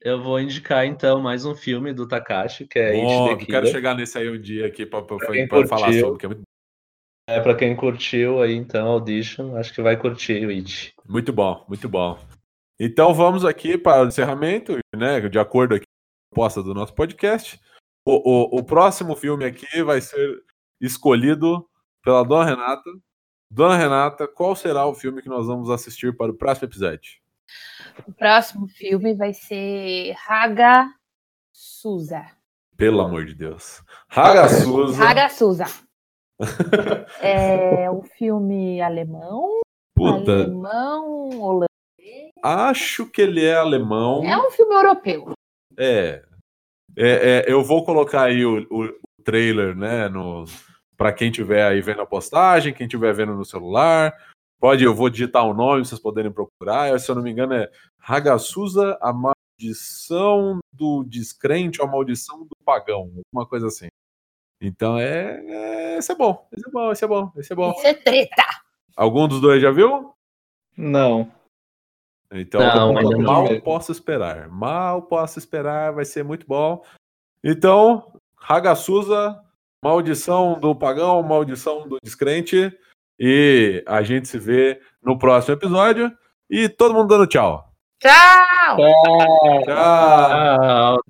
[0.00, 3.46] Eu vou indicar então mais um filme do Takashi, que é It Bom, the eu
[3.48, 6.26] quero chegar nesse aí um dia aqui pra, pra, Pra quem pra falar sobre, que
[6.26, 6.42] é muito,
[7.28, 10.94] É, pra quem curtiu aí, então, Audition, acho que vai curtir o It.
[11.08, 12.18] muito bom, muito bom.
[12.78, 15.20] Então vamos aqui para o encerramento, né?
[15.28, 17.58] De acordo aqui com a proposta do nosso podcast.
[18.06, 20.42] O, o, o próximo filme aqui vai ser
[20.80, 21.68] escolhido
[22.04, 22.90] pela Dona Renata.
[23.50, 27.18] Dona Renata, qual será o filme que nós vamos assistir para o próximo episódio?
[28.06, 30.92] O próximo filme vai ser Raga
[31.52, 32.24] Suza.
[32.76, 33.82] Pelo amor de Deus.
[34.08, 35.02] Hagasusa.
[35.02, 35.85] Raga Suza.
[37.20, 39.60] É um filme alemão.
[39.94, 42.30] Puta, Alemão, holandês.
[42.42, 44.22] acho que ele é alemão.
[44.24, 45.32] É um filme europeu.
[45.78, 46.22] É.
[46.96, 50.44] É, é, eu vou colocar aí o, o- o trailer, né, no,
[50.96, 54.14] para quem tiver aí vendo a postagem, quem tiver vendo no celular.
[54.60, 56.98] Pode, eu vou digitar o nome, vocês poderem procurar.
[56.98, 62.56] Se eu não me engano, é Hagasusa, a maldição do descrente ou a maldição do
[62.64, 63.88] pagão, alguma coisa assim.
[64.60, 65.98] Então é, é.
[65.98, 67.70] Esse é bom, esse é bom, esse é bom, esse é bom.
[67.72, 68.44] Isso é treta.
[68.96, 70.12] Algum dos dois já viu?
[70.76, 71.30] Não.
[72.30, 73.60] Então, Não, mal vi.
[73.60, 74.48] posso esperar.
[74.48, 76.82] Mal posso esperar, vai ser muito bom.
[77.42, 78.12] Então,
[78.48, 79.40] Hagasusa,
[79.82, 82.76] maldição do pagão, maldição do descrente.
[83.18, 86.12] E a gente se vê no próximo episódio.
[86.50, 87.72] E todo mundo dando tchau.
[88.00, 88.76] Tchau!
[88.76, 89.64] Tchau.
[89.70, 90.96] Ah,